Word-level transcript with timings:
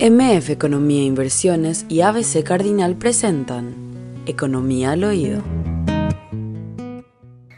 MF 0.00 0.50
Economía 0.50 1.00
e 1.00 1.06
Inversiones 1.06 1.84
y 1.88 2.02
ABC 2.02 2.44
Cardinal 2.44 2.94
presentan 2.94 3.74
Economía 4.26 4.92
al 4.92 5.02
Oído. 5.02 5.42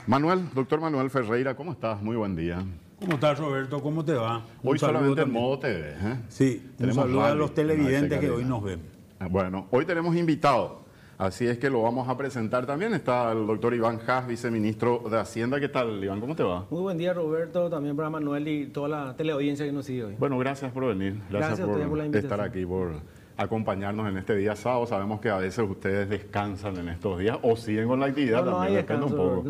Manuel, 0.07 0.49
doctor 0.55 0.81
Manuel 0.81 1.11
Ferreira, 1.11 1.55
¿cómo 1.55 1.73
estás? 1.73 2.01
Muy 2.01 2.17
buen 2.17 2.35
día. 2.35 2.65
¿Cómo 2.99 3.17
estás, 3.17 3.39
Roberto? 3.39 3.83
¿Cómo 3.83 4.03
te 4.07 4.15
va? 4.15 4.47
Hoy 4.65 4.79
solamente 4.79 5.21
en 5.21 5.31
modo 5.31 5.59
TV. 5.59 5.91
¿eh? 5.91 6.17
Sí, 6.31 6.67
un 6.79 6.95
saludo 6.95 7.25
a 7.27 7.35
los 7.35 7.53
televidentes 7.53 8.19
que 8.19 8.31
hoy 8.31 8.47
nos 8.47 8.63
ven. 8.63 8.81
Bueno, 9.29 9.67
hoy 9.71 9.85
tenemos 9.85 10.17
invitados. 10.17 10.80
Así 11.21 11.47
es 11.47 11.59
que 11.59 11.69
lo 11.69 11.83
vamos 11.83 12.09
a 12.09 12.17
presentar 12.17 12.65
también. 12.65 12.95
Está 12.95 13.31
el 13.33 13.47
doctor 13.47 13.75
Iván 13.75 14.01
Haas, 14.07 14.27
viceministro 14.27 15.03
de 15.11 15.19
Hacienda. 15.19 15.61
¿Qué 15.61 15.69
tal, 15.69 16.03
Iván? 16.03 16.19
¿Cómo 16.19 16.35
te 16.35 16.43
va? 16.43 16.65
Muy 16.71 16.81
buen 16.81 16.97
día, 16.97 17.13
Roberto. 17.13 17.69
También 17.69 17.95
para 17.95 18.09
Manuel 18.09 18.49
y 18.49 18.69
toda 18.69 18.89
la 18.89 19.15
teleaudiencia 19.15 19.67
que 19.67 19.73
nos 19.73 19.85
sigue 19.85 20.05
hoy. 20.05 20.15
Bueno, 20.19 20.39
gracias 20.39 20.73
por 20.73 20.87
venir. 20.87 21.21
Gracias, 21.29 21.61
por, 21.61 21.79
estar 22.17 22.41
aquí, 22.41 22.65
por 22.65 23.03
acompañarnos 23.41 24.07
en 24.07 24.19
este 24.19 24.37
día 24.37 24.55
sábado. 24.55 24.87
Sabemos 24.87 25.19
que 25.19 25.31
a 25.31 25.39
veces 25.39 25.65
ustedes 25.67 26.11
descansan 26.11 26.77
en 26.77 26.91
estos 26.91 27.19
días 27.19 27.39
o 27.41 27.57
siguen 27.57 27.89
con 27.89 27.99
la 27.99 28.07
actividad 28.07 28.45
también, 28.45 28.75
depende 28.75 29.07
un 29.07 29.17
poco. 29.17 29.45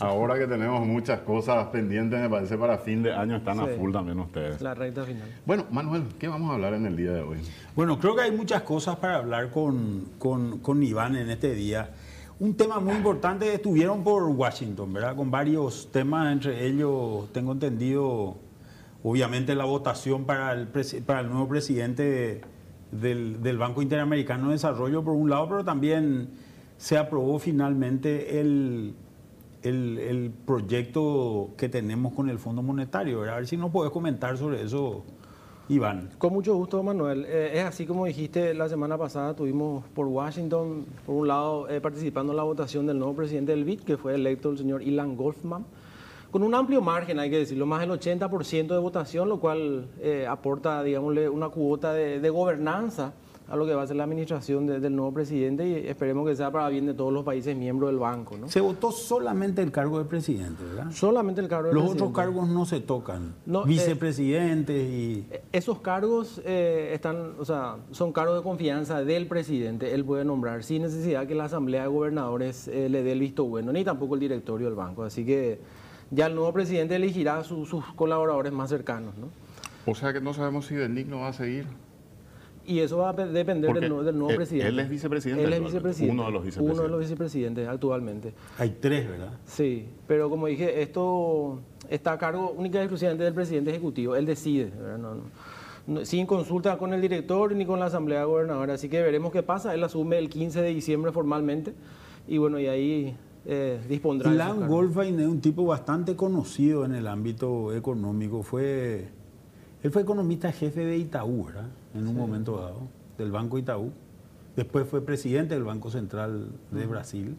Ahora 0.00 0.36
que 0.36 0.48
tenemos 0.48 0.84
muchas 0.84 1.20
cosas 1.20 1.68
pendientes, 1.68 2.20
me 2.20 2.28
parece 2.28 2.58
para 2.58 2.78
fin 2.78 3.00
de 3.04 3.12
año 3.12 3.36
están 3.36 3.60
a 3.60 3.66
full 3.66 3.92
también 3.92 4.18
ustedes. 4.18 4.60
La 4.60 4.74
recta 4.74 5.04
final. 5.04 5.28
Bueno, 5.46 5.66
Manuel, 5.70 6.02
¿qué 6.18 6.26
vamos 6.26 6.50
a 6.50 6.54
hablar 6.54 6.74
en 6.74 6.86
el 6.86 6.96
día 6.96 7.12
de 7.12 7.22
hoy? 7.22 7.38
Bueno, 7.76 8.00
creo 8.00 8.16
que 8.16 8.22
hay 8.22 8.32
muchas 8.32 8.62
cosas 8.62 8.96
para 8.96 9.18
hablar 9.18 9.50
con, 9.50 10.06
con, 10.18 10.58
con 10.58 10.82
Iván 10.82 11.14
en 11.14 11.30
este 11.30 11.54
día. 11.54 11.90
Un 12.40 12.56
tema 12.56 12.80
muy 12.80 12.94
importante 12.96 13.54
estuvieron 13.54 14.02
por 14.02 14.24
Washington, 14.24 14.92
¿verdad? 14.92 15.14
Con 15.14 15.30
varios 15.30 15.92
temas, 15.92 16.32
entre 16.32 16.66
ellos, 16.66 17.32
tengo 17.32 17.52
entendido, 17.52 18.36
obviamente 19.04 19.54
la 19.54 19.64
votación 19.64 20.24
para 20.24 20.52
el, 20.52 20.66
para 21.06 21.20
el 21.20 21.28
nuevo 21.28 21.46
presidente 21.46 22.40
del, 22.90 23.58
Banco 23.58 23.82
Interamericano 23.82 24.46
de 24.48 24.52
Desarrollo 24.52 25.02
por 25.02 25.14
un 25.14 25.30
lado, 25.30 25.48
pero 25.48 25.64
también 25.64 26.30
se 26.76 26.96
aprobó 26.96 27.38
finalmente 27.38 28.40
el, 28.40 28.94
el, 29.62 30.32
proyecto 30.46 31.50
que 31.56 31.68
tenemos 31.68 32.12
con 32.14 32.28
el 32.28 32.38
Fondo 32.38 32.62
Monetario. 32.62 33.22
A 33.22 33.36
ver 33.36 33.46
si 33.46 33.56
nos 33.56 33.70
puedes 33.70 33.92
comentar 33.92 34.36
sobre 34.38 34.62
eso, 34.62 35.04
Iván. 35.68 36.10
Con 36.18 36.32
mucho 36.32 36.54
gusto, 36.54 36.82
Manuel. 36.82 37.24
Eh, 37.26 37.58
es 37.58 37.64
así 37.64 37.84
como 37.84 38.06
dijiste 38.06 38.54
la 38.54 38.68
semana 38.68 38.96
pasada, 38.96 39.34
tuvimos 39.34 39.84
por 39.94 40.06
Washington, 40.06 40.86
por 41.04 41.16
un 41.16 41.28
lado, 41.28 41.68
eh, 41.68 41.80
participando 41.80 42.32
en 42.32 42.36
la 42.36 42.44
votación 42.44 42.86
del 42.86 42.98
nuevo 42.98 43.14
presidente 43.14 43.52
del 43.52 43.64
BID, 43.64 43.80
que 43.80 43.96
fue 43.96 44.14
electo 44.14 44.50
el 44.50 44.58
señor 44.58 44.82
Ilan 44.82 45.16
Goldman 45.16 45.64
con 46.30 46.42
un 46.42 46.54
amplio 46.54 46.82
margen, 46.82 47.18
hay 47.18 47.30
que 47.30 47.38
decirlo, 47.38 47.66
más 47.66 47.80
del 47.80 47.90
80% 47.90 48.68
de 48.68 48.78
votación, 48.78 49.28
lo 49.28 49.40
cual 49.40 49.88
eh, 50.00 50.26
aporta, 50.28 50.82
digámosle, 50.82 51.28
una 51.28 51.48
cuota 51.48 51.92
de, 51.92 52.28
gobernanza 52.28 53.14
a 53.48 53.56
lo 53.56 53.64
que 53.64 53.72
va 53.72 53.82
a 53.82 53.86
ser 53.86 53.96
la 53.96 54.04
administración 54.04 54.66
del 54.66 54.94
nuevo 54.94 55.10
presidente 55.10 55.66
y 55.66 55.88
esperemos 55.88 56.28
que 56.28 56.36
sea 56.36 56.50
para 56.50 56.68
bien 56.68 56.84
de 56.84 56.92
todos 56.92 57.10
los 57.10 57.24
países 57.24 57.56
miembros 57.56 57.88
del 57.88 57.98
banco. 57.98 58.36
¿no? 58.36 58.46
Se 58.50 58.60
votó 58.60 58.92
solamente 58.92 59.62
el 59.62 59.72
cargo 59.72 59.98
de 59.98 60.04
presidente, 60.04 60.62
¿verdad? 60.62 60.90
Solamente 60.90 61.40
el 61.40 61.48
cargo 61.48 61.68
de 61.68 61.74
los 61.74 61.82
presidente. 61.84 62.04
Los 62.04 62.10
otros 62.10 62.24
cargos 62.26 62.48
no 62.50 62.66
se 62.66 62.80
tocan, 62.80 63.34
no, 63.46 63.64
vicepresidentes 63.64 64.86
y... 64.90 65.26
Eh, 65.30 65.44
esos 65.50 65.80
cargos 65.80 66.42
eh, 66.44 66.90
están, 66.92 67.36
o 67.38 67.44
sea, 67.46 67.76
son 67.90 68.12
cargos 68.12 68.36
de 68.36 68.42
confianza 68.42 69.02
del 69.02 69.26
presidente, 69.26 69.94
él 69.94 70.04
puede 70.04 70.26
nombrar 70.26 70.62
sin 70.62 70.82
necesidad 70.82 71.26
que 71.26 71.34
la 71.34 71.44
Asamblea 71.44 71.82
de 71.84 71.88
Gobernadores 71.88 72.66
le 72.66 73.02
dé 73.02 73.12
el 73.12 73.20
visto 73.20 73.46
bueno, 73.46 73.72
ni 73.72 73.82
tampoco 73.82 74.12
el 74.12 74.20
directorio 74.20 74.66
del 74.66 74.76
banco, 74.76 75.04
así 75.04 75.24
que 75.24 75.58
ya 76.10 76.26
el 76.26 76.34
nuevo 76.34 76.52
presidente 76.52 76.96
elegirá 76.96 77.38
a 77.38 77.44
sus 77.44 77.68
colaboradores 77.96 78.52
más 78.52 78.70
cercanos. 78.70 79.16
¿no? 79.16 79.28
O 79.86 79.94
sea 79.94 80.12
que 80.12 80.20
no 80.20 80.34
sabemos 80.34 80.66
si 80.66 80.74
no 80.74 81.20
va 81.20 81.28
a 81.28 81.32
seguir. 81.32 81.66
Y 82.66 82.80
eso 82.80 82.98
va 82.98 83.10
a 83.10 83.12
depender 83.14 83.72
del, 83.72 83.88
nuevo 83.88 84.36
presidente. 84.36 84.68
Él 84.68 84.78
es 84.78 84.90
vicepresidente. 84.90 85.42
Él 85.42 85.52
es 85.54 85.60
vicepresidente. 85.64 86.12
Uno 86.12 86.26
de 86.26 86.32
los 86.32 86.44
vicepresidentes. 86.44 86.78
Uno 86.78 86.82
de 86.82 86.88
los 86.90 87.00
vicepresidentes 87.00 87.66
actualmente. 87.66 88.34
Hay 88.58 88.76
tres, 88.78 89.08
¿verdad? 89.08 89.32
Sí, 89.46 89.88
pero 90.06 90.28
como 90.28 90.48
dije, 90.48 90.82
esto 90.82 91.60
está 91.88 92.12
a 92.12 92.18
cargo 92.18 92.50
única 92.50 92.78
y 92.78 92.82
exclusivamente 92.82 93.24
del 93.24 93.32
presidente 93.32 93.70
ejecutivo. 93.70 94.16
Él 94.16 94.26
decide, 94.26 94.70
sin 96.02 96.26
consulta 96.26 96.76
con 96.76 96.92
el 96.92 97.00
director 97.00 97.54
ni 97.54 97.64
con 97.64 97.80
la 97.80 97.86
asamblea 97.86 98.24
gobernadora. 98.24 98.74
Así 98.74 98.90
que 98.90 99.00
veremos 99.00 99.32
qué 99.32 99.42
pasa. 99.42 99.72
Él 99.72 99.82
asume 99.82 100.18
el 100.18 100.28
15 100.28 100.60
de 100.60 100.68
diciembre 100.68 101.10
formalmente. 101.10 101.72
Y 102.26 102.36
bueno, 102.36 102.60
y 102.60 102.66
ahí 102.66 103.16
eh, 103.50 103.80
dispondrá. 103.88 104.52
Goldfein 104.52 105.18
es 105.18 105.26
un 105.26 105.40
tipo 105.40 105.64
bastante 105.64 106.14
conocido 106.14 106.84
en 106.84 106.94
el 106.94 107.06
ámbito 107.06 107.72
económico. 107.72 108.42
Fue, 108.42 109.08
él 109.82 109.90
fue 109.90 110.02
economista 110.02 110.52
jefe 110.52 110.84
de 110.84 110.98
Itaú, 110.98 111.46
¿verdad? 111.46 111.68
En 111.94 112.06
un 112.06 112.14
momento 112.14 112.58
dado, 112.58 112.82
del 113.16 113.32
Banco 113.32 113.56
Itaú. 113.56 113.90
Después 114.54 114.86
fue 114.86 115.00
presidente 115.00 115.54
del 115.54 115.64
Banco 115.64 115.90
Central 115.90 116.50
de 116.70 116.86
Brasil 116.86 117.36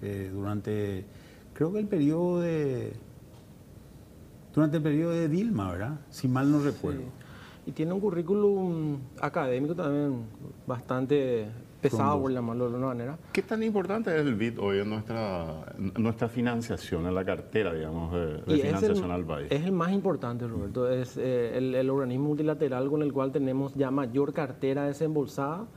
eh, 0.00 0.30
durante, 0.32 1.04
creo 1.54 1.72
que 1.72 1.80
el 1.80 1.88
periodo 1.88 2.40
de, 2.40 2.92
durante 4.54 4.76
el 4.76 4.82
periodo 4.82 5.10
de 5.10 5.28
Dilma, 5.28 5.72
¿verdad? 5.72 6.00
Si 6.10 6.28
mal 6.28 6.52
no 6.52 6.62
recuerdo. 6.62 7.02
Y 7.70 7.72
tiene 7.72 7.92
un 7.92 8.00
currículum 8.00 8.98
académico 9.20 9.76
también 9.76 10.24
bastante 10.66 11.46
pesado, 11.80 12.20
por 12.20 12.32
llamarlo 12.32 12.64
de 12.64 12.70
alguna 12.70 12.86
manera. 12.88 13.18
¿Qué 13.32 13.42
tan 13.42 13.62
importante 13.62 14.12
es 14.12 14.26
el 14.26 14.34
BID 14.34 14.58
hoy 14.58 14.80
en 14.80 14.90
nuestra, 14.90 15.72
nuestra 15.96 16.28
financiación, 16.28 17.06
en 17.06 17.14
la 17.14 17.24
cartera, 17.24 17.72
digamos, 17.72 18.12
de, 18.12 18.56
financiación 18.60 19.12
al 19.12 19.24
país? 19.24 19.46
Es 19.52 19.62
el 19.62 19.70
más 19.70 19.92
importante, 19.92 20.48
Roberto. 20.48 20.90
Es 20.90 21.16
eh, 21.16 21.56
el, 21.58 21.88
organismo 21.88 22.26
multilateral 22.26 22.90
con 22.90 23.02
el 23.02 23.12
cual 23.12 23.30
tenemos 23.30 23.72
ya 23.76 23.92
mayor 23.92 24.32
cartera 24.32 24.86
desembolsada 24.86 25.68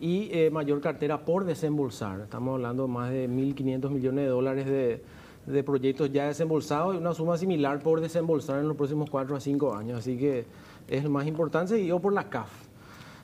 y 0.00 0.30
eh, 0.32 0.48
mayor 0.50 0.80
cartera 0.80 1.22
por 1.26 1.44
desembolsar. 1.44 2.20
Estamos 2.20 2.54
hablando 2.54 2.84
de 2.84 2.88
más 2.88 3.10
de 3.10 3.28
1.500 3.28 3.90
millones 3.90 4.24
de 4.24 4.30
dólares 4.30 4.64
de, 4.64 5.04
de 5.44 5.62
proyectos 5.62 6.10
ya 6.10 6.28
desembolsados 6.28 6.94
y 6.94 6.98
una 6.98 7.12
suma 7.12 7.36
similar 7.36 7.80
por 7.80 8.00
desembolsar 8.00 8.60
en 8.60 8.68
los 8.68 8.76
próximos 8.78 9.10
4 9.10 9.36
a 9.36 9.40
5 9.40 9.74
años. 9.74 9.98
Así 9.98 10.16
que 10.16 10.46
es 10.88 11.04
el 11.04 11.10
más 11.10 11.26
importante, 11.26 11.84
yo 11.86 12.00
por 12.00 12.12
la 12.12 12.28
CAF. 12.28 12.50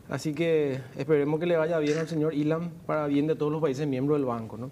Así 0.08 0.32
que 0.32 0.80
esperemos 0.96 1.38
que 1.38 1.46
le 1.46 1.56
vaya 1.56 1.78
bien 1.78 1.98
al 1.98 2.08
señor 2.08 2.32
Ilan 2.32 2.70
para 2.86 3.06
bien 3.06 3.26
de 3.26 3.34
todos 3.34 3.52
los 3.52 3.60
países 3.60 3.86
miembros 3.86 4.18
del 4.18 4.24
banco. 4.24 4.56
¿no? 4.56 4.70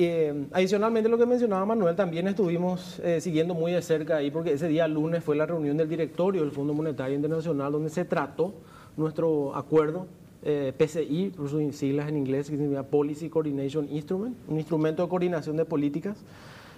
Eh, 0.00 0.46
adicionalmente, 0.52 1.08
lo 1.08 1.18
que 1.18 1.26
mencionaba 1.26 1.66
Manuel, 1.66 1.96
también 1.96 2.28
estuvimos 2.28 3.00
eh, 3.00 3.20
siguiendo 3.20 3.54
muy 3.54 3.72
de 3.72 3.82
cerca 3.82 4.18
ahí, 4.18 4.30
porque 4.30 4.52
ese 4.52 4.68
día 4.68 4.86
lunes 4.86 5.24
fue 5.24 5.34
la 5.34 5.46
reunión 5.46 5.76
del 5.76 5.88
directorio 5.88 6.42
del 6.42 6.52
Fondo 6.52 6.72
Monetario 6.72 7.16
Internacional, 7.16 7.72
donde 7.72 7.90
se 7.90 8.04
trató 8.04 8.54
nuestro 8.96 9.56
acuerdo 9.56 10.06
eh, 10.44 10.72
PCI, 10.76 11.30
por 11.36 11.48
sus 11.48 11.74
siglas 11.74 12.08
en 12.08 12.16
inglés, 12.16 12.48
que 12.48 12.56
significa 12.56 12.84
Policy 12.84 13.28
Coordination 13.28 13.88
Instrument, 13.90 14.36
un 14.46 14.58
instrumento 14.58 15.02
de 15.02 15.08
coordinación 15.08 15.56
de 15.56 15.64
políticas. 15.64 16.16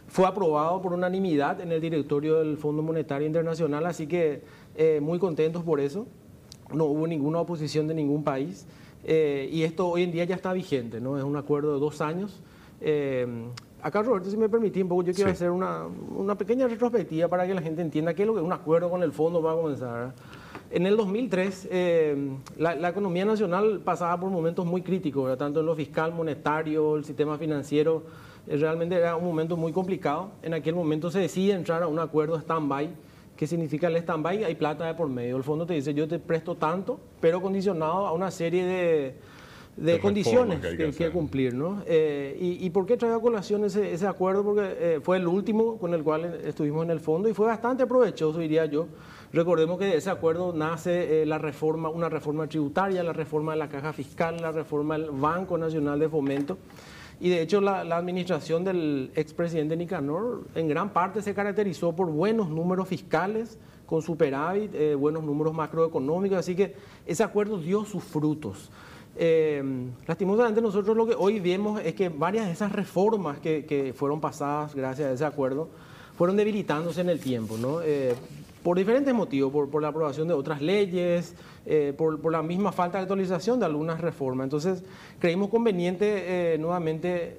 Fue 0.09 0.27
aprobado 0.27 0.81
por 0.81 0.95
unanimidad 0.95 1.61
en 1.61 1.73
el 1.73 1.81
directorio 1.83 2.39
del 2.39 2.57
Fondo 2.57 2.83
Monetario 2.83 3.27
Internacional, 3.27 3.85
así 3.85 4.07
que 4.07 4.43
muy 5.01 5.19
contentos 5.19 5.63
por 5.63 5.81
eso 5.81 6.07
no 6.73 6.85
hubo 6.85 7.07
ninguna 7.07 7.41
oposición 7.41 7.87
de 7.87 7.95
ningún 7.95 8.25
país 8.25 8.67
eh, 9.05 9.49
y 9.51 9.63
esto 9.63 9.89
hoy 9.89 10.03
en 10.03 10.13
día 10.13 10.25
ya 10.25 10.35
está 10.35 10.53
vigente, 10.53 11.01
¿no? 11.01 11.17
Es 11.17 11.25
un 11.25 11.37
acuerdo 11.37 11.75
de 11.75 11.81
dos 11.81 12.01
años. 12.01 12.41
Eh, 12.81 13.27
acá, 13.83 14.03
Roberto, 14.03 14.31
si 14.31 14.37
me 14.37 14.49
permitís 14.49 14.83
un 14.83 14.89
poco, 14.89 15.03
yo 15.03 15.15
quiero 15.15 15.31
hacer 15.31 15.51
una, 15.51 15.87
una, 15.87 16.35
pequeña 16.35 16.69
retrospectiva 16.69 17.29
para 17.29 17.47
que 17.47 17.55
la 17.55 17.63
gente 17.63 17.83
entienda 17.83 18.15
qué 18.15 18.23
es 18.23 18.27
lo 18.27 18.35
que 18.35 18.41
un 18.41 18.53
acuerdo 18.53 18.91
con 18.91 19.03
el 19.03 19.13
fondo 19.13 19.43
va 19.43 19.53
a 19.53 19.57
comenzar. 19.57 20.15
En 20.71 20.87
el 20.87 20.97
2003, 20.97 21.69
eh, 21.71 22.31
la, 22.59 22.75
la, 22.75 22.91
economía 22.91 23.25
nacional 23.25 23.81
pasaba 23.81 24.21
por 24.21 24.31
momentos 24.31 24.65
muy 24.67 24.83
críticos, 24.83 25.37
tanto 25.37 25.61
en 25.61 25.67
lo 25.67 25.75
fiscal, 25.75 26.13
monetario, 26.13 26.97
el 26.97 27.05
sistema 27.05 27.39
financiero, 27.39 28.05
realmente 28.47 28.95
era 28.95 29.17
un 29.17 29.25
momento 29.25 29.57
muy 29.57 29.73
complicado. 29.73 30.31
En 30.43 30.55
aquel 30.55 30.75
momento 30.75 31.11
se 31.11 31.19
decide 31.19 31.55
entrar 31.55 31.83
a 31.83 31.89
un 31.89 31.99
acuerdo 31.99 32.39
stand-by 32.39 32.91
¿Qué 33.41 33.47
significa 33.47 33.87
el 33.87 33.97
stand-by? 33.97 34.45
Hay 34.45 34.55
plata 34.55 34.85
de 34.85 34.93
por 34.93 35.09
medio. 35.09 35.39
El 35.39 35.43
fondo 35.43 35.65
te 35.65 35.73
dice, 35.73 35.95
yo 35.95 36.07
te 36.07 36.19
presto 36.19 36.57
tanto, 36.57 37.01
pero 37.23 37.41
condicionado 37.41 38.07
a 38.07 38.13
una 38.13 38.31
serie 38.31 39.17
de, 39.79 39.99
condiciones 39.99 40.61
que 40.61 40.67
hay 40.67 40.93
que, 40.93 41.11
cumplir. 41.11 41.55
¿no? 41.55 41.83
Eh, 41.87 42.37
y, 42.39 42.69
por 42.69 42.85
qué 42.85 42.99
traigo 42.99 43.17
a 43.17 43.21
colación 43.23 43.65
ese, 43.65 43.95
ese 43.95 44.07
acuerdo? 44.07 44.45
Porque 44.45 44.77
eh, 44.79 45.01
fue 45.03 45.17
el 45.17 45.27
último 45.27 45.79
con 45.79 45.95
el 45.95 46.03
cual 46.03 46.39
estuvimos 46.45 46.85
en 46.85 46.91
el 46.91 47.01
fondo 47.01 47.31
y 47.31 47.33
fue 47.33 47.47
bastante 47.47 47.87
provechoso, 47.87 48.41
diría 48.41 48.67
yo. 48.67 48.89
Recordemos 49.33 49.79
que 49.79 49.87
de 49.87 49.97
ese 49.97 50.11
acuerdo 50.11 50.53
nace 50.53 51.23
eh, 51.23 51.25
la 51.25 51.39
reforma, 51.39 51.89
una 51.89 52.11
reforma 52.11 52.47
tributaria, 52.47 53.03
la 53.03 53.15
reforma 53.15 53.53
de 53.53 53.59
la 53.59 53.71
caja 53.71 53.95
fiscal, 53.95 54.37
la 54.39 54.53
reforma 54.53 54.99
del 54.99 55.13
Banco 55.13 55.57
Nacional 55.57 55.99
de 55.99 56.11
Fomento. 56.11 56.59
Y 57.21 57.29
de 57.29 57.43
hecho 57.43 57.61
la, 57.61 57.81
administración 57.97 58.65
del 58.65 59.13
expresidente 59.15 59.77
Nicanor 59.77 60.45
en 60.55 60.69
gran 60.69 60.91
parte 60.91 61.21
se 61.21 61.35
caracterizó 61.35 61.93
por 61.95 62.11
buenos 62.11 62.49
números 62.49 62.89
fiscales, 62.89 63.59
con 63.87 64.01
superávit, 64.01 64.75
eh, 64.75 64.95
buenos 64.95 65.23
números 65.25 65.53
macroeconómicos, 65.53 66.39
así 66.39 66.55
que 66.55 66.75
ese 67.07 67.23
acuerdo 67.23 67.59
dio 67.59 67.85
sus 67.85 68.03
frutos. 68.03 68.71
Eh, 69.17 69.63
lastimosamente 70.07 70.63
nosotros 70.63 70.97
lo 70.97 71.07
que 71.07 71.15
hoy 71.15 71.41
vemos 71.41 71.81
es 71.85 71.95
que 71.95 72.09
varias 72.09 72.47
de 72.47 72.53
esas 72.53 72.73
reformas 72.73 73.39
que, 73.39 73.93
fueron 73.97 74.21
pasadas 74.21 74.75
gracias 74.75 75.11
a 75.11 75.13
ese 75.13 75.25
acuerdo 75.25 75.69
fueron 76.17 76.37
debilitándose 76.37 77.01
en 77.01 77.11
el 77.11 77.21
tiempo. 77.21 77.59
¿no? 77.59 77.83
Eh, 77.83 78.15
por 78.63 78.77
diferentes 78.77 79.15
motivos, 79.15 79.53
por, 79.53 79.83
la 79.83 79.89
aprobación 79.89 80.29
de 80.29 80.35
otras 80.35 80.61
leyes, 80.61 81.35
eh, 81.65 81.95
por, 81.97 82.31
la 82.31 82.43
misma 82.43 82.73
falta 82.73 82.99
de 82.99 83.03
actualización 83.03 83.59
de 83.59 83.67
algunas 83.67 84.01
reformas. 84.01 84.45
Entonces, 84.45 84.83
creímos 85.19 85.49
conveniente 85.49 86.55
eh, 86.55 86.59
nuevamente 86.59 87.39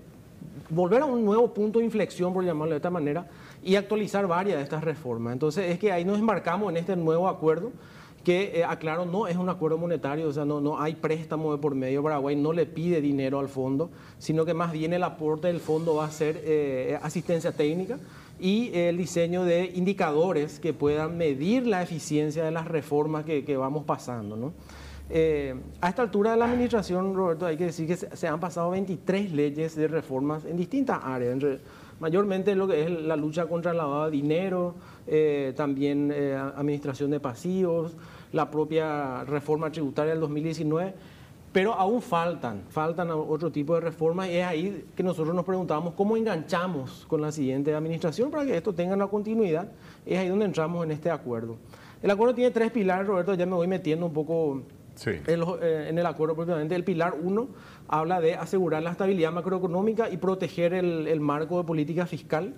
volver 0.70 1.02
a 1.02 1.06
un 1.06 1.24
nuevo 1.24 1.54
punto 1.54 1.80
de 1.80 1.86
inflexión, 1.86 2.34
por 2.34 2.44
llamarlo 2.44 2.72
de 2.72 2.78
esta 2.78 2.90
manera, 2.90 3.28
y 3.64 3.76
actualizar 3.76 4.26
varias 4.26 4.58
de 4.58 4.64
estas 4.64 4.84
reformas. 4.84 5.34
Entonces, 5.34 5.70
es 5.70 5.80
que 5.80 5.92
ahí 5.92 6.04
nos 6.04 6.18
embarcamos 6.18 6.72
en 6.72 6.78
este 6.78 6.96
nuevo 6.96 7.28
acuerdo 7.28 7.72
que, 8.24 8.60
eh, 8.60 8.64
aclaro, 8.64 9.06
no 9.06 9.28
es 9.28 9.36
un 9.36 9.50
acuerdo 9.50 9.78
monetario, 9.78 10.28
o 10.28 10.34
sea, 10.34 10.46
no, 10.46 10.60
no 10.60 10.80
hay 10.80 10.96
préstamo 10.96 11.52
de 11.52 11.60
por 11.60 11.76
medio. 11.76 12.02
Paraguay 12.02 12.36
no 12.36 12.52
le 12.54 12.66
pide 12.66 13.00
dinero 13.00 13.40
al 13.40 13.48
fondo, 13.48 13.92
sino 14.18 14.46
que 14.46 14.56
más 14.56 14.72
bien 14.72 14.94
el 14.94 15.04
aporte 15.04 15.48
del 15.48 15.60
fondo 15.60 15.96
va 15.96 16.06
a 16.06 16.12
ser 16.12 17.00
asistencia 17.04 17.52
técnica 17.52 18.00
y 18.42 18.72
el 18.74 18.98
diseño 18.98 19.44
de 19.46 19.72
indicadores 19.76 20.60
que 20.60 20.74
puedan 20.74 21.16
medir 21.16 21.68
la 21.68 21.84
eficiencia 21.84 22.44
de 22.44 22.50
las 22.50 22.68
reformas 22.68 23.24
que, 23.24 23.56
vamos 23.56 23.84
pasando. 23.84 24.52
Eh, 25.12 25.54
a 25.80 25.90
esta 25.90 26.02
altura 26.02 26.32
de 26.32 26.38
la 26.38 26.46
administración, 26.46 27.14
Roberto, 27.14 27.46
hay 27.46 27.56
que 27.56 27.66
decir 27.66 27.86
que 27.86 27.98
se, 27.98 28.28
han 28.28 28.40
pasado 28.40 28.72
23 28.72 29.32
leyes 29.32 29.76
de 29.76 29.88
reformas 29.88 30.46
en 30.46 30.58
distintas 30.58 31.00
áreas, 31.04 31.38
mayormente 32.00 32.56
lo 32.56 32.68
que 32.68 32.84
es 32.84 32.90
la 32.90 33.16
lucha 33.16 33.46
contra 33.46 33.72
el 33.72 33.78
lavado 33.78 34.06
de 34.06 34.12
dinero, 34.12 34.74
eh, 35.06 35.54
también 35.56 36.12
eh, 36.12 36.34
administración 36.34 37.12
de 37.12 37.20
pasivos, 37.20 37.96
la 38.32 38.50
propia 38.50 39.24
reforma 39.24 39.72
tributaria 39.72 40.14
del 40.14 40.22
2019 40.22 41.21
pero 41.52 41.74
aún 41.74 42.02
faltan, 42.02 42.64
faltan 42.70 43.12
otro 43.12 43.52
tipo 43.52 43.76
de 43.76 43.82
reformas 43.82 44.30
y 44.30 44.38
es 44.38 44.46
ahí 44.46 44.86
que 44.96 45.04
nosotros 45.04 45.36
nos 45.36 45.44
preguntamos 45.44 45.94
cómo 45.96 46.16
enganchamos 46.16 47.06
con 47.08 47.22
la 47.22 47.32
siguiente 47.32 47.74
administración 47.74 48.32
para 48.32 48.46
que 48.46 48.56
esto 48.56 48.74
tenga 48.74 48.94
una 48.94 49.08
continuidad. 49.08 49.70
Es 50.06 50.18
ahí 50.18 50.30
donde 50.30 50.46
entramos 50.46 50.86
en 50.86 50.92
este 50.92 51.10
acuerdo. 51.10 51.58
El 52.02 52.10
acuerdo 52.10 52.34
tiene 52.34 52.52
tres 52.52 52.72
pilares, 52.72 53.06
Roberto, 53.06 53.34
ya 53.34 53.46
me 53.46 53.54
voy 53.54 53.68
metiendo 53.68 54.06
un 54.06 54.14
poco 54.14 54.62
eh, 55.06 55.88
en, 55.90 55.98
el 55.98 56.06
acuerdo 56.06 56.36
propiamente. 56.36 56.74
El 56.74 56.86
pilar 56.86 57.16
uno 57.22 57.50
habla 57.90 58.22
de 58.22 58.36
asegurar 58.36 58.82
la 58.82 58.92
estabilidad 58.92 59.34
macroeconómica 59.34 60.10
y 60.10 60.18
proteger 60.18 60.74
el, 60.74 61.06
el 61.08 61.20
marco 61.20 61.58
de 61.58 61.66
política 61.66 62.06
fiscal. 62.06 62.54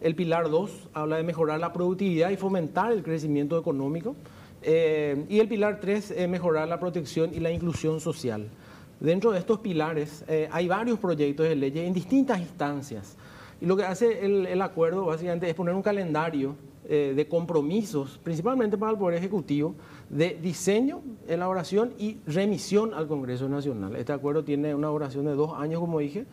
El 0.00 0.14
pilar 0.14 0.48
dos 0.48 0.88
habla 0.94 1.16
de 1.16 1.22
mejorar 1.22 1.60
la 1.60 1.74
productividad 1.74 2.30
y 2.30 2.36
fomentar 2.36 2.92
el 2.92 3.02
crecimiento 3.02 3.58
económico. 3.58 4.16
Eh, 4.62 5.24
y 5.28 5.38
el 5.38 5.48
pilar 5.48 5.80
3 5.80 6.10
es 6.10 6.28
mejorar 6.28 6.68
la 6.68 6.80
protección 6.80 7.32
y 7.32 7.40
la 7.40 7.50
inclusión 7.50 8.00
social. 8.00 8.48
Dentro 9.00 9.30
de 9.30 9.38
estos 9.38 9.60
pilares 9.60 10.24
eh, 10.26 10.48
hay 10.50 10.66
varios 10.66 10.98
proyectos 10.98 11.48
de 11.48 11.54
leyes 11.54 11.86
en 11.86 11.94
distintas 11.94 12.40
instancias. 12.40 13.16
Y 13.60 13.66
lo 13.66 13.76
que 13.76 13.84
hace 13.84 14.24
el, 14.24 14.60
acuerdo 14.62 15.06
básicamente 15.06 15.48
es 15.48 15.54
poner 15.54 15.74
un 15.74 15.82
calendario 15.82 16.56
eh, 16.88 17.12
de 17.14 17.28
compromisos, 17.28 18.18
principalmente 18.22 18.78
para 18.78 18.92
el 18.92 18.98
Poder 18.98 19.18
Ejecutivo, 19.18 19.74
de 20.08 20.38
diseño, 20.40 21.02
elaboración 21.26 21.92
y 21.98 22.18
remisión 22.26 22.94
al 22.94 23.08
Congreso 23.08 23.48
Nacional. 23.48 23.94
Este 23.96 24.12
acuerdo 24.12 24.44
tiene 24.44 24.74
una 24.74 24.88
duración 24.88 25.24
de 25.24 25.34
dos 25.34 25.52
años, 25.56 25.80
como 25.80 25.98
dije. 25.98 26.26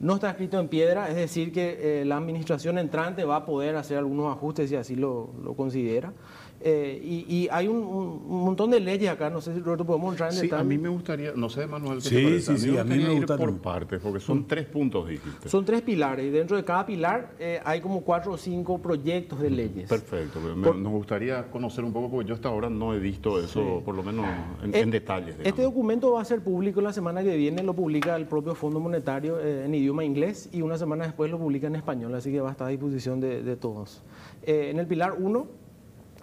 No 0.00 0.14
está 0.14 0.30
escrito 0.30 0.60
en 0.60 0.68
piedra, 0.68 1.08
es 1.08 1.16
decir, 1.16 1.50
que 1.50 2.04
la 2.06 2.16
administración 2.16 2.78
entrante 2.78 3.24
va 3.24 3.36
a 3.36 3.44
poder 3.44 3.74
hacer 3.74 3.98
algunos 3.98 4.32
ajustes 4.32 4.70
si 4.70 4.76
así 4.76 4.94
lo, 4.94 5.30
lo 5.42 5.54
considera. 5.54 6.12
Eh, 6.60 7.00
y, 7.28 7.48
hay 7.50 7.68
un, 7.68 8.26
montón 8.26 8.70
de 8.70 8.80
leyes 8.80 9.08
acá, 9.08 9.30
no 9.30 9.40
sé 9.40 9.54
si 9.54 9.60
Roberto 9.60 9.84
podemos 9.84 10.12
entrar 10.12 10.32
en 10.32 10.38
sí, 10.38 10.50
A 10.52 10.64
mí 10.64 10.76
me 10.76 10.88
gustaría, 10.88 11.32
no 11.34 11.48
sé, 11.48 11.66
Manuel, 11.68 12.02
¿qué 12.02 12.08
sí, 12.08 12.40
sí, 12.40 12.58
sí, 12.58 12.76
a 12.76 12.82
mí 12.82 12.98
me 12.98 13.14
gusta 13.14 13.36
por 13.36 13.56
partes, 13.58 14.00
porque 14.02 14.18
son 14.18 14.46
tres 14.46 14.66
puntos, 14.66 15.08
dijiste. 15.08 15.48
Son 15.48 15.64
tres 15.64 15.82
pilares, 15.82 16.26
y 16.26 16.30
dentro 16.30 16.56
de 16.56 16.64
cada 16.64 16.84
pilar 16.84 17.34
eh, 17.38 17.60
hay 17.64 17.80
como 17.80 18.00
cuatro 18.00 18.32
o 18.32 18.36
cinco 18.36 18.78
proyectos 18.78 19.40
de 19.40 19.50
leyes. 19.50 19.88
Perfecto, 19.88 20.40
nos 20.40 20.92
gustaría 20.92 21.48
conocer 21.48 21.84
un 21.84 21.92
poco, 21.92 22.10
porque 22.10 22.28
yo 22.28 22.34
hasta 22.34 22.48
ahora 22.48 22.68
no 22.68 22.92
he 22.92 22.98
visto 22.98 23.40
eso, 23.40 23.80
por 23.84 23.94
lo 23.94 24.02
menos 24.02 24.26
en, 24.62 24.74
eh, 24.74 24.84
detalle. 24.86 25.36
Este 25.44 25.62
documento 25.62 26.12
va 26.12 26.22
a 26.22 26.24
ser 26.24 26.42
público 26.42 26.80
la 26.80 26.92
semana 26.92 27.22
que 27.22 27.36
viene, 27.36 27.62
lo 27.62 27.74
publica 27.74 28.16
el 28.16 28.26
propio 28.26 28.56
Fondo 28.56 28.80
Monetario 28.80 29.40
en 29.40 29.72
idioma 29.74 30.04
inglés, 30.04 30.48
y 30.52 30.62
una 30.62 30.76
semana 30.76 31.04
después 31.04 31.30
lo 31.30 31.38
publica 31.38 31.68
en 31.68 31.76
español, 31.76 32.14
así 32.16 32.32
que 32.32 32.40
va 32.40 32.48
a 32.48 32.52
estar 32.52 32.66
a 32.66 32.70
disposición 32.70 33.20
de, 33.20 33.44
de 33.44 33.56
todos. 33.56 34.02
en 34.42 34.80
el 34.80 34.86
pilar 34.88 35.14
1 35.18 35.57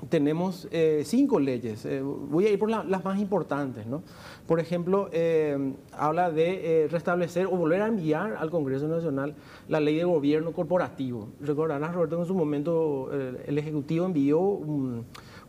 tenemos 0.09 0.67
eh, 0.71 1.03
cinco 1.05 1.39
leyes. 1.39 1.85
Eh, 1.85 2.01
voy 2.01 2.45
a 2.45 2.49
ir 2.49 2.59
por 2.59 2.69
las 2.69 3.03
más 3.03 3.19
importantes. 3.19 3.85
¿no? 3.85 4.03
Por 4.47 4.59
ejemplo, 4.59 5.09
eh, 5.11 5.73
habla 5.91 6.31
de 6.31 6.87
restablecer 6.91 7.47
o 7.47 7.51
volver 7.51 7.81
a 7.81 7.87
enviar 7.87 8.35
al 8.39 8.49
Congreso 8.49 8.87
Nacional 8.87 9.35
la 9.67 9.79
ley 9.79 9.95
de 9.95 10.03
gobierno 10.03 10.51
corporativo. 10.51 11.29
Recordarás, 11.41 11.93
Roberto, 11.93 12.19
en 12.19 12.25
su 12.25 12.35
momento 12.35 13.09
el 13.45 13.57
Ejecutivo 13.57 14.05
envió 14.05 14.39
un, 14.39 15.05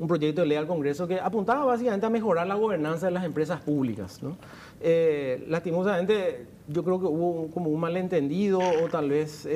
proyecto 0.06 0.42
de 0.42 0.46
ley 0.46 0.58
al 0.58 0.66
Congreso 0.66 1.08
que 1.08 1.18
apuntaba 1.18 1.64
básicamente 1.64 2.06
a 2.06 2.10
mejorar 2.10 2.46
la 2.46 2.54
gobernanza 2.54 3.06
de 3.06 3.12
las 3.12 3.24
empresas 3.24 3.60
públicas. 3.60 4.22
¿no? 4.22 4.36
lastimosamente, 5.48 6.46
yo 6.68 6.84
creo 6.84 7.00
que 7.00 7.06
hubo 7.06 7.50
como 7.50 7.70
un 7.70 7.80
malentendido 7.80 8.58
o 8.58 8.88
tal 8.88 9.08
vez 9.08 9.48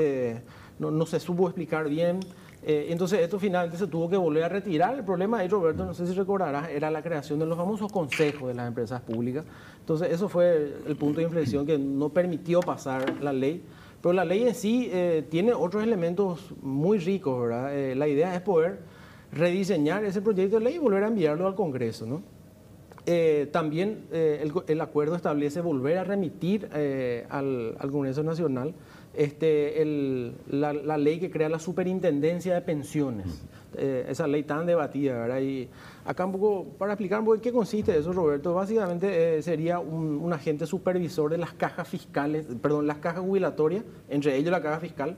no, 0.79 0.91
no 0.91 1.07
se 1.07 1.21
supo 1.21 1.47
explicar 1.47 1.89
bien. 1.89 2.21
Eh, 2.63 2.89
entonces 2.91 3.21
esto 3.21 3.39
finalmente 3.39 3.79
se 3.79 3.87
tuvo 3.87 4.09
que 4.09 4.17
volver 4.17 4.45
a 4.45 4.49
retirar. 4.49 4.95
El 4.95 5.05
problema 5.05 5.39
ahí, 5.39 5.49
Roberto, 5.49 5.85
no 5.85 5.95
sé 5.95 6.07
si 6.07 6.13
recordarás, 6.13 6.69
era 6.69 6.91
la 6.91 7.03
creación 7.03 7.39
de 7.39 7.47
los 7.47 7.57
famosos 7.57 7.91
consejos 7.91 8.49
de 8.49 8.55
las 8.55 8.69
empresas 8.69 9.01
públicas. 9.01 9.45
Entonces 9.79 10.11
eso 10.13 10.29
fue 10.29 10.75
el 10.87 10.97
punto 10.97 11.21
de 11.21 11.25
inflexión 11.25 11.65
que 11.65 11.79
no 11.79 12.11
permitió 12.11 12.61
pasar 12.61 13.23
la 13.23 13.33
ley. 13.33 13.63
Pero 14.03 14.13
la 14.13 14.25
ley 14.25 14.47
en 14.47 14.55
sí 14.55 14.91
eh, 14.93 15.27
tiene 15.31 15.53
otros 15.53 15.83
elementos 15.83 16.55
muy 16.63 16.99
ricos, 16.99 17.41
¿verdad? 17.41 17.77
Eh, 17.77 17.95
la 17.95 18.09
idea 18.09 18.35
es 18.35 18.41
poder 18.41 18.81
rediseñar 19.33 20.05
ese 20.05 20.21
proyecto 20.21 20.59
de 20.59 20.65
ley 20.65 20.75
y 20.75 20.79
volver 20.79 21.05
a 21.05 21.09
enviarlo 21.09 21.47
al 21.47 21.55
Congreso, 21.55 22.07
¿no? 22.07 22.23
también 23.51 24.07
el, 24.13 24.81
acuerdo 24.81 25.17
establece 25.17 25.61
volver 25.61 25.99
a 25.99 26.05
remitir 26.05 26.69
al, 27.29 27.75
al 27.77 27.91
Congreso 27.91 28.23
Nacional 28.23 28.73
este, 29.15 30.33
la, 30.49 30.99
ley 30.99 31.19
que 31.19 31.31
crea 31.31 31.49
la 31.49 31.59
superintendencia 31.59 32.55
de 32.55 32.61
pensiones, 32.61 33.43
eh, 33.77 34.07
esa 34.09 34.27
ley 34.27 34.45
tan 34.45 34.67
debatida, 34.67 35.15
¿verdad? 35.15 35.41
Y 35.41 35.69
acá 36.05 36.25
un 36.25 36.33
poco, 36.33 36.67
para 36.79 36.93
explicar 36.93 37.19
un 37.19 37.25
poco 37.25 37.35
en 37.37 37.41
qué 37.41 37.53
consiste 37.53 37.97
eso, 37.97 38.13
Roberto, 38.13 38.55
básicamente 38.55 39.39
eh, 39.39 39.43
sería 39.43 39.79
un, 39.79 40.33
agente 40.33 40.67
supervisor 40.67 41.31
de 41.31 41.39
las 41.39 41.53
cajas 41.53 41.89
fiscales, 41.89 42.47
perdón, 42.63 42.87
las 42.87 42.99
cajas 42.99 43.21
jubilatorias, 43.21 43.85
entre 44.09 44.37
ellos 44.37 44.53
la 44.53 44.63
caja 44.63 44.79
fiscal 44.79 45.17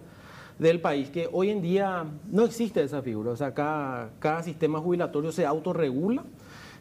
del 0.58 0.80
país, 0.80 1.10
que 1.10 1.28
hoy 1.30 1.50
en 1.50 1.60
día 1.60 2.04
no 2.30 2.44
existe 2.44 2.82
esa 2.82 3.02
figura, 3.02 3.32
o 3.32 3.36
sea, 3.36 3.52
cada, 3.52 4.10
cada 4.18 4.42
sistema 4.42 4.80
jubilatorio 4.80 5.32
se 5.32 5.44
autorregula. 5.44 6.24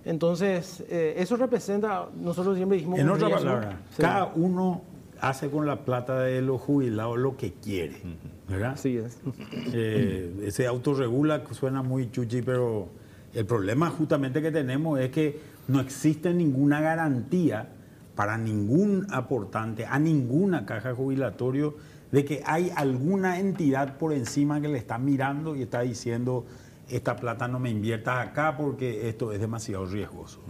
Entonces, 0.04 0.84
eh, 0.90 1.14
eso 1.18 1.36
representa, 1.36 2.08
nosotros 2.20 2.56
siempre 2.56 2.78
dijimos... 2.78 2.98
En 2.98 3.10
otra 3.10 3.30
palabra, 3.30 3.80
cada 3.98 4.32
uno 4.34 4.82
hace 5.22 5.50
con 5.50 5.68
la 5.68 5.86
plata 5.86 6.20
de 6.20 6.42
los 6.42 6.60
jubilados 6.60 7.18
lo 7.18 7.38
que 7.38 7.54
quiere, 7.54 8.02
¿verdad? 8.50 8.76
Sí 8.76 8.98
es. 8.98 9.20
Eh, 9.74 10.44
ese 10.44 10.66
autorregula 10.68 11.44
suena 11.52 11.84
muy 11.84 12.10
chuchi, 12.12 12.42
pero 12.42 12.90
el 13.34 13.46
problema 13.46 13.90
justamente 13.90 14.42
que 14.42 14.52
tenemos 14.52 15.00
es 15.00 15.12
que 15.12 15.40
no 15.68 15.80
existe 15.80 16.34
ninguna 16.34 16.82
garantía 16.82 17.70
para 18.16 18.38
ningún 18.38 19.08
aportante, 19.12 19.86
a 19.86 20.00
ninguna 20.00 20.66
caja 20.66 20.94
jubilatorio, 20.96 21.76
de 22.12 22.26
que 22.26 22.42
hay 22.46 22.72
alguna 22.76 23.40
entidad 23.40 23.98
por 23.98 24.14
encima 24.14 24.60
que 24.60 24.68
le 24.68 24.78
está 24.78 24.98
mirando 24.98 25.56
y 25.56 25.62
está 25.62 25.82
diciendo, 25.82 26.46
esta 26.90 27.16
plata 27.16 27.48
no 27.48 27.60
me 27.60 27.70
inviertas 27.70 28.28
acá 28.28 28.58
porque 28.58 29.08
esto 29.08 29.32
es 29.32 29.40
demasiado 29.40 29.86
riesgoso. 29.86 30.42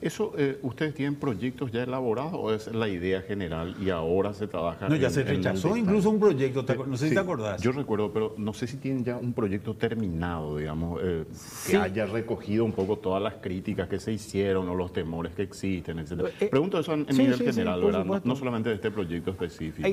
¿Eso 0.00 0.32
eh, 0.38 0.58
ustedes 0.62 0.94
tienen 0.94 1.16
proyectos 1.16 1.70
ya 1.70 1.82
elaborados 1.82 2.32
o 2.34 2.54
es 2.54 2.72
la 2.72 2.88
idea 2.88 3.20
general 3.20 3.76
y 3.80 3.90
ahora 3.90 4.32
se 4.32 4.46
trabaja? 4.46 4.88
No, 4.88 4.96
ya 4.96 5.10
se 5.10 5.24
rechazó 5.24 5.76
incluso 5.76 6.08
un 6.08 6.18
proyecto, 6.18 6.64
no 6.86 6.96
sé 6.96 7.10
si 7.10 7.14
te 7.14 7.20
acordás. 7.20 7.60
Yo 7.60 7.72
recuerdo, 7.72 8.10
pero 8.10 8.34
no 8.38 8.54
sé 8.54 8.66
si 8.66 8.78
tienen 8.78 9.04
ya 9.04 9.18
un 9.18 9.34
proyecto 9.34 9.74
terminado, 9.74 10.56
digamos, 10.56 11.00
eh, 11.02 11.24
que 11.66 11.76
haya 11.76 12.06
recogido 12.06 12.64
un 12.64 12.72
poco 12.72 12.96
todas 12.96 13.22
las 13.22 13.34
críticas 13.34 13.88
que 13.88 13.98
se 14.00 14.12
hicieron 14.12 14.68
o 14.70 14.74
los 14.74 14.90
temores 14.90 15.34
que 15.34 15.42
existen, 15.42 15.98
etc. 15.98 16.30
Eh, 16.40 16.46
Pregunto 16.46 16.80
eso 16.80 16.94
en, 16.94 17.06
nivel 17.06 17.36
general, 17.36 17.84
¿verdad? 17.84 18.22
No, 18.24 18.36
solamente 18.36 18.70
de 18.70 18.76
este 18.76 18.90
proyecto 18.90 19.32
específico. 19.32 19.86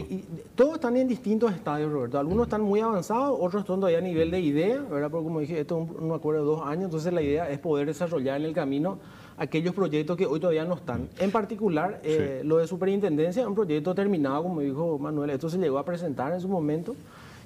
todos 0.55 0.75
están 0.75 0.95
en 0.95 1.09
distintos 1.09 1.53
estadios, 1.53 1.91
Roberto. 1.91 2.17
Algunos 2.17 2.47
están 2.47 2.61
muy 2.61 2.79
avanzados, 2.79 3.37
otros 3.41 3.63
están 3.63 3.81
todavía 3.81 3.99
a 3.99 4.01
nivel 4.01 4.31
de 4.31 4.39
idea, 4.39 4.81
¿verdad? 4.83 5.11
Porque 5.11 5.25
como 5.25 5.41
dije, 5.41 5.59
esto 5.59 5.83
es 5.83 6.01
un 6.01 6.13
acuerdo 6.13 6.41
de 6.41 6.47
dos 6.47 6.65
años, 6.65 6.85
entonces 6.85 7.11
la 7.11 7.21
idea 7.21 7.49
es 7.49 7.59
poder 7.59 7.87
desarrollar 7.87 8.39
en 8.39 8.45
el 8.45 8.53
camino 8.53 8.99
aquellos 9.37 9.73
proyectos 9.73 10.17
que 10.17 10.25
hoy 10.25 10.39
todavía 10.39 10.65
no 10.65 10.75
están. 10.75 11.07
En 11.19 11.31
particular, 11.31 12.01
eh, 12.03 12.41
lo 12.43 12.57
de 12.57 12.67
superintendencia, 12.67 13.47
un 13.47 13.55
proyecto 13.55 13.93
terminado, 13.93 14.43
como 14.43 14.61
dijo 14.61 14.97
Manuel, 14.97 15.29
esto 15.29 15.49
se 15.49 15.57
llegó 15.57 15.77
a 15.77 15.85
presentar 15.85 16.33
en 16.33 16.41
su 16.41 16.47
momento 16.47 16.95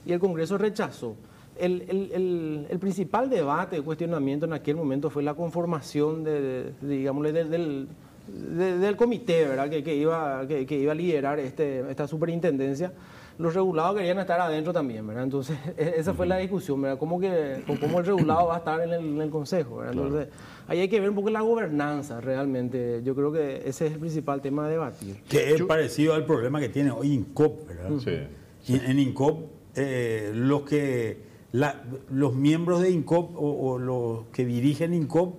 y 0.06 0.14
el 0.14 0.20
Congreso 0.20 0.58
rechazó. 0.58 1.16
El, 1.60 2.66
principal 2.80 3.30
debate, 3.30 3.82
cuestionamiento 3.82 4.46
en 4.46 4.54
aquel 4.54 4.78
momento 4.78 5.10
fue 5.10 5.22
la 5.22 5.36
conformación 5.36 6.24
de, 6.24 6.72
digamos, 6.82 7.24
del, 7.32 7.88
del, 8.28 8.96
comité 8.96 9.46
¿verdad? 9.46 9.70
Que, 9.70 9.96
iba, 9.96 10.48
que, 10.48 10.80
iba 10.80 10.94
a 10.94 10.96
liderar 10.96 11.40
este, 11.40 11.92
esta 11.92 12.08
superintendencia 12.08 12.94
los 13.42 13.54
regulados 13.54 13.98
querían 13.98 14.20
estar 14.20 14.40
adentro 14.40 14.72
también, 14.72 15.06
¿verdad? 15.06 15.24
Entonces, 15.24 15.58
e, 15.78 15.96
esa 15.98 16.14
fue 16.14 16.28
la 16.28 16.38
discusión, 16.38 16.82
¿verdad? 16.82 16.98
¿Cómo, 16.98 17.20
que, 17.20 17.64
cómo 17.80 18.00
el 18.00 18.06
regulado 18.06 18.48
va 18.48 18.56
a 18.56 18.58
estar 18.60 18.82
en 18.82 19.20
el, 19.20 19.30
Consejo, 19.30 19.78
¿verdad? 19.78 19.94
Entonces, 19.94 20.28
ahí 20.68 20.80
hay 20.80 20.90
que 20.90 21.00
ver 21.00 21.10
un 21.10 21.16
poco 21.16 21.30
la 21.30 21.42
gobernanza 21.42 22.22
realmente. 22.22 23.02
Yo 23.04 23.16
creo 23.16 23.32
que 23.32 23.64
ese 23.66 23.88
es 23.88 23.94
el 23.94 24.00
principal 24.00 24.42
tema 24.42 24.66
a 24.66 24.70
debatir. 24.70 25.22
Que 25.28 25.54
es 25.54 25.62
parecido 25.64 26.14
al 26.14 26.26
problema 26.26 26.60
que 26.60 26.70
tiene 26.70 26.92
hoy 26.92 27.14
INCOP, 27.14 27.68
¿verdad? 27.68 27.90
Sí. 28.00 28.76
En, 28.76 29.00
INCOP, 29.00 29.52
eh, 29.76 30.32
los 30.34 30.64
que... 30.64 31.24
los 31.52 32.34
miembros 32.36 32.82
de 32.82 32.92
INCOP 32.92 33.36
o, 33.36 33.72
o 33.72 33.80
los 33.80 34.26
que 34.32 34.46
dirigen 34.46 34.94
INCOP 34.94 35.36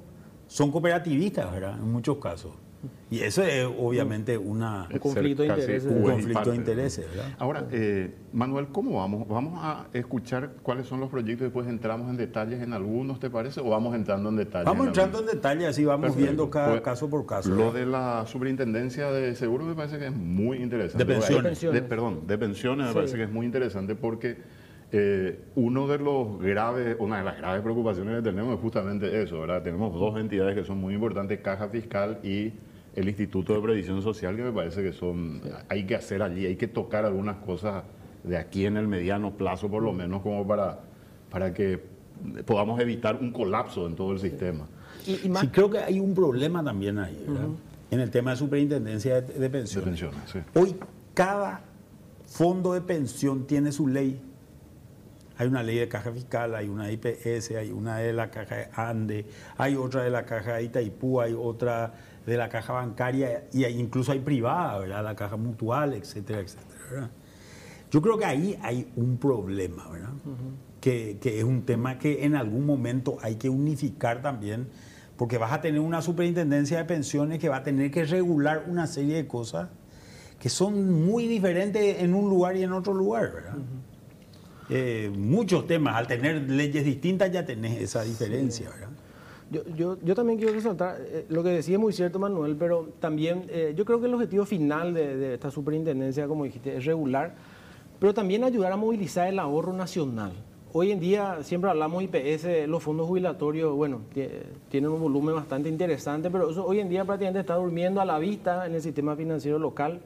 son 0.46 0.70
cooperativistas, 0.70 1.52
¿verdad? 1.52 1.78
En 1.78 1.90
muchos 1.92 2.18
casos. 2.18 2.52
Y 3.12 3.20
eso 3.20 3.42
es 3.42 3.66
obviamente 3.66 4.38
una, 4.38 4.88
un 4.90 4.98
conflicto 4.98 5.42
de 5.42 5.48
intereses. 5.50 5.92
Un 5.92 6.02
conflicto 6.02 6.50
de 6.50 6.56
intereses, 6.56 7.06
¿verdad? 7.10 7.36
Ahora, 7.38 7.66
eh, 7.70 8.10
Manuel, 8.32 8.68
¿cómo 8.68 9.00
vamos? 9.00 9.28
¿Vamos 9.28 9.60
a 9.62 9.86
escuchar 9.92 10.52
cuáles 10.62 10.86
son 10.86 10.98
los 11.00 11.10
proyectos 11.10 11.42
y 11.42 11.44
después 11.44 11.66
entramos 11.66 12.08
en 12.08 12.16
detalles 12.16 12.62
en 12.62 12.72
algunos, 12.72 13.20
te 13.20 13.28
parece? 13.28 13.60
¿O 13.60 13.68
vamos 13.68 13.94
entrando 13.94 14.30
en 14.30 14.36
detalles? 14.36 14.64
Vamos 14.64 14.86
entrando 14.86 15.20
en 15.20 15.26
detalles, 15.26 15.68
así 15.68 15.84
vamos 15.84 16.16
viendo 16.16 16.48
cada 16.48 16.70
pues, 16.70 16.80
caso 16.80 17.10
por 17.10 17.26
caso. 17.26 17.50
Lo 17.50 17.70
de 17.70 17.84
la 17.84 18.24
superintendencia 18.26 19.10
de 19.12 19.34
seguros 19.34 19.68
me 19.68 19.74
parece 19.74 19.98
que 19.98 20.06
es 20.06 20.16
muy 20.16 20.62
interesante. 20.62 21.04
De 21.04 21.12
pensiones. 21.12 21.60
De, 21.60 21.82
perdón, 21.82 22.26
de 22.26 22.38
pensiones 22.38 22.88
me 22.88 22.94
parece 22.94 23.18
que 23.18 23.24
es 23.24 23.30
muy 23.30 23.44
interesante 23.44 23.94
porque 23.94 24.38
eh, 24.90 25.38
uno 25.54 25.86
de 25.86 25.98
los 25.98 26.40
graves, 26.40 26.96
una 26.98 27.18
de 27.18 27.24
las 27.24 27.36
graves 27.36 27.60
preocupaciones 27.60 28.16
que 28.16 28.22
tenemos 28.22 28.54
es 28.54 28.60
justamente 28.62 29.22
eso, 29.22 29.40
¿verdad? 29.40 29.62
Tenemos 29.62 29.92
dos 29.92 30.18
entidades 30.18 30.54
que 30.54 30.64
son 30.64 30.78
muy 30.78 30.94
importantes, 30.94 31.40
Caja 31.40 31.68
Fiscal 31.68 32.18
y 32.22 32.54
el 32.94 33.08
Instituto 33.08 33.54
de 33.54 33.60
Previsión 33.60 34.02
Social, 34.02 34.36
que 34.36 34.42
me 34.42 34.52
parece 34.52 34.82
que 34.82 34.92
son, 34.92 35.40
hay 35.68 35.86
que 35.86 35.94
hacer 35.94 36.22
allí, 36.22 36.46
hay 36.46 36.56
que 36.56 36.68
tocar 36.68 37.04
algunas 37.04 37.36
cosas 37.38 37.84
de 38.22 38.36
aquí 38.36 38.66
en 38.66 38.76
el 38.76 38.86
mediano 38.86 39.36
plazo, 39.36 39.68
por 39.68 39.82
lo 39.82 39.92
menos, 39.92 40.22
como 40.22 40.46
para, 40.46 40.80
para 41.30 41.52
que 41.52 41.80
podamos 42.44 42.80
evitar 42.80 43.16
un 43.16 43.32
colapso 43.32 43.86
en 43.86 43.96
todo 43.96 44.12
el 44.12 44.20
sistema. 44.20 44.66
Y, 45.06 45.16
sí, 45.16 45.48
creo 45.50 45.70
que 45.70 45.78
hay 45.78 45.98
un 45.98 46.14
problema 46.14 46.62
también 46.62 46.98
ahí, 46.98 47.26
en 47.90 48.00
el 48.00 48.10
tema 48.10 48.32
de 48.32 48.36
superintendencia 48.36 49.20
de, 49.20 49.50
pensiones. 49.50 50.04
Hoy 50.54 50.76
cada 51.14 51.62
fondo 52.26 52.74
de 52.74 52.80
pensión 52.80 53.46
tiene 53.46 53.72
su 53.72 53.88
ley. 53.88 54.20
Hay 55.38 55.48
una 55.48 55.62
ley 55.62 55.78
de 55.78 55.88
caja 55.88 56.12
fiscal, 56.12 56.54
hay 56.54 56.68
una 56.68 56.92
IPS, 56.92 57.52
hay 57.52 57.72
una 57.72 57.98
de 57.98 58.12
la 58.12 58.30
caja 58.30 58.68
ANDE, 58.74 59.26
hay 59.56 59.74
otra 59.74 60.04
de 60.04 60.10
la 60.10 60.24
caja 60.24 60.54
de 60.54 60.64
Itaipú, 60.64 61.20
hay 61.20 61.32
otra 61.32 61.94
de 62.26 62.36
la 62.36 62.48
caja 62.48 62.72
bancaria 62.72 63.44
y 63.52 63.64
incluso 63.64 64.12
hay 64.12 64.20
privada, 64.20 64.78
¿verdad? 64.78 65.04
La 65.04 65.16
caja 65.16 65.36
mutual, 65.36 65.94
etcétera, 65.94 66.40
etcétera. 66.40 67.10
Yo 67.90 68.00
creo 68.00 68.18
que 68.18 68.24
ahí 68.24 68.58
hay 68.62 68.90
un 68.96 69.18
problema, 69.18 69.88
¿verdad? 69.88 70.10
que, 70.80 71.18
que, 71.20 71.38
es 71.38 71.44
un 71.44 71.62
tema 71.62 71.98
que 71.98 72.24
en 72.24 72.34
algún 72.34 72.66
momento 72.66 73.18
hay 73.22 73.36
que 73.36 73.48
unificar 73.48 74.22
también, 74.22 74.68
porque 75.16 75.38
vas 75.38 75.52
a 75.52 75.60
tener 75.60 75.80
una 75.80 76.02
superintendencia 76.02 76.78
de 76.78 76.84
pensiones 76.84 77.38
que 77.38 77.48
va 77.48 77.58
a 77.58 77.62
tener 77.62 77.90
que 77.90 78.04
regular 78.04 78.64
una 78.66 78.86
serie 78.86 79.16
de 79.16 79.26
cosas 79.26 79.68
que 80.42 80.48
son 80.48 81.04
muy 81.04 81.28
diferentes 81.28 82.02
en 82.02 82.14
un 82.14 82.28
lugar 82.28 82.56
y 82.56 82.64
en 82.64 82.72
otro 82.72 82.92
lugar, 82.94 83.32
¿verdad? 83.32 83.58
Eh, 84.70 85.12
muchos 85.14 85.68
temas, 85.68 85.94
al 85.94 86.08
tener 86.08 86.50
leyes 86.50 86.84
distintas 86.84 87.30
ya 87.30 87.44
tenés 87.44 87.80
esa 87.80 88.02
diferencia, 88.02 88.70
¿verdad? 88.70 88.88
Yo, 89.52 89.62
yo, 89.76 89.98
yo, 90.02 90.14
también 90.14 90.38
quiero 90.38 90.54
resaltar, 90.54 90.96
eh, 91.00 91.26
lo 91.28 91.42
que 91.42 91.50
decía 91.50 91.74
es 91.74 91.80
muy 91.80 91.92
cierto 91.92 92.18
Manuel, 92.18 92.56
pero 92.56 92.88
también 93.00 93.44
eh, 93.50 93.74
yo 93.76 93.84
creo 93.84 94.00
que 94.00 94.06
el 94.06 94.14
objetivo 94.14 94.46
final 94.46 94.94
de, 94.94 95.34
esta 95.34 95.50
superintendencia, 95.50 96.26
como 96.26 96.44
dijiste, 96.44 96.74
es 96.78 96.86
regular, 96.86 97.34
pero 97.98 98.14
también 98.14 98.44
ayudar 98.44 98.72
a 98.72 98.76
movilizar 98.76 99.28
el 99.28 99.38
ahorro 99.38 99.74
nacional. 99.74 100.32
Hoy 100.72 100.90
en 100.90 101.00
día 101.00 101.42
siempre 101.42 101.68
hablamos 101.68 102.02
IPS, 102.02 102.66
los 102.66 102.82
fondos 102.82 103.06
jubilatorios, 103.06 103.76
bueno, 103.76 104.00
tienen 104.70 104.90
un 104.90 105.02
volumen 105.02 105.34
bastante 105.34 105.68
interesante, 105.68 106.30
pero 106.30 106.48
eso 106.48 106.64
hoy 106.64 106.80
en 106.80 106.88
día 106.88 107.04
prácticamente 107.04 107.40
está 107.40 107.56
durmiendo 107.56 108.00
a 108.00 108.06
la 108.06 108.18
vista 108.18 108.64
en 108.64 108.74
el 108.74 108.80
sistema 108.80 109.16
financiero 109.16 109.58
local 109.58 110.00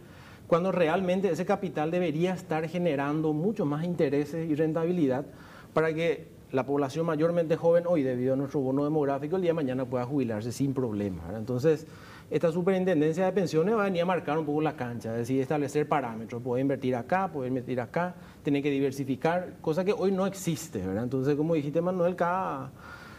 cuando 0.49 0.73
realmente 0.73 1.31
ese 1.31 1.47
capital 1.47 1.93
debería 1.93 2.35
estar 2.35 2.69
generando 2.69 3.33
mucho 3.33 3.65
más 3.65 3.85
intereses 3.85 4.51
y 4.51 4.57
rentabilidad 4.57 5.25
para 5.73 5.95
que 5.95 6.36
la 6.53 6.65
población 6.65 7.07
mayormente 7.07 7.57
joven 7.57 7.85
hoy, 7.87 8.03
debido 8.03 8.35
a 8.35 8.37
nuestro 8.37 8.61
bono 8.61 8.85
demográfico, 8.85 9.37
el 9.37 9.43
día 9.43 9.51
de 9.51 9.55
mañana 9.55 9.85
pueda 9.85 10.05
jubilarse 10.05 10.53
sin 10.53 10.73
problema. 10.73 11.23
Entonces, 11.37 11.87
esta 12.31 12.51
superintendencia 12.51 13.25
de 13.25 13.33
pensiones 13.33 13.77
va 13.77 13.83
a 13.83 13.85
venir 13.85 14.03
a 14.03 14.07
marcar 14.07 14.39
un 14.39 14.47
poco 14.47 14.61
la 14.61 14.77
cancha, 14.77 15.13
es 15.13 15.19
decir, 15.19 15.41
establecer 15.41 15.89
parámetros, 15.89 16.43
poder 16.43 16.63
invertir 16.63 16.97
acá, 16.97 17.31
poder 17.31 17.49
invertir 17.49 17.81
acá, 17.81 18.15
tiene 18.43 18.63
que 18.63 18.71
diversificar, 18.71 19.55
cosa 19.61 19.85
que 19.85 19.93
hoy 19.93 20.13
no 20.13 20.27
existe. 20.27 20.83
Entonces, 20.83 21.37
como 21.37 21.55
dijiste 21.55 21.81
Manuel, 21.81 22.17
cada, 22.17 22.71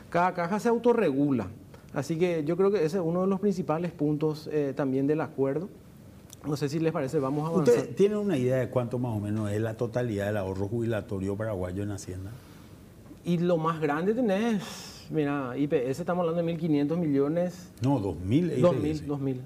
cada 0.10 0.34
caja 0.34 0.60
se 0.60 0.70
autorregula. 0.70 1.48
Así 1.94 2.18
que 2.18 2.44
yo 2.44 2.58
creo 2.58 2.70
que 2.70 2.84
ese 2.84 2.98
es 2.98 3.04
uno 3.04 3.22
de 3.22 3.28
los 3.28 3.40
principales 3.40 3.92
puntos 3.92 4.50
eh, 4.52 4.74
también 4.76 5.08
del 5.08 5.22
acuerdo. 5.22 5.70
No 6.46 6.56
sé 6.56 6.70
si 6.70 6.80
les 6.80 6.94
parece, 6.94 7.20
vamos 7.20 7.46
a 7.46 7.54
avanzar. 7.54 7.76
¿Usted 7.76 7.96
tiene 7.96 8.18
una 8.18 8.38
idea 8.38 8.58
de 8.58 8.70
cuánto 8.70 9.00
más 9.00 9.16
o 9.16 9.20
menos 9.20 9.52
es 9.52 9.60
la 9.60 9.76
totalidad 9.76 10.28
del 10.28 10.38
ahorro 10.38 10.68
jubilatorio 10.68 11.36
paraguayo 11.36 11.84
en 11.84 11.92
Hacienda? 11.92 12.32
Y 13.28 13.40
lo 13.40 13.58
más 13.58 13.82
grande 13.82 14.14
tenés, 14.14 15.06
mira, 15.10 15.52
IPS 15.58 16.00
estamos 16.00 16.26
hablando 16.26 16.42
de 16.42 16.58
1.500 16.58 16.96
millones. 16.96 17.74
No, 17.82 18.00
2.000. 18.00 18.62
2.000, 18.62 19.06
2.000. 19.06 19.42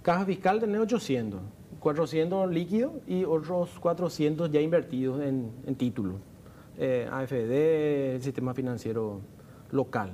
Caja 0.00 0.24
fiscal 0.24 0.58
tenés 0.60 0.80
800, 0.80 1.38
400 1.78 2.50
líquidos 2.50 2.92
y 3.06 3.24
otros 3.24 3.78
400 3.80 4.50
ya 4.50 4.62
invertidos 4.62 5.20
en, 5.20 5.50
en 5.66 5.74
títulos. 5.74 6.14
Eh, 6.78 7.06
AFD, 7.12 8.14
el 8.14 8.22
sistema 8.22 8.54
financiero 8.54 9.20
local. 9.72 10.10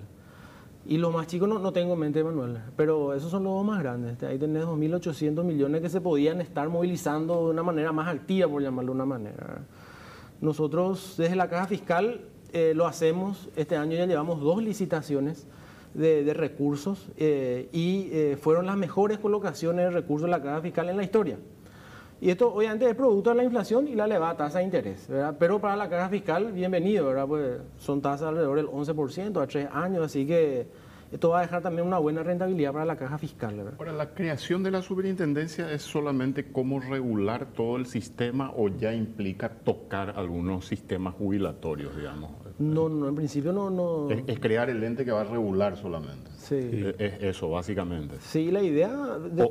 Y 0.84 0.98
los 0.98 1.14
más 1.14 1.28
chicos 1.28 1.48
no, 1.48 1.60
no 1.60 1.72
tengo 1.72 1.92
en 1.92 2.00
mente, 2.00 2.24
Manuel, 2.24 2.58
pero 2.74 3.14
esos 3.14 3.30
son 3.30 3.44
los 3.44 3.64
más 3.64 3.80
grandes. 3.80 4.20
Ahí 4.24 4.40
tenés 4.40 4.64
2.800 4.64 5.44
millones 5.44 5.82
que 5.82 5.88
se 5.88 6.00
podían 6.00 6.40
estar 6.40 6.68
movilizando 6.68 7.44
de 7.44 7.50
una 7.52 7.62
manera 7.62 7.92
más 7.92 8.08
activa, 8.08 8.48
por 8.48 8.60
llamarlo 8.60 8.90
de 8.90 8.96
una 8.96 9.06
manera. 9.06 9.64
Nosotros 10.40 11.14
desde 11.16 11.36
la 11.36 11.48
caja 11.48 11.68
fiscal 11.68 12.32
eh, 12.54 12.72
lo 12.72 12.86
hacemos, 12.86 13.48
este 13.56 13.76
año 13.76 13.96
ya 13.96 14.06
llevamos 14.06 14.40
dos 14.40 14.62
licitaciones 14.62 15.44
de, 15.92 16.32
recursos 16.34 17.08
eh, 17.16 17.68
y 17.72 18.10
eh, 18.12 18.38
fueron 18.40 18.66
las 18.66 18.76
mejores 18.76 19.18
colocaciones 19.18 19.86
de 19.86 19.90
recursos 19.90 20.26
de 20.26 20.30
la 20.30 20.40
caja 20.40 20.60
fiscal 20.60 20.88
en 20.88 20.96
la 20.96 21.02
historia. 21.02 21.36
Y 22.20 22.30
esto 22.30 22.54
obviamente 22.54 22.88
es 22.88 22.94
producto 22.94 23.30
de 23.30 23.36
la 23.36 23.42
inflación 23.42 23.88
y 23.88 23.96
la 23.96 24.04
elevada 24.04 24.36
tasa 24.36 24.58
de 24.58 24.66
interés, 24.66 25.08
¿verdad? 25.08 25.34
Pero 25.36 25.60
para 25.60 25.74
la 25.74 25.88
caja 25.88 26.08
fiscal, 26.08 26.52
bienvenido, 26.52 27.08
¿verdad? 27.08 27.26
Pues 27.26 27.60
son 27.78 28.00
tasas 28.00 28.28
alrededor 28.28 28.58
del 28.58 28.68
11% 28.68 29.42
a 29.42 29.46
tres 29.48 29.68
años, 29.72 30.04
así 30.04 30.24
que 30.24 30.68
esto 31.14 31.28
va 31.28 31.38
a 31.38 31.42
dejar 31.42 31.62
también 31.62 31.86
una 31.86 31.98
buena 31.98 32.24
rentabilidad 32.24 32.72
para 32.72 32.84
la 32.84 32.96
caja 32.96 33.18
fiscal. 33.18 33.54
¿verdad? 33.54 33.74
Ahora, 33.78 33.92
¿la 33.92 34.14
creación 34.14 34.64
de 34.64 34.72
la 34.72 34.82
superintendencia 34.82 35.70
es 35.70 35.82
solamente 35.82 36.50
cómo 36.50 36.80
regular 36.80 37.46
todo 37.54 37.76
el 37.76 37.86
sistema 37.86 38.52
o 38.56 38.68
ya 38.68 38.92
implica 38.92 39.48
tocar 39.48 40.14
algunos 40.16 40.66
sistemas 40.66 41.14
jubilatorios, 41.14 41.96
digamos? 41.96 42.32
No, 42.58 42.88
no, 42.88 43.08
en 43.08 43.14
principio 43.14 43.52
no... 43.52 43.70
no... 43.70 44.10
Es, 44.10 44.40
crear 44.40 44.68
el 44.70 44.82
ente 44.82 45.04
que 45.04 45.12
va 45.12 45.20
a 45.20 45.24
regular 45.24 45.76
solamente. 45.76 46.32
Sí. 46.44 46.92
Es, 46.98 47.22
eso, 47.22 47.48
básicamente. 47.48 48.16
Sí, 48.20 48.50
la 48.50 48.62
idea... 48.62 48.90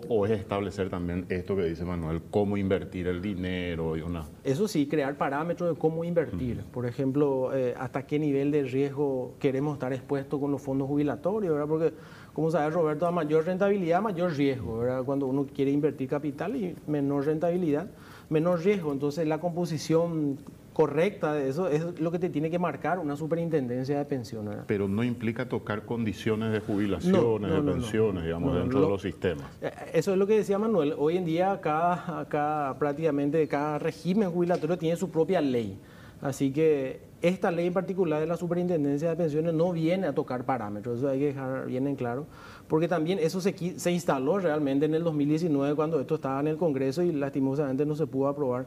O, 0.10 0.26
es 0.26 0.32
establecer 0.32 0.90
también 0.90 1.26
esto 1.30 1.56
que 1.56 1.64
dice 1.64 1.84
Manuel, 1.84 2.22
cómo 2.30 2.56
invertir 2.56 3.08
el 3.08 3.22
dinero 3.22 3.98
y 3.98 4.02
una... 4.02 4.26
Eso 4.44 4.68
sí, 4.68 4.88
crear 4.88 5.18
parámetros 5.18 5.74
de 5.74 5.80
cómo 5.80 6.04
invertir. 6.04 6.64
Por 6.72 6.86
ejemplo, 6.86 7.52
eh, 7.56 7.74
hasta 7.78 8.06
qué 8.06 8.20
nivel 8.20 8.52
de 8.52 8.64
riesgo 8.64 9.34
queremos 9.40 9.74
estar 9.74 9.92
expuestos 9.92 10.40
con 10.40 10.52
los 10.52 10.62
fondos 10.62 10.88
jubilatorios, 10.88 11.54
¿verdad? 11.54 11.68
Porque, 11.68 11.94
como 12.34 12.52
sabe 12.52 12.70
Roberto, 12.70 13.08
a 13.08 13.12
mayor 13.12 13.46
rentabilidad, 13.46 14.02
mayor 14.02 14.32
riesgo, 14.34 14.80
¿verdad? 14.80 15.04
Cuando 15.04 15.26
uno 15.26 15.48
quiere 15.52 15.72
invertir 15.72 16.08
capital 16.08 16.56
y 16.56 16.76
menor 16.86 17.26
rentabilidad, 17.26 17.88
menor 18.30 18.64
riesgo. 18.64 18.92
Entonces, 18.92 19.28
la 19.28 19.40
composición 19.40 20.38
correcta 20.74 21.40
eso 21.42 21.68
es 21.68 22.00
lo 22.00 22.12
que 22.12 22.20
te 22.20 22.30
tiene 22.30 22.50
que 22.50 22.60
marcar 22.60 23.00
una 23.00 23.16
superintendencia 23.16 23.98
de 23.98 24.06
pensiones. 24.06 24.58
Pero 24.68 24.88
no 24.88 25.04
implica 25.04 25.48
tocar 25.48 25.86
condiciones 25.86 26.52
de 26.52 26.60
jubilaciones, 26.60 27.52
de 27.52 27.62
pensiones, 27.62 28.24
digamos, 28.24 28.56
dentro 28.56 28.82
de 28.82 28.90
los 28.90 29.02
sistemas. 29.02 29.46
Eh, 29.62 29.72
eso 29.94 30.12
es 30.12 30.18
lo 30.18 30.28
que 30.28 30.38
decía 30.38 30.58
Manuel. 30.58 30.96
Hoy 30.98 31.18
en 31.18 31.26
día 31.26 31.60
cada, 31.62 32.26
cada, 32.28 32.78
prácticamente 32.78 33.48
cada 33.48 33.80
régimen 33.80 34.32
jubilatorio 34.32 34.78
tiene 34.78 34.96
su 34.96 35.10
propia 35.10 35.40
ley. 35.42 35.80
Así 36.22 36.52
que 36.52 37.02
esta 37.22 37.52
ley 37.52 37.68
en 37.68 37.74
particular 37.74 38.20
de 38.20 38.28
la 38.28 38.38
superintendencia 38.38 39.10
de 39.10 39.16
pensiones 39.16 39.54
no 39.54 39.72
viene 39.72 40.08
a 40.08 40.14
tocar 40.14 40.46
parámetros, 40.46 41.00
eso 41.00 41.10
hay 41.10 41.20
que 41.20 41.26
dejar 41.28 41.66
bien 41.66 41.88
en 41.88 41.96
claro, 41.96 42.28
porque 42.68 42.88
también 42.88 43.20
eso 43.20 43.42
se, 43.42 43.54
se 43.78 43.92
instaló 43.92 44.40
realmente 44.40 44.86
en 44.86 44.94
el 44.94 45.04
2019 45.04 45.76
cuando 45.76 46.00
esto 46.00 46.16
estaba 46.16 46.40
en 46.40 46.48
el 46.48 46.58
Congreso 46.58 47.02
y 47.02 47.12
lastimosamente 47.12 47.86
no 47.86 47.96
se 47.96 48.08
pudo 48.08 48.28
aprobar 48.28 48.66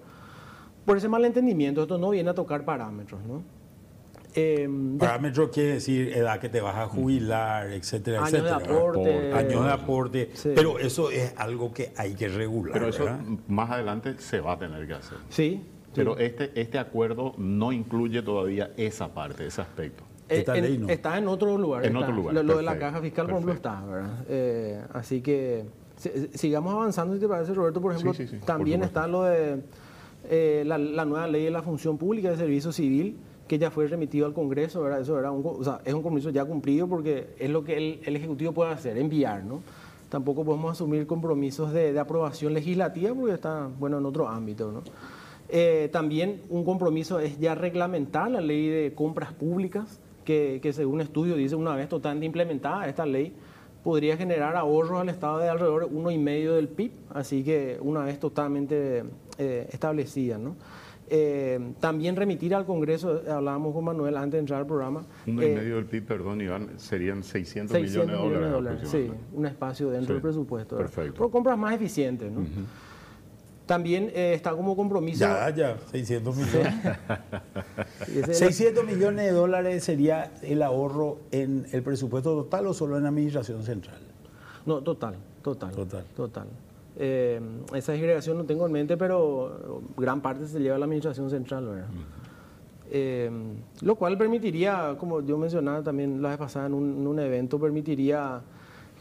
por 0.86 0.96
ese 0.96 1.08
malentendimiento, 1.08 1.82
esto 1.82 1.98
no 1.98 2.10
viene 2.10 2.30
a 2.30 2.34
tocar 2.34 2.64
parámetros, 2.64 3.20
¿no? 3.26 3.42
Eh, 4.38 4.68
parámetros 4.98 5.48
quiere 5.48 5.74
decir 5.74 6.12
edad 6.14 6.38
que 6.38 6.50
te 6.50 6.60
vas 6.60 6.76
a 6.76 6.86
jubilar, 6.86 7.72
etcétera, 7.72 8.24
años 8.24 8.44
De 8.44 8.50
aporte, 8.50 9.32
años 9.32 9.64
de 9.64 9.72
aporte. 9.72 10.30
Pero 10.54 10.78
eso 10.78 11.10
es 11.10 11.32
algo 11.36 11.72
que 11.72 11.92
hay 11.96 12.14
que 12.14 12.28
regular. 12.28 12.74
Pero 12.74 12.88
eso 12.88 13.06
más 13.48 13.70
adelante 13.70 14.14
se 14.18 14.40
va 14.40 14.52
a 14.52 14.58
tener 14.58 14.86
que 14.86 14.94
hacer. 14.94 15.18
Sí, 15.30 15.64
Pero 15.94 16.18
este, 16.18 16.52
este 16.54 16.78
acuerdo 16.78 17.32
no 17.38 17.72
incluye 17.72 18.20
todavía 18.22 18.70
esa 18.76 19.08
parte, 19.08 19.46
ese 19.46 19.62
aspecto. 19.62 20.04
Eh, 20.28 20.44
está 20.88 21.16
en 21.16 21.28
otro 21.28 21.56
lugar. 21.56 21.86
En 21.86 21.96
otro 21.96 22.12
lugar. 22.12 22.34
Lo, 22.44 22.56
de 22.58 22.62
la 22.62 22.78
caja 22.78 23.00
fiscal, 23.00 23.26
por 23.26 23.36
ejemplo, 23.36 23.54
está, 23.54 23.80
¿verdad? 23.86 24.24
Eh, 24.28 24.84
así 24.92 25.22
que 25.22 25.64
sigamos 26.34 26.74
avanzando, 26.74 27.14
si 27.14 27.20
te 27.20 27.28
parece, 27.28 27.54
Roberto. 27.54 27.80
Por 27.80 27.94
ejemplo, 27.94 28.12
también 28.44 28.82
está 28.82 29.06
lo 29.06 29.22
de 29.22 29.62
eh, 30.30 30.64
la, 30.66 31.04
nueva 31.04 31.26
ley 31.26 31.44
de 31.44 31.50
la 31.50 31.62
función 31.62 31.98
pública 31.98 32.30
de 32.30 32.36
servicio 32.36 32.72
civil, 32.72 33.16
que 33.48 33.58
ya 33.58 33.70
fue 33.70 33.86
remitido 33.86 34.26
al 34.26 34.34
Congreso. 34.34 34.88
Eso 34.96 35.18
era 35.18 35.30
un, 35.30 35.44
es 35.84 35.94
un 35.94 36.02
compromiso 36.02 36.30
ya 36.30 36.44
cumplido 36.44 36.88
porque 36.88 37.28
es 37.38 37.50
lo 37.50 37.64
que 37.64 38.00
el, 38.04 38.16
Ejecutivo 38.16 38.52
puede 38.52 38.72
hacer, 38.72 38.98
enviar, 38.98 39.44
¿no? 39.44 39.60
Tampoco 40.08 40.44
podemos 40.44 40.72
asumir 40.72 41.06
compromisos 41.06 41.72
de, 41.72 41.92
de 41.92 41.98
aprobación 41.98 42.54
legislativa 42.54 43.14
porque 43.14 43.34
está, 43.34 43.68
bueno, 43.78 43.98
en 43.98 44.06
otro 44.06 44.28
ámbito, 44.28 44.70
¿no? 44.70 44.82
Eh, 45.48 45.88
también 45.92 46.42
un 46.48 46.64
compromiso 46.64 47.20
es 47.20 47.38
ya 47.38 47.54
reglamentar 47.54 48.30
la 48.30 48.40
ley 48.40 48.68
de 48.68 48.94
compras 48.94 49.32
públicas, 49.32 50.00
que, 50.24 50.58
que 50.60 50.72
según 50.72 51.00
estudio 51.00 51.36
dice 51.36 51.54
una 51.54 51.76
vez 51.76 51.88
totalmente 51.88 52.26
implementada 52.26 52.88
esta 52.88 53.06
ley, 53.06 53.32
podría 53.84 54.16
generar 54.16 54.56
ahorros 54.56 55.00
al 55.00 55.08
Estado 55.08 55.38
de 55.38 55.48
alrededor 55.48 55.88
de 55.88 55.94
uno 55.94 56.10
y 56.10 56.18
medio 56.18 56.54
del 56.54 56.66
PIB, 56.66 56.90
así 57.10 57.44
que 57.44 57.78
una 57.80 58.02
vez 58.02 58.18
totalmente 58.18 59.04
eh, 59.38 59.68
establecida. 59.70 60.38
¿no? 60.38 60.56
Eh, 61.08 61.72
también 61.78 62.16
remitir 62.16 62.54
al 62.54 62.66
Congreso, 62.66 63.22
hablábamos 63.30 63.72
con 63.72 63.84
Manuel 63.84 64.16
antes 64.16 64.32
de 64.32 64.38
entrar 64.40 64.60
al 64.60 64.66
programa. 64.66 65.04
Uno 65.26 65.42
y 65.42 65.54
medio 65.54 65.76
del 65.76 65.86
PIB, 65.86 66.04
perdón, 66.04 66.40
Iván, 66.40 66.70
serían 66.78 67.22
600, 67.22 67.80
millones, 67.80 68.18
de 68.18 68.50
dólares. 68.50 68.88
sí, 68.88 69.10
un 69.32 69.46
espacio 69.46 69.90
dentro 69.90 70.14
del 70.14 70.22
presupuesto. 70.22 70.76
Perfecto. 70.76 71.14
Por 71.14 71.30
compras 71.30 71.56
más 71.56 71.74
eficientes. 71.74 72.30
¿no? 72.32 72.44
También 73.66 74.10
eh, 74.14 74.32
está 74.34 74.52
como 74.52 74.76
compromiso. 74.76 75.20
Ya, 75.20 75.50
ya, 75.50 75.76
600 75.90 76.36
millones. 76.36 76.74
600 78.38 78.84
millones 78.84 79.26
de 79.26 79.32
dólares 79.32 79.84
sería 79.84 80.32
el 80.42 80.62
ahorro 80.62 81.18
en 81.32 81.66
el 81.72 81.82
presupuesto 81.82 82.34
total 82.34 82.68
o 82.68 82.74
solo 82.74 82.96
en 82.96 83.02
la 83.02 83.08
administración 83.08 83.64
central? 83.64 83.98
No, 84.66 84.82
total, 84.82 85.16
total. 85.42 85.72
Total. 85.72 86.04
Total. 86.14 86.46
Eh, 86.98 87.40
esa 87.74 87.92
segregación 87.92 88.38
no 88.38 88.44
tengo 88.44 88.66
en 88.66 88.72
mente, 88.72 88.96
pero 88.96 89.82
gran 89.96 90.20
parte 90.20 90.46
se 90.46 90.60
lleva 90.60 90.76
a 90.76 90.78
la 90.78 90.86
administración 90.86 91.28
central, 91.30 91.66
¿verdad? 91.66 91.88
Eh, 92.90 93.30
lo 93.82 93.96
cual 93.96 94.16
permitiría, 94.16 94.96
como 94.98 95.20
yo 95.20 95.36
mencionaba 95.36 95.82
también 95.82 96.22
la 96.22 96.30
vez 96.30 96.38
pasada 96.38 96.66
en 96.66 96.74
un, 96.74 97.00
en 97.00 97.06
un 97.06 97.18
evento, 97.18 97.58
permitiría 97.58 98.40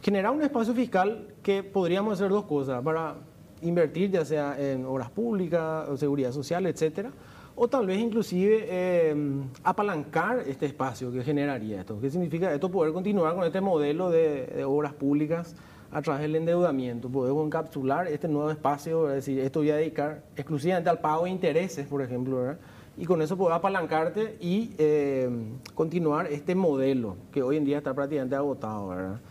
generar 0.02 0.32
un 0.32 0.42
espacio 0.42 0.74
fiscal 0.74 1.28
que 1.42 1.64
podríamos 1.64 2.14
hacer 2.14 2.30
dos 2.30 2.46
cosas. 2.46 2.82
Para 2.84 3.16
invertir 3.62 4.12
ya 4.12 4.26
sea 4.26 4.56
en 4.60 4.86
obras 4.86 5.10
públicas, 5.10 5.88
seguridad 6.00 6.32
social, 6.32 6.66
etcétera, 6.66 7.12
o 7.56 7.68
tal 7.68 7.86
vez 7.86 8.00
inclusive 8.00 9.10
em, 9.10 9.44
apalancar 9.64 10.40
este 10.46 10.66
espacio 10.66 11.12
que 11.12 11.24
generaría 11.24 11.80
esto. 11.80 12.00
¿Qué 12.00 12.10
significa 12.10 12.54
esto? 12.54 12.70
Poder 12.70 12.92
continuar 12.92 13.34
con 13.36 13.46
este 13.46 13.62
modelo 13.62 14.10
de, 14.10 14.64
obras 14.66 14.94
públicas 14.94 15.56
a 15.96 16.02
través 16.02 16.24
del 16.24 16.36
endeudamiento, 16.36 17.08
podemos 17.08 17.46
encapsular 17.46 18.10
este 18.10 18.28
nuevo 18.28 18.52
espacio, 18.52 19.08
es 19.08 19.16
decir, 19.16 19.40
esto 19.40 19.60
voy 19.60 19.70
a 19.70 19.78
dedicar 19.78 20.24
exclusivamente 20.36 20.90
al 20.90 21.00
pago 21.00 21.24
de 21.24 21.30
intereses, 21.30 21.88
por 21.88 22.02
ejemplo, 22.02 22.54
y 22.98 23.06
con 23.06 23.22
eso 23.22 23.38
poder 23.38 23.54
apalancarte 23.54 24.36
y 24.42 24.72
em, 24.78 25.52
continuar 25.74 26.28
este 26.28 26.54
modelo 26.54 27.16
que 27.32 27.42
hoy 27.42 27.56
en 27.56 27.64
día 27.64 27.78
está 27.78 27.94
prácticamente 27.94 28.36
agotado, 28.36 28.90
¿verdad? 28.90 29.22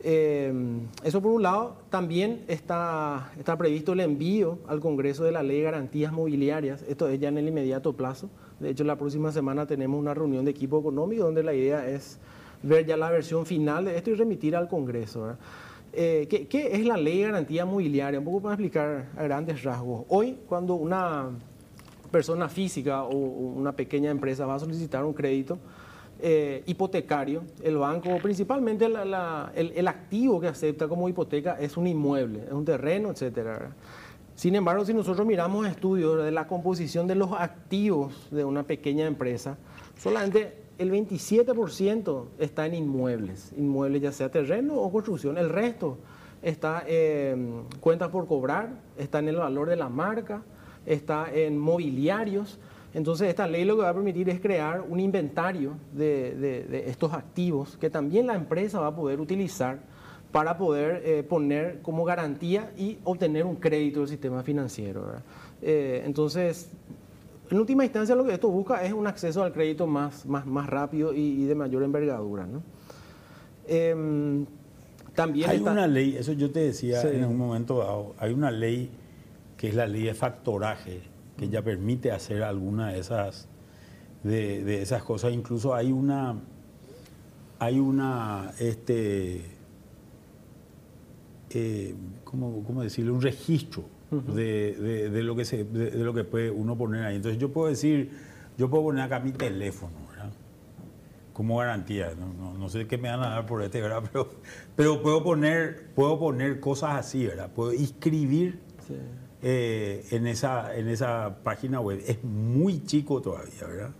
Eh, 0.00 0.50
eso 1.04 1.20
por 1.20 1.32
un 1.32 1.42
lado, 1.42 1.76
también 1.90 2.44
está, 2.48 3.30
está 3.38 3.58
previsto 3.58 3.92
el 3.92 4.00
envío 4.00 4.60
al 4.68 4.80
Congreso 4.80 5.24
de 5.24 5.32
la 5.32 5.42
Ley 5.42 5.58
de 5.58 5.64
Garantías 5.64 6.10
Mobiliarias, 6.10 6.86
esto 6.88 7.06
es 7.06 7.20
ya 7.20 7.28
en 7.28 7.36
el 7.36 7.48
inmediato 7.48 7.92
plazo, 7.92 8.30
de 8.60 8.70
hecho 8.70 8.82
la 8.84 8.96
próxima 8.96 9.30
semana 9.30 9.66
tenemos 9.66 10.00
una 10.00 10.14
reunión 10.14 10.46
de 10.46 10.52
equipo 10.52 10.80
económico 10.80 11.24
donde 11.24 11.42
la 11.42 11.52
idea 11.52 11.86
es 11.86 12.18
ver 12.62 12.86
ya 12.86 12.96
la 12.96 13.10
versión 13.10 13.44
final 13.46 13.84
de 13.84 13.96
esto 13.96 14.10
y 14.10 14.14
remitir 14.14 14.56
al 14.56 14.68
Congreso. 14.68 15.36
Eh, 15.98 16.26
¿qué, 16.28 16.46
¿qué, 16.46 16.76
es 16.76 16.84
la 16.84 16.98
Ley 16.98 17.20
de 17.20 17.24
Garantía 17.24 17.64
Mobiliaria? 17.64 18.18
Un 18.18 18.26
poco 18.26 18.42
para 18.42 18.52
explicar 18.52 19.08
a 19.16 19.22
grandes 19.22 19.62
rasgos. 19.62 20.04
Hoy, 20.10 20.36
cuando 20.46 20.74
una 20.74 21.30
persona 22.10 22.50
física 22.50 23.04
o 23.04 23.16
una 23.16 23.72
pequeña 23.72 24.10
empresa 24.10 24.44
va 24.44 24.56
a 24.56 24.58
solicitar 24.58 25.06
un 25.06 25.14
crédito, 25.14 25.58
eh, 26.20 26.62
hipotecario, 26.66 27.44
el 27.62 27.78
banco, 27.78 28.18
principalmente 28.22 28.84
el, 28.84 29.88
activo 29.88 30.38
que 30.38 30.48
acepta 30.48 30.86
como 30.86 31.08
hipoteca 31.08 31.58
es 31.58 31.78
un 31.78 31.86
inmueble, 31.86 32.44
es 32.44 32.52
un 32.52 32.66
terreno, 32.66 33.10
etcétera. 33.10 33.74
Sin 34.34 34.54
embargo, 34.54 34.84
si 34.84 34.92
nosotros 34.92 35.26
miramos 35.26 35.66
estudios 35.66 36.22
de 36.22 36.30
la 36.30 36.46
composición 36.46 37.06
de 37.06 37.14
los 37.14 37.32
activos 37.32 38.28
de 38.30 38.44
una 38.44 38.64
pequeña 38.64 39.06
empresa, 39.06 39.56
solamente 39.98 40.65
el 40.78 40.92
27% 40.92 42.24
está 42.38 42.66
en 42.66 42.74
inmuebles, 42.74 43.52
inmuebles 43.56 44.02
ya 44.02 44.12
sea 44.12 44.30
terreno 44.30 44.74
o 44.74 44.92
construcción, 44.92 45.38
el 45.38 45.48
resto 45.48 45.98
está 46.42 46.84
en 46.86 47.62
cuentas 47.80 48.10
por 48.10 48.26
cobrar, 48.26 48.70
está 48.96 49.18
en 49.18 49.28
el 49.28 49.36
valor 49.36 49.68
de 49.68 49.76
la 49.76 49.88
marca, 49.88 50.42
está 50.84 51.32
en 51.32 51.58
mobiliarios. 51.58 52.58
Entonces, 52.94 53.28
esta 53.28 53.46
ley 53.46 53.64
lo 53.64 53.76
que 53.76 53.82
va 53.82 53.90
a 53.90 53.94
permitir 53.94 54.28
es 54.30 54.40
crear 54.40 54.82
un 54.88 55.00
inventario 55.00 55.72
de, 55.92 56.84
estos 56.86 57.12
activos 57.12 57.76
que 57.76 57.90
también 57.90 58.26
la 58.26 58.34
empresa 58.34 58.80
va 58.80 58.88
a 58.88 58.94
poder 58.94 59.20
utilizar 59.20 59.80
para 60.32 60.56
poder 60.56 61.02
eh, 61.04 61.22
poner 61.22 61.80
como 61.82 62.04
garantía 62.04 62.72
y 62.76 62.98
obtener 63.04 63.44
un 63.44 63.56
crédito 63.56 64.00
del 64.00 64.08
sistema 64.08 64.42
financiero. 64.42 65.04
Eh, 65.62 66.02
entonces, 66.04 66.70
en 67.50 67.58
última 67.58 67.84
instancia, 67.84 68.14
lo 68.14 68.24
que 68.24 68.34
esto 68.34 68.48
busca 68.48 68.84
es 68.84 68.92
un 68.92 69.06
acceso 69.06 69.42
al 69.42 69.52
crédito 69.52 69.86
más, 69.86 70.26
más, 70.26 70.46
más 70.46 70.66
rápido 70.68 71.12
y, 71.14 71.44
de 71.44 71.54
mayor 71.54 71.82
envergadura. 71.82 72.46
Em, 73.66 74.46
también 75.14 75.50
hay 75.50 75.58
una 75.60 75.86
ley, 75.86 76.16
eso 76.16 76.32
yo 76.32 76.50
te 76.50 76.60
decía 76.60 77.00
en 77.02 77.24
un 77.24 77.36
momento 77.36 77.78
dado, 77.78 78.14
hay 78.18 78.32
una 78.32 78.50
ley 78.50 78.90
que 79.56 79.68
es 79.68 79.74
la 79.74 79.86
ley 79.86 80.02
de 80.02 80.14
factoraje 80.14 81.00
que 81.36 81.48
ya 81.48 81.62
permite 81.62 82.12
hacer 82.12 82.42
alguna 82.42 82.92
de 82.92 83.00
esas, 83.00 83.48
de, 84.22 84.82
esas 84.82 85.02
cosas. 85.02 85.32
Incluso 85.32 85.74
hay 85.74 85.92
una, 85.92 86.36
hay 87.58 87.78
una, 87.78 88.52
este, 88.58 89.42
eh, 91.50 91.94
¿cómo, 92.24 92.82
decirlo? 92.82 93.14
Un 93.14 93.22
registro 93.22 93.84
de, 94.10 95.22
lo 95.22 95.36
que 95.36 95.44
se, 95.44 95.64
de, 95.64 96.04
lo 96.04 96.14
que 96.14 96.24
puede 96.24 96.50
uno 96.50 96.76
poner 96.76 97.04
ahí. 97.04 97.16
Entonces 97.16 97.40
yo 97.40 97.52
puedo 97.52 97.68
decir, 97.68 98.10
yo 98.56 98.70
puedo 98.70 98.84
poner 98.84 99.02
acá 99.02 99.20
mi 99.20 99.32
teléfono, 99.32 99.94
¿verdad? 100.10 100.30
Como 101.32 101.58
garantía. 101.58 102.12
No, 102.14 102.68
sé 102.68 102.86
qué 102.86 102.98
me 102.98 103.10
van 103.10 103.22
a 103.22 103.30
dar 103.30 103.46
por 103.46 103.62
este, 103.62 103.80
¿verdad? 103.80 104.02
Pero, 104.12 104.30
pero 104.74 105.02
puedo 105.02 105.22
poner, 105.22 105.88
puedo 105.94 106.18
poner 106.18 106.60
cosas 106.60 106.96
así, 106.96 107.26
¿verdad? 107.26 107.50
Puedo 107.52 107.72
inscribir. 107.72 108.60
Eh, 109.42 110.04
en, 110.10 110.26
esa, 110.26 110.74
en 110.74 110.88
esa 110.88 111.36
página 111.44 111.78
web. 111.78 112.02
Es 112.06 112.24
muy 112.24 112.82
chico 112.84 113.20
todavía, 113.20 113.66
¿verdad? 113.66 113.90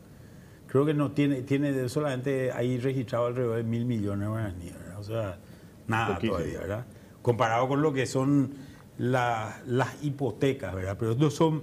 Creo 0.66 0.84
que 0.84 0.94
no 0.94 1.12
tiene, 1.12 1.42
tiene 1.42 1.88
solamente 1.88 2.50
ahí 2.52 2.78
registrado 2.78 3.26
alrededor 3.26 3.56
de 3.58 3.62
mil 3.62 3.84
millones 3.84 4.20
de 4.20 4.26
guaraníes, 4.26 4.74
¿verdad? 4.74 4.98
O 4.98 5.04
sea, 5.04 5.38
nada 5.86 6.18
todavía, 6.18 6.58
¿verdad? 6.58 6.86
Comparado 7.22 7.68
con 7.68 7.82
lo 7.82 7.92
que 7.92 8.06
son 8.06 8.54
las 8.98 10.02
hipotecas, 10.02 10.74
¿verdad? 10.74 10.96
Pero 10.98 11.12
estos 11.12 11.34
son, 11.34 11.62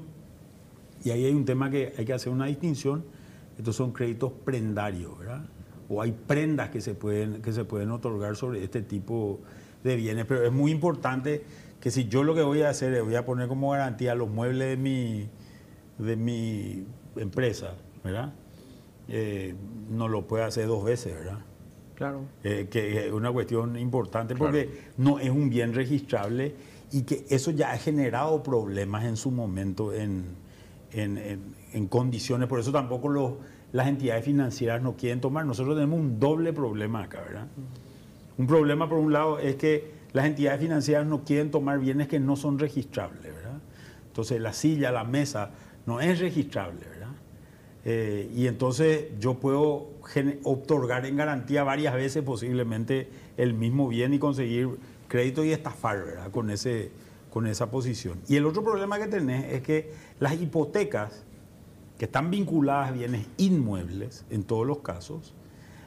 y 1.03 1.11
ahí 1.11 1.25
hay 1.25 1.33
un 1.33 1.45
tema 1.45 1.69
que 1.69 1.93
hay 1.97 2.05
que 2.05 2.13
hacer 2.13 2.31
una 2.31 2.45
distinción, 2.45 3.03
estos 3.57 3.75
son 3.75 3.91
créditos 3.91 4.31
prendarios, 4.43 5.17
¿verdad? 5.17 5.45
O 5.89 6.01
hay 6.01 6.11
prendas 6.11 6.69
que 6.69 6.81
se 6.81 6.95
pueden, 6.95 7.41
que 7.41 7.51
se 7.51 7.65
pueden 7.65 7.91
otorgar 7.91 8.35
sobre 8.35 8.63
este 8.63 8.81
tipo 8.81 9.39
de 9.83 9.95
bienes, 9.95 10.25
pero 10.25 10.43
es 10.43 10.51
muy 10.51 10.71
importante 10.71 11.43
que 11.79 11.91
si 11.91 12.07
yo 12.07 12.23
lo 12.23 12.33
que 12.33 12.41
voy 12.41 12.61
a 12.61 12.69
hacer 12.69 12.93
es 12.93 13.03
voy 13.03 13.15
a 13.15 13.25
poner 13.25 13.47
como 13.47 13.71
garantía 13.71 14.15
los 14.15 14.29
muebles 14.29 14.69
de 14.69 14.77
mi, 14.77 15.27
de 15.97 16.15
mi 16.15 16.85
empresa, 17.17 17.75
¿verdad? 18.03 18.33
Eh, 19.09 19.53
no 19.89 20.07
lo 20.07 20.25
puede 20.25 20.45
hacer 20.45 20.67
dos 20.67 20.83
veces, 20.83 21.13
¿verdad? 21.13 21.39
Claro. 21.95 22.21
Eh, 22.43 22.67
que 22.71 23.07
es 23.07 23.11
una 23.11 23.31
cuestión 23.31 23.77
importante 23.77 24.35
porque 24.35 24.91
no 24.97 25.19
es 25.19 25.29
un 25.29 25.49
bien 25.49 25.73
registrable 25.73 26.55
y 26.93 27.01
que 27.01 27.25
eso 27.29 27.49
ya 27.49 27.71
ha 27.71 27.77
generado 27.77 28.43
problemas 28.43 29.03
en 29.05 29.17
su 29.17 29.31
momento 29.31 29.91
en, 29.91 30.25
en, 30.91 31.87
condiciones, 31.87 32.47
por 32.47 32.59
eso 32.59 32.71
tampoco 32.71 33.09
los, 33.09 33.33
las 33.71 33.87
entidades 33.87 34.23
financieras 34.23 34.79
no 34.79 34.95
quieren 34.95 35.19
tomar. 35.19 35.43
Nosotros 35.43 35.75
tenemos 35.75 35.99
un 35.99 36.19
doble 36.19 36.53
problema 36.53 37.03
acá, 37.03 37.21
¿verdad? 37.21 37.47
Un 38.37 38.45
problema 38.45 38.87
por 38.87 38.99
un 38.99 39.11
lado 39.11 39.39
es 39.39 39.55
que 39.55 39.91
las 40.13 40.25
entidades 40.25 40.61
financieras 40.61 41.07
no 41.07 41.23
quieren 41.23 41.49
tomar 41.49 41.79
bienes 41.79 42.07
que 42.07 42.19
no 42.19 42.35
son 42.35 42.59
registrables, 42.59 43.33
¿verdad? 43.33 43.59
Entonces 44.05 44.39
la 44.39 44.53
silla, 44.53 44.91
la 44.91 45.03
mesa, 45.03 45.49
no 45.87 45.99
es 45.99 46.19
registrable, 46.19 46.85
¿verdad? 46.87 47.15
Eh, 47.85 48.31
y 48.35 48.45
entonces 48.45 49.07
yo 49.19 49.33
puedo 49.39 49.89
otorgar 50.43 51.07
en 51.07 51.17
garantía 51.17 51.63
varias 51.63 51.95
veces 51.95 52.21
posiblemente 52.21 53.09
el 53.35 53.55
mismo 53.55 53.87
bien 53.87 54.13
y 54.13 54.19
conseguir 54.19 54.69
crédito 55.13 55.45
y 55.45 55.51
estafar, 55.51 56.03
¿verdad? 56.03 56.31
Con 56.31 56.49
ese, 56.49 56.89
con 57.29 57.45
esa 57.45 57.69
posición. 57.69 58.19
Y 58.27 58.35
el 58.35 58.47
otro 58.47 58.63
problema 58.63 58.97
que 58.97 59.05
tenés 59.05 59.45
es 59.53 59.61
que 59.61 59.91
las 60.19 60.41
hipotecas, 60.41 61.23
que 61.99 62.05
están 62.05 62.31
vinculadas 62.31 62.89
a 62.89 62.91
bienes 62.93 63.27
inmuebles 63.37 64.25
en 64.31 64.43
todos 64.43 64.65
los 64.65 64.79
casos, 64.79 65.35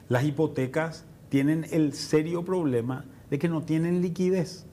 las 0.08 0.22
hipotecas 0.22 1.06
tienen 1.28 1.66
el 1.72 1.92
serio 1.94 2.44
problema 2.44 3.04
de 3.28 3.40
que 3.40 3.48
no 3.48 3.62
tienen 3.62 4.00
liquidez. 4.00 4.64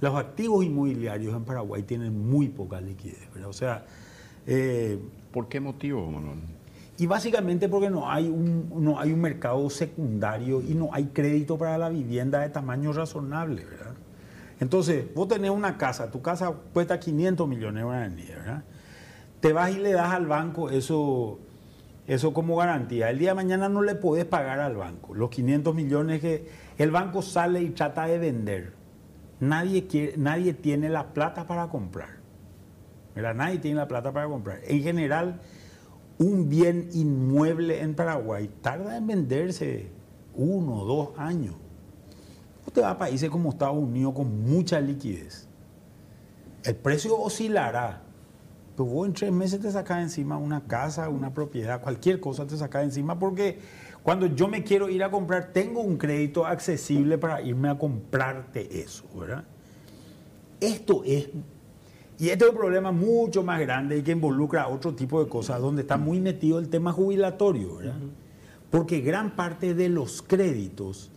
Los 0.00 0.14
activos 0.14 0.64
inmobiliarios 0.64 1.34
en 1.34 1.42
Paraguay 1.42 1.82
tienen 1.82 2.28
muy 2.28 2.50
poca 2.50 2.80
liquidez. 2.80 3.28
O 3.44 3.52
sea, 3.52 3.86
eh, 4.46 5.00
¿por 5.32 5.48
qué 5.48 5.58
motivo, 5.58 6.08
Manuel? 6.08 6.38
Y 6.96 7.06
básicamente 7.06 7.68
porque 7.68 7.90
no 7.90 8.10
hay, 8.10 8.28
un, 8.28 8.70
no 8.76 9.00
hay 9.00 9.12
un 9.12 9.20
mercado 9.20 9.68
secundario 9.68 10.62
y 10.62 10.74
no 10.74 10.90
hay 10.92 11.06
crédito 11.06 11.58
para 11.58 11.76
la 11.76 11.88
vivienda 11.88 12.40
de 12.40 12.50
tamaño 12.50 12.92
razonable, 12.92 13.64
¿verdad? 13.64 13.94
Entonces, 14.60 15.12
vos 15.14 15.26
tenés 15.26 15.50
una 15.50 15.76
casa, 15.76 16.10
tu 16.10 16.22
casa 16.22 16.52
cuesta 16.72 17.00
500 17.00 17.48
millones 17.48 17.80
de 17.80 17.82
guaraníes, 17.82 18.28
¿verdad? 18.28 18.62
Te 19.40 19.52
vas 19.52 19.72
y 19.72 19.78
le 19.78 19.92
das 19.92 20.12
al 20.12 20.26
banco 20.26 20.70
eso, 20.70 21.40
eso 22.06 22.32
como 22.32 22.56
garantía. 22.56 23.10
El 23.10 23.18
día 23.18 23.30
de 23.30 23.34
mañana 23.34 23.68
no 23.68 23.82
le 23.82 23.96
podés 23.96 24.24
pagar 24.24 24.60
al 24.60 24.76
banco 24.76 25.14
los 25.14 25.30
500 25.30 25.74
millones 25.74 26.20
que 26.20 26.48
el 26.78 26.92
banco 26.92 27.22
sale 27.22 27.60
y 27.60 27.70
trata 27.70 28.06
de 28.06 28.18
vender. 28.18 28.72
Nadie, 29.40 29.88
quiere, 29.88 30.16
nadie 30.16 30.54
tiene 30.54 30.88
la 30.88 31.12
plata 31.12 31.46
para 31.48 31.66
comprar. 31.66 32.24
¿verdad? 33.14 33.34
Nadie 33.34 33.58
tiene 33.58 33.76
la 33.78 33.88
plata 33.88 34.12
para 34.12 34.28
comprar. 34.28 34.60
En 34.64 34.82
general, 34.82 35.40
un 36.18 36.48
bien 36.48 36.88
inmueble 36.92 37.80
en 37.80 37.94
Paraguay 37.94 38.50
tarda 38.60 38.96
en 38.96 39.06
venderse 39.06 39.90
uno 40.34 40.80
o 40.80 40.84
dos 40.84 41.08
años. 41.18 41.54
Usted 42.66 42.82
va 42.82 42.90
a 42.90 42.98
países 42.98 43.30
como 43.30 43.50
Estados 43.50 43.76
Unidos 43.76 44.14
con 44.14 44.42
mucha 44.42 44.80
liquidez. 44.80 45.48
El 46.64 46.76
precio 46.76 47.18
oscilará, 47.20 48.02
pero 48.74 48.88
vos 48.88 49.06
en 49.06 49.12
tres 49.12 49.32
meses 49.32 49.60
te 49.60 49.70
sacas 49.70 50.02
encima 50.02 50.38
una 50.38 50.64
casa, 50.64 51.08
una 51.08 51.34
propiedad, 51.34 51.80
cualquier 51.82 52.20
cosa 52.20 52.46
te 52.46 52.56
sacas 52.56 52.84
encima 52.84 53.18
porque 53.18 53.58
cuando 54.02 54.26
yo 54.26 54.48
me 54.48 54.64
quiero 54.64 54.88
ir 54.88 55.02
a 55.04 55.10
comprar 55.10 55.52
tengo 55.52 55.80
un 55.80 55.98
crédito 55.98 56.46
accesible 56.46 57.18
para 57.18 57.42
irme 57.42 57.68
a 57.68 57.78
comprarte 57.78 58.80
eso, 58.80 59.04
¿verdad? 59.14 59.44
Esto 60.60 61.02
es 61.04 61.28
y 62.18 62.28
este 62.28 62.44
es 62.44 62.50
un 62.50 62.56
problema 62.56 62.92
mucho 62.92 63.42
más 63.42 63.60
grande 63.60 63.98
y 63.98 64.02
que 64.02 64.12
involucra 64.12 64.68
otro 64.68 64.94
tipo 64.94 65.22
de 65.22 65.28
cosas, 65.28 65.60
donde 65.60 65.82
está 65.82 65.96
muy 65.96 66.20
metido 66.20 66.58
el 66.58 66.68
tema 66.68 66.92
jubilatorio, 66.92 67.76
¿verdad? 67.76 67.96
Porque 68.70 69.00
gran 69.00 69.34
parte 69.34 69.74
de 69.74 69.88
los 69.88 70.22
créditos 70.22 71.10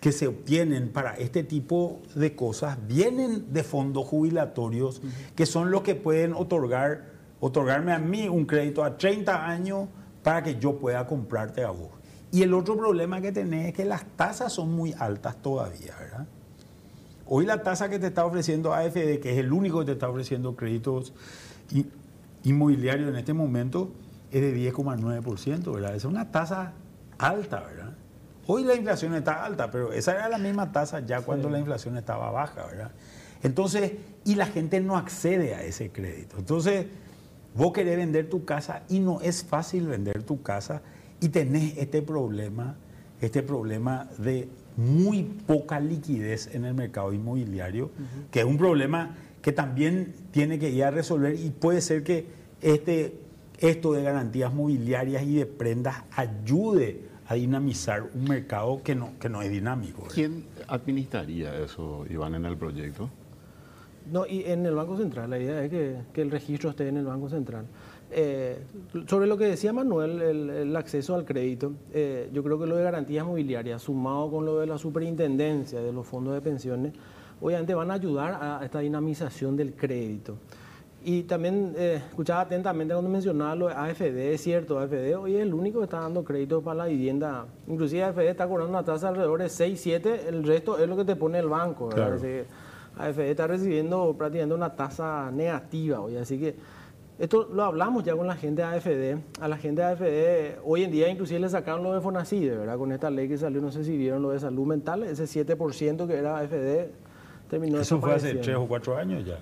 que 0.00 0.12
se 0.12 0.26
obtienen 0.26 0.90
para 0.90 1.14
este 1.14 1.42
tipo 1.42 2.00
de 2.14 2.34
cosas 2.34 2.78
vienen 2.86 3.52
de 3.52 3.62
fondos 3.62 4.06
jubilatorios, 4.06 5.00
que 5.34 5.46
son 5.46 5.70
los 5.70 5.82
que 5.82 5.94
pueden 5.94 6.32
otorgar, 6.32 7.06
otorgarme 7.40 7.92
a 7.92 7.98
mí 7.98 8.28
un 8.28 8.44
crédito 8.44 8.84
a 8.84 8.96
30 8.96 9.46
años 9.46 9.88
para 10.22 10.42
que 10.42 10.58
yo 10.58 10.76
pueda 10.76 11.06
comprarte 11.06 11.64
a 11.64 11.70
vos. 11.70 11.90
Y 12.32 12.42
el 12.42 12.54
otro 12.54 12.76
problema 12.76 13.20
que 13.20 13.32
tenés 13.32 13.68
es 13.68 13.74
que 13.74 13.84
las 13.84 14.04
tasas 14.16 14.52
son 14.52 14.72
muy 14.72 14.94
altas 14.98 15.36
todavía, 15.42 15.96
¿verdad? 15.98 16.26
Hoy 17.32 17.46
la 17.46 17.62
tasa 17.62 17.88
que 17.88 18.00
te 18.00 18.08
está 18.08 18.24
ofreciendo 18.24 18.74
AFD, 18.74 19.20
que 19.20 19.30
es 19.30 19.38
el 19.38 19.52
único 19.52 19.78
que 19.78 19.86
te 19.86 19.92
está 19.92 20.08
ofreciendo 20.08 20.56
créditos 20.56 21.12
inmobiliarios 22.42 23.08
en 23.08 23.14
este 23.14 23.32
momento, 23.34 23.92
es 24.32 24.40
de 24.40 24.52
10,9%, 24.72 25.72
¿verdad? 25.72 25.94
Es 25.94 26.04
una 26.04 26.32
tasa 26.32 26.72
alta, 27.18 27.60
¿verdad? 27.60 27.92
Hoy 28.48 28.64
la 28.64 28.74
inflación 28.74 29.14
está 29.14 29.44
alta, 29.44 29.70
pero 29.70 29.92
esa 29.92 30.10
era 30.10 30.28
la 30.28 30.38
misma 30.38 30.72
tasa 30.72 31.06
ya 31.06 31.20
cuando 31.20 31.48
la 31.48 31.60
inflación 31.60 31.96
estaba 31.96 32.32
baja, 32.32 32.66
¿verdad? 32.66 32.90
Entonces, 33.44 33.92
y 34.24 34.34
la 34.34 34.46
gente 34.46 34.80
no 34.80 34.96
accede 34.96 35.54
a 35.54 35.62
ese 35.62 35.92
crédito. 35.92 36.36
Entonces, 36.36 36.86
vos 37.54 37.72
querés 37.72 37.96
vender 37.96 38.28
tu 38.28 38.44
casa 38.44 38.82
y 38.88 38.98
no 38.98 39.20
es 39.20 39.44
fácil 39.44 39.86
vender 39.86 40.24
tu 40.24 40.42
casa 40.42 40.82
y 41.20 41.28
tenés 41.28 41.78
este 41.78 42.02
problema, 42.02 42.74
este 43.20 43.44
problema 43.44 44.08
de 44.18 44.48
muy 44.76 45.22
poca 45.22 45.80
liquidez 45.80 46.54
en 46.54 46.64
el 46.64 46.74
mercado 46.74 47.12
inmobiliario, 47.12 47.90
que 48.30 48.40
es 48.40 48.46
un 48.46 48.58
problema 48.58 49.16
que 49.42 49.52
también 49.52 50.14
tiene 50.30 50.58
que 50.58 50.70
ir 50.70 50.84
a 50.84 50.90
resolver 50.90 51.34
y 51.34 51.50
puede 51.50 51.80
ser 51.80 52.02
que 52.02 52.26
este, 52.60 53.14
esto 53.58 53.92
de 53.92 54.02
garantías 54.02 54.52
mobiliarias 54.52 55.22
y 55.22 55.36
de 55.36 55.46
prendas 55.46 56.04
ayude 56.14 57.08
a 57.26 57.34
dinamizar 57.34 58.02
un 58.14 58.24
mercado 58.24 58.82
que 58.82 58.94
no, 58.94 59.12
que 59.20 59.28
no 59.28 59.40
es 59.40 59.50
dinámico. 59.50 60.02
¿Quién 60.12 60.44
administraría 60.66 61.54
eso, 61.62 62.04
Iván, 62.10 62.34
en 62.34 62.44
el 62.44 62.56
proyecto? 62.56 63.08
No, 64.10 64.26
y 64.26 64.42
en 64.44 64.66
el 64.66 64.74
Banco 64.74 64.96
Central, 64.96 65.30
la 65.30 65.38
idea 65.38 65.62
es 65.62 65.70
que, 65.70 65.96
que 66.12 66.22
el 66.22 66.30
registro 66.30 66.70
esté 66.70 66.88
en 66.88 66.96
el 66.96 67.04
Banco 67.04 67.28
Central. 67.28 67.66
Eh, 68.12 68.58
sobre 69.06 69.26
lo 69.26 69.36
que 69.36 69.44
decía 69.44 69.72
Manuel, 69.72 70.20
el, 70.20 70.76
acceso 70.76 71.14
al 71.14 71.24
crédito, 71.24 71.72
eh, 71.92 72.28
yo 72.32 72.42
creo 72.42 72.58
que 72.58 72.66
lo 72.66 72.76
de 72.76 72.82
garantías 72.82 73.24
mobiliarias, 73.24 73.82
sumado 73.82 74.30
con 74.30 74.44
lo 74.44 74.58
de 74.58 74.66
la 74.66 74.78
superintendencia 74.78 75.80
de 75.80 75.92
los 75.92 76.06
fondos 76.06 76.34
de 76.34 76.40
pensiones, 76.40 76.92
obviamente 77.40 77.74
van 77.74 77.90
a 77.90 77.94
ayudar 77.94 78.38
a 78.40 78.64
esta 78.64 78.80
dinamización 78.80 79.56
del 79.56 79.74
crédito. 79.74 80.36
Y 81.02 81.22
también 81.22 81.74
eh, 81.78 82.02
escuchaba 82.08 82.42
atentamente 82.42 82.92
cuando 82.92 83.10
mencionaba 83.10 83.54
lo 83.54 83.68
de 83.68 83.74
AFD, 83.74 84.34
es 84.34 84.42
cierto, 84.42 84.78
AFD 84.78 85.16
hoy 85.16 85.36
es 85.36 85.42
el 85.42 85.54
único 85.54 85.78
que 85.78 85.84
está 85.84 86.00
dando 86.00 86.22
crédito 86.24 86.60
para 86.60 86.78
la 86.78 86.86
vivienda. 86.86 87.46
Inclusive 87.68 88.04
AFD 88.04 88.28
está 88.28 88.46
cobrando 88.46 88.70
una 88.70 88.84
tasa 88.84 89.08
alrededor 89.08 89.40
de 89.40 89.48
6, 89.48 89.80
7, 89.80 90.28
el 90.28 90.44
resto 90.44 90.78
es 90.78 90.86
lo 90.88 90.96
que 90.96 91.04
te 91.04 91.16
pone 91.16 91.38
el 91.38 91.48
banco. 91.48 91.88
AFD 92.98 93.20
está 93.20 93.46
recibiendo 93.46 94.14
prácticamente 94.18 94.54
una 94.54 94.74
tasa 94.74 95.30
negativa 95.30 96.00
hoy, 96.00 96.16
así 96.16 96.38
que 96.38 96.56
esto 97.20 97.46
lo 97.52 97.64
hablamos 97.64 98.02
ya 98.02 98.16
con 98.16 98.26
la 98.26 98.34
gente 98.34 98.62
de 98.62 98.68
AFD. 98.68 99.42
A 99.42 99.46
la 99.46 99.58
gente 99.58 99.82
de 99.82 99.88
AFD, 99.88 100.60
hoy 100.64 100.84
en 100.84 100.90
día 100.90 101.10
inclusive 101.10 101.38
le 101.38 101.50
sacaron 101.50 101.82
lo 101.82 101.92
de 101.92 102.00
Fonacide, 102.00 102.56
¿verdad? 102.56 102.78
Con 102.78 102.92
esta 102.92 103.10
ley 103.10 103.28
que 103.28 103.36
salió, 103.36 103.60
no 103.60 103.70
sé 103.70 103.84
si 103.84 103.94
vieron 103.94 104.22
lo 104.22 104.30
de 104.30 104.40
salud 104.40 104.66
mental, 104.66 105.02
ese 105.02 105.24
7% 105.24 106.06
que 106.06 106.14
era 106.14 106.38
AFD 106.38 106.90
terminó 107.50 107.78
Eso 107.78 108.00
fue 108.00 108.14
hace 108.14 108.36
tres 108.36 108.56
o 108.56 108.66
cuatro 108.66 108.96
años 108.96 109.26
ya. 109.26 109.38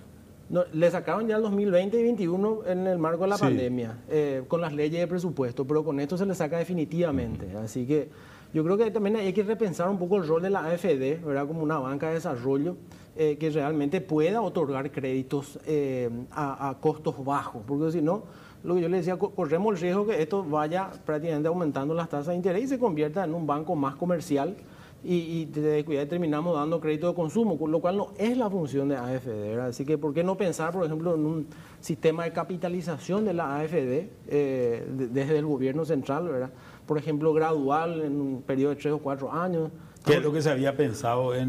No, 0.51 0.65
le 0.73 0.91
sacaron 0.91 1.29
ya 1.29 1.37
el 1.37 1.43
2020 1.43 1.97
y 2.01 2.07
2021 2.07 2.67
en 2.67 2.87
el 2.89 2.99
marco 2.99 3.23
de 3.23 3.29
la 3.29 3.39
pandemia, 3.39 3.99
eh, 4.09 4.43
con 4.49 4.61
las 4.61 4.73
leyes 4.73 4.99
de 4.99 5.07
presupuesto, 5.07 5.65
pero 5.65 5.85
con 5.85 6.01
esto 6.01 6.17
se 6.17 6.27
le 6.27 6.35
saca 6.35 6.59
definitivamente. 6.59 7.57
Así 7.59 7.87
que 7.87 8.09
yo 8.53 8.65
creo 8.65 8.77
que 8.77 8.91
también 8.91 9.17
hay 9.17 9.33
que 9.33 9.45
repensar 9.45 9.89
un 9.89 9.99
poco 9.99 10.17
el 10.17 10.27
rol 10.27 10.43
de 10.43 10.51
la 10.51 10.65
AFD, 10.65 11.25
¿verdad? 11.25 11.47
Como 11.47 11.63
una 11.63 11.79
banca 11.79 12.09
de 12.09 12.15
desarrollo 12.15 12.77
eh, 13.21 13.37
que 13.37 13.51
realmente 13.51 14.01
pueda 14.01 14.41
otorgar 14.41 14.93
créditos 14.93 15.59
eh, 15.67 16.09
a, 16.31 16.77
costos 16.81 17.25
bajos, 17.25 17.63
porque 17.67 17.91
si 17.91 18.01
no, 18.01 18.23
lo 18.63 18.77
que 18.77 18.83
yo 18.83 18.89
le 18.89 18.99
decía, 18.99 19.17
corremos 19.17 19.75
el 19.75 19.81
riesgo 19.81 20.07
que 20.07 20.23
esto 20.23 20.45
vaya 20.45 20.93
prácticamente 21.05 21.49
aumentando 21.49 21.95
las 21.95 22.09
tasas 22.09 22.29
de 22.29 22.37
interés 22.37 22.63
y 22.63 22.69
se 22.69 22.79
convierta 22.79 23.25
en 23.25 23.35
un 23.35 23.45
banco 23.45 23.75
más 23.75 23.97
comercial 23.97 24.55
y, 25.03 25.15
y 25.15 25.45
de 25.47 26.07
terminamos 26.07 26.55
dando 26.55 26.81
crédito 26.81 27.09
de 27.09 27.15
consumo, 27.15 27.59
lo 27.67 27.81
cual 27.81 27.97
no 27.97 28.13
es 28.19 28.39
la 28.39 28.49
función 28.49 28.89
de 28.89 28.97
AFD. 28.97 29.27
¿verdad? 29.27 29.67
Así 29.67 29.85
que, 29.85 29.99
¿por 29.99 30.15
qué 30.15 30.23
no 30.23 30.37
pensar, 30.37 30.73
por 30.73 30.87
ejemplo, 30.87 31.17
en 31.17 31.27
un 31.27 31.47
sistema 31.81 32.23
de 32.23 32.33
capitalización 32.33 33.25
de 33.25 33.35
la 33.35 33.59
AFD 33.59 34.11
eh, 34.29 34.87
desde 34.89 35.39
el 35.39 35.47
gobierno 35.47 35.85
central, 35.85 36.29
¿verdad? 36.29 36.51
por 36.87 36.99
ejemplo, 36.99 37.33
gradual 37.33 38.01
en 38.01 38.21
un 38.21 38.43
periodo 38.43 38.71
de 38.71 38.81
tres 38.81 38.95
o 38.95 38.99
cuatro 38.99 39.33
años? 39.33 39.71
¿Qué 40.09 40.17
es 40.19 40.23
lo 40.23 40.33
que 40.33 40.43
se 40.43 40.51
había 40.51 40.77
pensado 40.77 41.35
en, 41.35 41.49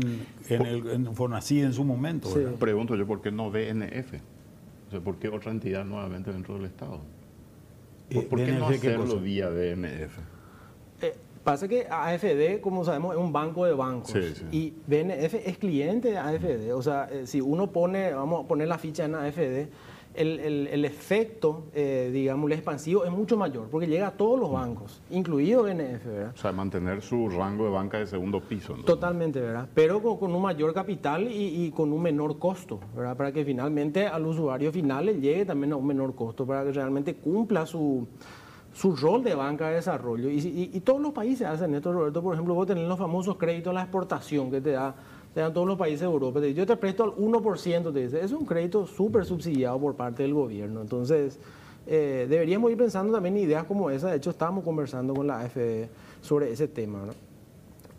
en, 0.50 0.66
el, 0.66 0.88
en 0.90 1.16
Fonacid 1.16 1.64
en 1.64 1.74
su 1.74 1.84
momento? 1.84 2.30
Pregunto 2.60 2.96
yo, 2.96 3.08
¿por 3.08 3.22
qué 3.22 3.32
no 3.32 3.50
BNF? 3.50 4.14
O 4.88 4.92
sea, 4.92 5.00
¿Por 5.00 5.18
qué 5.18 5.30
otra 5.30 5.52
entidad 5.52 5.86
nuevamente 5.86 6.32
dentro 6.32 6.56
del 6.56 6.66
Estado? 6.66 7.00
¿Por, 8.14 8.28
¿por 8.28 8.40
qué 8.40 8.52
no 8.52 8.68
hacerlo 8.68 9.20
vía 9.20 9.50
BNF? 9.50 10.18
Eh, 11.02 11.16
pasa 11.44 11.68
que 11.68 11.88
AFD, 11.90 12.60
como 12.60 12.84
sabemos, 12.84 13.16
es 13.16 13.22
un 13.22 13.32
banco 13.32 13.66
de 13.66 13.74
bancos. 13.74 14.14
Y 14.52 14.74
BNF 14.88 15.36
es 15.46 15.58
cliente 15.58 16.12
de 16.12 16.18
AFD. 16.18 16.74
O 16.74 16.82
sea, 16.82 17.08
eh, 17.12 17.28
si 17.28 17.40
uno 17.40 17.72
pone, 17.72 18.14
vamos 18.14 18.46
a 18.46 18.48
poner 18.48 18.68
la 18.68 18.78
ficha 18.78 19.06
en 19.06 19.16
AFD, 19.16 19.70
el, 20.20 20.86
efecto, 20.86 21.68
eh, 21.74 22.10
digamos, 22.12 22.52
expansivo 22.52 23.06
es 23.06 23.12
mucho 23.12 23.38
mayor, 23.38 23.68
porque 23.70 23.88
llega 23.88 24.08
a 24.08 24.12
todos 24.12 24.40
los 24.40 24.52
bancos, 24.52 25.02
incluido 25.10 25.64
BNF, 25.64 26.06
¿verdad? 26.06 26.34
O 26.36 26.38
sea, 26.38 26.52
mantener 26.52 27.02
su 27.02 27.30
rango 27.30 27.66
de 27.66 27.72
banca 27.72 28.00
de 28.00 28.08
segundo 28.08 28.42
piso. 28.42 28.74
Totalmente, 28.86 29.40
¿verdad? 29.40 29.68
Pero 29.74 30.02
con, 30.02 30.34
un 30.34 30.42
mayor 30.42 30.74
capital 30.74 31.28
y, 31.32 31.72
con 31.72 31.94
un 31.94 32.02
menor 32.02 32.38
costo, 32.38 32.80
¿verdad? 32.96 33.16
Para 33.16 33.32
que 33.32 33.46
finalmente 33.46 34.08
al 34.08 34.26
usuario 34.26 34.72
final 34.72 35.06
le 35.06 35.20
llegue 35.20 35.46
también 35.46 35.74
a 35.74 35.78
un 35.78 35.88
menor 35.88 36.14
costo, 36.16 36.46
para 36.46 36.66
que 36.66 36.74
realmente 36.74 37.16
cumpla 37.16 37.66
su, 37.66 38.08
su 38.74 38.96
rol 38.96 39.24
de 39.24 39.36
banca 39.36 39.70
de 39.70 39.76
desarrollo. 39.76 40.30
Y, 40.30 40.72
y, 40.74 40.80
todos 40.82 41.00
los 41.00 41.14
países 41.14 41.48
hacen 41.48 41.74
esto, 41.76 41.94
Roberto. 41.94 42.22
Por 42.22 42.34
ejemplo, 42.34 42.54
vos 42.54 42.68
tenés 42.68 42.88
los 42.88 43.00
famosos 43.00 43.38
créditos 43.38 43.72
a 43.72 43.74
la 43.74 43.82
exportación 43.84 44.52
que 44.52 44.60
te 44.60 44.72
da 44.72 44.96
te 45.34 45.42
dan 45.42 45.54
todos 45.54 45.68
los 45.68 45.78
países 45.78 46.02
de 46.02 46.06
Europa. 46.08 46.40
Yo 46.48 46.66
te 46.66 46.76
presto 46.76 47.04
al 47.04 47.12
1%, 47.12 47.94
te 47.94 48.00
dice. 48.00 48.24
Es 48.24 48.32
un 48.32 48.46
crédito 48.46 48.86
súper 48.88 49.26
subsidiado 49.26 49.80
por 49.80 49.96
parte 49.96 50.24
del 50.24 50.34
gobierno. 50.34 50.82
Entonces, 50.82 51.40
eh, 51.86 52.28
deberíamos 52.30 52.72
ir 52.72 52.78
pensando 52.78 53.14
también 53.14 53.38
en 53.38 53.44
ideas 53.44 53.64
como 53.66 53.90
esa. 53.90 54.10
De 54.10 54.18
hecho, 54.18 54.32
estábamos 54.32 54.64
conversando 54.64 55.14
con 55.14 55.28
la 55.28 55.42
AFD 55.42 55.88
sobre 56.22 56.52
ese 56.52 56.68
tema. 56.68 57.00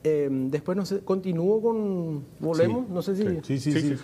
Em, 0.03 0.51
después, 0.51 0.77
no 0.77 0.85
sé, 0.87 1.01
continúo 1.01 1.61
con. 1.61 2.25
¿Volvemos? 2.41 2.89
No 2.89 3.03
sé 3.03 3.17
si. 3.17 3.25
Sí, 3.43 3.59
sí, 3.59 3.81
sí. 3.81 3.97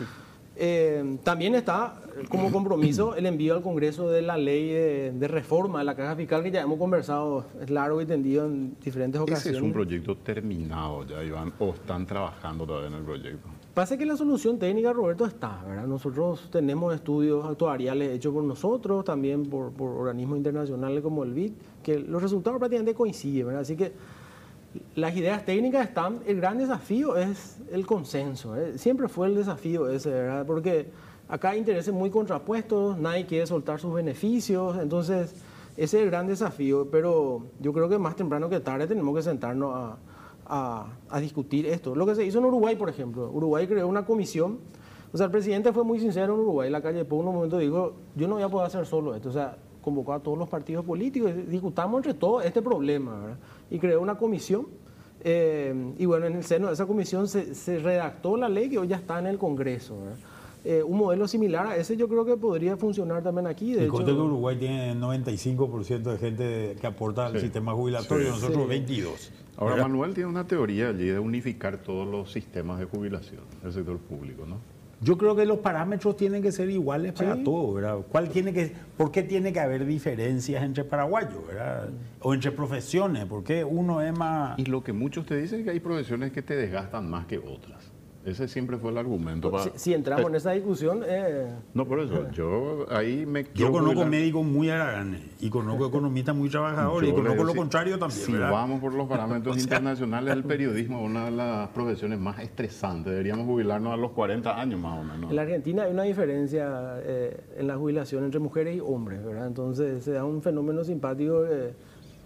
Eh, 0.58 1.18
también 1.22 1.54
está 1.54 2.00
como 2.30 2.50
compromiso 2.50 3.14
el 3.14 3.26
envío 3.26 3.54
al 3.54 3.62
Congreso 3.62 4.08
de 4.08 4.22
la 4.22 4.38
ley 4.38 4.70
de, 4.70 5.28
reforma 5.28 5.80
de 5.80 5.84
la 5.84 5.94
caja 5.94 6.16
fiscal 6.16 6.42
que 6.42 6.50
ya 6.50 6.62
hemos 6.62 6.78
conversado 6.78 7.44
largo 7.68 8.00
y 8.00 8.06
tendido 8.06 8.46
en 8.46 8.74
diferentes 8.82 9.20
ocasiones. 9.20 9.46
¿Ese 9.46 9.56
es 9.56 9.62
un 9.62 9.72
proyecto 9.72 10.16
terminado 10.16 11.04
ya, 11.04 11.22
Iván, 11.22 11.52
o 11.58 11.74
están 11.74 12.06
trabajando 12.06 12.66
todavía 12.66 12.88
en 12.88 12.94
el 12.94 13.02
proyecto? 13.02 13.48
Pasa 13.74 13.98
que 13.98 14.06
la 14.06 14.16
solución 14.16 14.58
técnica, 14.58 14.94
Roberto, 14.94 15.26
está, 15.26 15.62
¿verdad? 15.68 15.86
Nosotros 15.86 16.48
tenemos 16.50 16.94
estudios 16.94 17.44
actuariales 17.44 18.12
hechos 18.12 18.32
por 18.32 18.42
nosotros, 18.42 19.04
también 19.04 19.44
por, 19.44 19.72
por 19.72 19.90
organismos 19.90 20.38
internacionales 20.38 21.02
como 21.02 21.22
el 21.24 21.34
BID, 21.34 21.52
que 21.82 21.98
los 21.98 22.22
resultados 22.22 22.58
prácticamente 22.58 22.94
coinciden, 22.94 23.48
¿verdad? 23.48 23.60
Así 23.60 23.76
que 23.76 23.92
las 24.94 25.16
ideas 25.16 25.44
técnicas 25.44 25.88
están, 25.88 26.20
el 26.26 26.36
gran 26.36 26.58
desafío 26.58 27.16
es 27.16 27.58
el 27.70 27.86
consenso, 27.86 28.56
¿eh? 28.56 28.78
siempre 28.78 29.08
fue 29.08 29.28
el 29.28 29.34
desafío 29.34 29.88
ese, 29.88 30.10
¿verdad? 30.10 30.46
Porque 30.46 30.90
acá 31.28 31.50
hay 31.50 31.58
intereses 31.58 31.92
muy 31.92 32.10
contrapuestos, 32.10 32.98
nadie 32.98 33.26
quiere 33.26 33.46
soltar 33.46 33.80
sus 33.80 33.94
beneficios, 33.94 34.78
entonces 34.78 35.34
ese 35.76 35.98
es 35.98 36.02
el 36.04 36.10
gran 36.10 36.26
desafío, 36.26 36.88
pero 36.90 37.46
yo 37.60 37.72
creo 37.72 37.88
que 37.88 37.98
más 37.98 38.16
temprano 38.16 38.48
que 38.48 38.60
tarde 38.60 38.86
tenemos 38.86 39.14
que 39.14 39.22
sentarnos 39.22 39.74
a, 39.74 40.86
a, 41.10 41.20
discutir 41.20 41.66
esto. 41.66 41.94
Lo 41.94 42.06
que 42.06 42.14
se 42.14 42.24
hizo 42.24 42.38
en 42.38 42.44
Uruguay, 42.44 42.76
por 42.76 42.88
ejemplo, 42.88 43.30
Uruguay 43.30 43.66
creó 43.66 43.88
una 43.88 44.04
comisión, 44.04 44.58
o 45.12 45.16
sea, 45.16 45.26
el 45.26 45.32
presidente 45.32 45.72
fue 45.72 45.84
muy 45.84 45.98
sincero 45.98 46.34
en 46.34 46.40
Uruguay, 46.40 46.66
en 46.68 46.72
la 46.72 46.82
calle 46.82 47.04
por 47.04 47.18
un 47.18 47.34
momento 47.34 47.58
dijo, 47.58 47.94
yo 48.14 48.28
no 48.28 48.34
voy 48.34 48.44
a 48.44 48.48
poder 48.48 48.66
hacer 48.66 48.86
solo 48.86 49.14
esto, 49.14 49.28
o 49.28 49.32
sea, 49.32 49.56
convocó 49.86 50.14
a 50.14 50.18
todos 50.18 50.36
los 50.36 50.48
partidos 50.48 50.84
políticos, 50.84 51.30
discutamos 51.48 51.98
entre 51.98 52.14
todos 52.14 52.44
este 52.44 52.60
problema, 52.60 53.20
¿verdad? 53.20 53.36
y 53.70 53.78
creó 53.78 54.00
una 54.00 54.16
comisión. 54.16 54.66
Eh, 55.22 55.92
y 55.96 56.06
bueno, 56.06 56.26
en 56.26 56.34
el 56.34 56.42
seno 56.42 56.66
de 56.66 56.72
esa 56.72 56.86
comisión 56.86 57.28
se, 57.28 57.78
redactó 57.78 58.36
la 58.36 58.48
ley 58.48 58.68
que 58.68 58.78
hoy 58.78 58.88
ya 58.88 58.96
está 58.96 59.20
en 59.20 59.28
el 59.28 59.38
Congreso. 59.38 59.94
Eh, 60.64 60.82
un 60.82 60.98
modelo 60.98 61.28
similar 61.28 61.68
a 61.68 61.76
ese 61.76 61.96
yo 61.96 62.08
creo 62.08 62.24
que 62.24 62.36
podría 62.36 62.76
funcionar 62.76 63.22
también 63.22 63.46
aquí. 63.46 63.74
De 63.74 63.86
hecho, 63.86 64.04
que 64.04 64.10
Uruguay 64.10 64.56
tiene 64.56 64.96
95% 64.96 66.02
de 66.02 66.18
gente 66.18 66.76
que 66.80 66.86
aporta 66.88 67.26
al 67.26 67.40
sistema 67.40 67.72
jubilatorio, 67.72 68.30
nosotros 68.30 68.66
22. 68.66 69.30
Ahora, 69.56 69.76
Manuel 69.76 70.14
tiene 70.14 70.28
una 70.28 70.48
teoría 70.48 70.88
allí 70.88 71.06
de 71.06 71.20
unificar 71.20 71.78
todos 71.78 72.08
los 72.08 72.32
sistemas 72.32 72.80
de 72.80 72.86
jubilación 72.86 73.42
del 73.62 73.72
sector 73.72 73.98
público, 73.98 74.46
¿no? 74.46 74.56
Yo 75.00 75.18
creo 75.18 75.36
que 75.36 75.44
los 75.44 75.58
parámetros 75.58 76.16
tienen 76.16 76.42
que 76.42 76.50
ser 76.50 76.70
iguales 76.70 77.12
para 77.12 77.42
todos, 77.42 77.74
¿verdad? 77.74 77.98
¿Cuál 78.10 78.30
tiene 78.30 78.52
que, 78.52 78.72
¿Por 78.96 79.12
qué 79.12 79.22
tiene 79.22 79.52
que 79.52 79.60
haber 79.60 79.84
diferencias 79.84 80.62
entre 80.64 80.84
paraguayos, 80.84 81.46
¿verdad? 81.46 81.90
O 82.20 82.32
entre 82.32 82.50
profesiones, 82.50 83.26
¿por 83.26 83.44
qué 83.44 83.62
uno 83.62 84.00
es 84.00 84.16
más...? 84.16 84.58
Y 84.58 84.64
lo 84.64 84.82
que 84.82 84.94
muchos 84.94 85.26
te 85.26 85.36
dicen 85.36 85.60
es 85.60 85.64
que 85.66 85.70
hay 85.72 85.80
profesiones 85.80 86.32
que 86.32 86.40
te 86.40 86.56
desgastan 86.56 87.10
más 87.10 87.26
que 87.26 87.36
otras. 87.38 87.92
Ese 88.26 88.48
siempre 88.48 88.76
fue 88.76 88.90
el 88.90 88.98
argumento. 88.98 89.52
Para... 89.52 89.70
Si, 89.76 89.94
entramos 89.94 90.26
en 90.26 90.34
esa 90.34 90.50
discusión... 90.50 91.04
Eh... 91.06 91.46
No, 91.74 91.86
por 91.86 92.00
eso, 92.00 92.28
yo 92.32 92.84
ahí 92.90 93.24
me 93.24 93.46
Yo 93.54 93.70
conozco 93.70 94.04
médicos 94.04 94.44
muy 94.44 94.68
haraganes 94.68 95.22
y 95.40 95.48
conozco 95.48 95.86
economistas 95.86 96.34
muy 96.34 96.48
trabajadores 96.48 97.10
y 97.10 97.12
conozco 97.12 97.44
lo 97.44 97.54
contrario 97.54 98.00
también. 98.00 98.20
Si 98.20 98.32
vamos 98.32 98.80
por 98.80 98.94
los 98.94 99.08
parámetros 99.08 99.56
internacionales, 99.62 100.34
el 100.34 100.42
periodismo 100.44 100.98
es 100.98 101.06
una 101.06 101.26
de 101.26 101.30
las 101.30 101.68
profesiones 101.68 102.18
más 102.18 102.40
estresantes. 102.40 103.12
Deberíamos 103.12 103.46
jubilarnos 103.46 103.92
a 103.92 103.96
los 103.96 104.10
40 104.10 104.60
años 104.60 104.80
más 104.80 104.98
o 104.98 105.04
menos. 105.04 105.30
En 105.30 105.36
la 105.36 105.42
Argentina 105.42 105.84
hay 105.84 105.92
una 105.92 106.02
diferencia 106.02 106.98
eh, 107.04 107.40
en 107.56 107.68
la 107.68 107.76
jubilación 107.76 108.24
entre 108.24 108.40
mujeres 108.40 108.76
y 108.76 108.80
hombres, 108.80 109.24
¿verdad? 109.24 109.46
Entonces 109.46 110.02
se 110.02 110.10
da 110.10 110.24
un 110.24 110.42
fenómeno 110.42 110.82
simpático... 110.82 111.44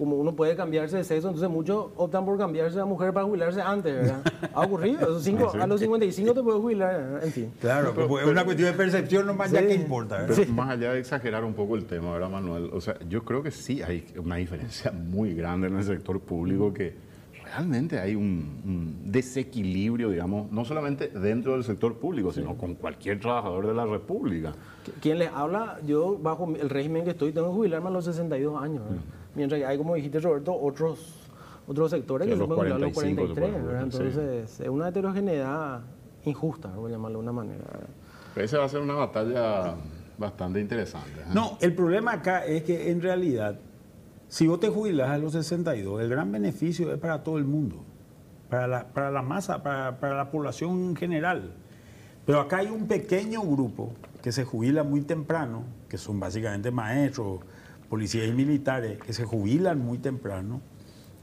Como 0.00 0.16
uno 0.16 0.34
puede 0.34 0.56
cambiarse 0.56 0.96
de 0.96 1.04
sexo, 1.04 1.28
entonces 1.28 1.50
muchos 1.50 1.88
optan 1.94 2.24
por 2.24 2.38
cambiarse 2.38 2.80
a 2.80 2.86
mujer 2.86 3.12
para 3.12 3.26
jubilarse 3.26 3.60
antes, 3.60 3.94
¿verdad? 3.94 4.22
Ha 4.54 4.62
ocurrido, 4.62 5.00
a 5.04 5.66
los 5.66 5.80
55 5.80 6.32
te 6.32 6.42
puedes 6.42 6.58
jubilar, 6.58 7.20
en 7.22 7.30
fin. 7.30 7.52
Claro, 7.60 7.92
pero, 7.94 8.18
es 8.18 8.26
una 8.26 8.42
cuestión 8.42 8.70
de 8.70 8.76
percepción 8.78 9.26
nomás 9.26 9.50
ya 9.50 9.60
que 9.60 9.74
importa. 9.74 10.24
Pero 10.26 10.50
más 10.52 10.70
allá 10.70 10.94
de 10.94 11.00
exagerar 11.00 11.44
un 11.44 11.52
poco 11.52 11.76
el 11.76 11.84
tema, 11.84 12.14
¿verdad, 12.14 12.30
Manuel? 12.30 12.70
O 12.72 12.80
sea, 12.80 12.96
yo 13.10 13.26
creo 13.26 13.42
que 13.42 13.50
sí 13.50 13.82
hay 13.82 14.06
una 14.16 14.36
diferencia 14.36 14.90
muy 14.90 15.34
grande 15.34 15.66
en 15.66 15.76
el 15.76 15.84
sector 15.84 16.18
público 16.18 16.72
que 16.72 16.94
realmente 17.44 17.98
hay 17.98 18.14
un, 18.14 19.02
desequilibrio, 19.04 20.08
digamos, 20.08 20.50
no 20.50 20.64
solamente 20.64 21.08
dentro 21.08 21.52
del 21.52 21.64
sector 21.64 21.94
público, 21.96 22.32
sino 22.32 22.56
con 22.56 22.74
cualquier 22.74 23.20
trabajador 23.20 23.66
de 23.66 23.74
la 23.74 23.84
República. 23.84 24.54
Quien 25.02 25.18
les 25.18 25.30
habla, 25.30 25.78
yo 25.86 26.18
bajo 26.18 26.54
el 26.58 26.70
régimen 26.70 27.04
que 27.04 27.10
estoy, 27.10 27.32
tengo 27.32 27.48
que 27.48 27.54
jubilarme 27.54 27.88
a 27.88 27.90
los 27.90 28.06
62 28.06 28.62
años. 28.62 28.82
Mientras 29.34 29.62
hay, 29.62 29.78
como 29.78 29.94
dijiste 29.94 30.20
Roberto, 30.20 30.54
otros 30.60 31.30
otros 31.70 31.90
sectores 31.90 32.26
que 32.26 32.36
se 32.36 32.44
pueden 32.44 32.72
a 32.72 32.78
los 32.78 32.92
43, 32.92 33.54
Entonces, 33.80 34.60
es 34.60 34.68
una 34.68 34.88
heterogeneidad 34.88 35.82
injusta, 36.24 36.68
voy 36.68 36.90
a 36.90 36.94
llamarlo 36.94 37.18
de 37.18 37.22
una 37.22 37.32
manera. 37.32 37.64
Esa 38.34 38.58
va 38.58 38.64
a 38.64 38.68
ser 38.68 38.80
una 38.80 38.94
batalla 38.94 39.76
bastante 40.18 40.60
interesante. 40.60 41.20
¿eh? 41.20 41.24
No, 41.32 41.58
el 41.60 41.72
problema 41.74 42.14
acá 42.14 42.44
es 42.44 42.64
que 42.64 42.90
en 42.90 43.00
realidad, 43.00 43.58
si 44.26 44.48
vos 44.48 44.58
te 44.58 44.68
jubilas 44.68 45.10
a 45.10 45.18
los 45.18 45.32
62, 45.32 46.00
el 46.00 46.08
gran 46.08 46.32
beneficio 46.32 46.92
es 46.92 46.98
para 46.98 47.22
todo 47.22 47.38
el 47.38 47.44
mundo, 47.44 47.76
para 48.48 48.66
la, 48.66 48.88
para 48.88 49.12
la 49.12 49.22
masa, 49.22 49.62
para, 49.62 50.00
para 50.00 50.16
la 50.16 50.30
población 50.30 50.90
en 50.90 50.96
general. 50.96 51.52
Pero 52.26 52.40
acá 52.40 52.58
hay 52.58 52.66
un 52.66 52.88
pequeño 52.88 53.42
grupo 53.42 53.92
que 54.22 54.32
se 54.32 54.44
jubila 54.44 54.82
muy 54.82 55.02
temprano, 55.02 55.62
que 55.88 55.98
son 55.98 56.18
básicamente 56.18 56.72
maestros, 56.72 57.40
policías 57.90 58.29
y 58.29 58.33
militares 58.33 58.98
que 59.00 59.12
se 59.12 59.24
jubilan 59.24 59.85
muy 59.85 59.98
temprano, 59.98 60.62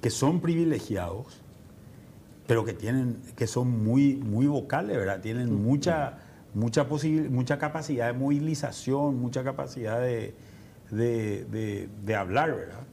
que 0.01 0.09
son 0.09 0.41
privilegiados, 0.41 1.41
pero 2.45 2.65
que 2.65 2.73
tienen, 2.73 3.17
que 3.35 3.47
son 3.47 3.83
muy, 3.83 4.15
muy 4.15 4.45
vocales, 4.47 4.97
¿verdad? 4.97 5.21
Tienen 5.21 5.63
mucha, 5.63 6.19
mucha, 6.53 6.85
mucha 7.29 7.57
capacidad 7.57 8.07
de 8.07 8.13
movilización, 8.13 9.17
mucha 9.17 9.43
capacidad 9.43 9.99
de, 9.99 10.35
de, 10.91 12.15
hablar, 12.15 12.53
¿verdad? 12.53 12.83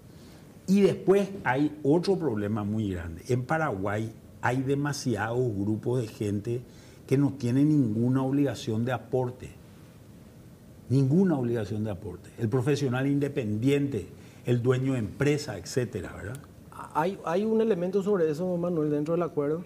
Y 0.69 0.81
después 0.81 1.29
hay 1.43 1.77
otro 1.83 2.17
problema 2.17 2.65
muy 2.65 2.93
grande. 2.93 3.23
En 3.29 3.45
Paraguay 3.45 4.13
hay 4.41 4.63
demasiados 4.63 5.53
grupos 5.55 6.01
de 6.01 6.07
gente 6.07 6.63
que 7.09 7.19
no 7.19 7.33
tienen 7.33 7.69
ninguna 7.69 8.23
obligación 8.23 8.85
de 8.85 8.93
aporte 8.93 9.64
ninguna 10.95 11.37
obligación 11.37 11.83
de 11.83 11.91
aporte. 11.91 12.31
El 12.39 12.49
profesional 12.49 13.07
independiente, 13.07 14.07
el 14.47 14.63
dueño 14.63 14.93
de 14.93 15.01
empresa, 15.01 15.59
etcétera, 15.59 16.13
¿verdad? 16.17 16.37
Hay, 16.95 17.19
hay 17.25 17.45
un 17.45 17.61
elemento 17.61 18.03
sobre 18.03 18.31
eso, 18.31 18.57
Manuel, 18.57 18.91
dentro 18.91 19.15
del 19.15 19.23
acuerdo, 19.23 19.65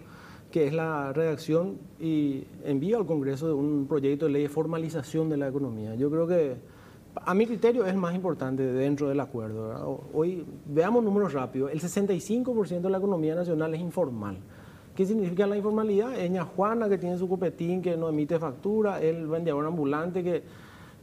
que 0.50 0.66
es 0.66 0.72
la 0.72 1.12
redacción 1.12 1.76
y 2.00 2.44
envío 2.64 2.96
al 2.96 3.04
Congreso 3.04 3.46
de 3.46 3.52
un 3.52 3.86
proyecto 3.86 4.24
de 4.24 4.32
ley 4.32 4.42
de 4.44 4.48
formalización 4.48 5.28
de 5.28 5.36
la 5.36 5.48
economía. 5.48 5.94
Yo 5.94 6.10
creo 6.10 6.26
que, 6.26 6.56
a 7.14 7.34
mi 7.34 7.46
criterio, 7.46 7.84
es 7.84 7.94
más 7.94 8.14
importante 8.14 8.62
dentro 8.62 9.10
del 9.10 9.20
acuerdo. 9.20 10.00
Hoy, 10.14 10.46
veamos 10.64 11.04
números 11.04 11.34
rápidos, 11.34 11.70
el 11.70 11.80
65% 11.80 12.80
de 12.80 12.90
la 12.90 12.98
economía 12.98 13.34
nacional 13.34 13.74
es 13.74 13.80
informal. 13.82 14.38
¿Qué 14.96 15.04
significa 15.04 15.46
la 15.46 15.56
informalidad? 15.56 16.18
Es 16.18 16.32
Juana 16.56 16.88
que 16.88 16.96
tiene 16.96 17.18
su 17.18 17.28
copetín, 17.28 17.82
que 17.82 17.96
no 17.96 18.08
emite 18.08 18.38
factura, 18.38 19.00
el 19.00 19.26
vendedor 19.26 19.66
ambulante 19.66 20.24
que 20.24 20.42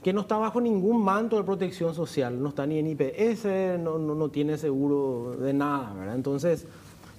que 0.06 0.14
no 0.14 0.22
está 0.22 0.38
bajo 0.38 0.62
ningún 0.62 1.04
manto 1.04 1.36
de 1.36 1.44
protección 1.44 1.96
social, 1.96 2.40
no 2.40 2.50
está 2.50 2.68
ni 2.68 2.78
en 2.78 2.86
IPS, 2.86 3.80
no, 3.80 3.98
no, 3.98 4.30
tiene 4.30 4.56
seguro 4.56 5.36
de 5.36 5.52
nada, 5.52 5.96
¿verdad? 5.96 6.14
Entonces, 6.14 6.68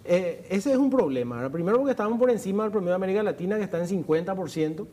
eh, 0.04 0.46
ese 0.50 0.70
es 0.70 0.76
un 0.76 0.88
problema. 0.88 1.50
Primero 1.50 1.78
porque 1.78 1.90
estamos 1.90 2.16
por 2.16 2.30
encima 2.30 2.62
del 2.62 2.70
promedio 2.70 2.90
de 2.90 2.94
América 2.94 3.24
Latina, 3.24 3.56
que 3.56 3.64
está 3.64 3.80
en 3.80 3.88
50%, 3.88 4.86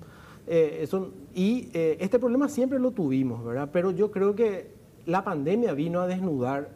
eh, 0.47 0.87
y 1.35 1.69
eh, 1.75 1.97
este 1.99 2.17
problema 2.17 2.49
siempre 2.49 2.79
lo 2.79 2.89
tuvimos, 2.89 3.45
¿verdad? 3.45 3.69
Pero 3.71 3.91
yo 3.91 4.09
creo 4.09 4.33
que 4.33 4.71
la 5.05 5.23
pandemia 5.23 5.73
vino 5.73 6.01
a 6.01 6.07
desnudar 6.07 6.71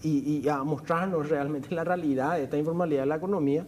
y 0.00 0.48
a 0.48 0.62
mostrarnos 0.62 1.28
realmente 1.28 1.74
la 1.74 1.82
realidad 1.82 2.36
de 2.36 2.44
esta 2.44 2.56
informalidad 2.56 3.00
de 3.00 3.06
la 3.06 3.16
economía, 3.16 3.66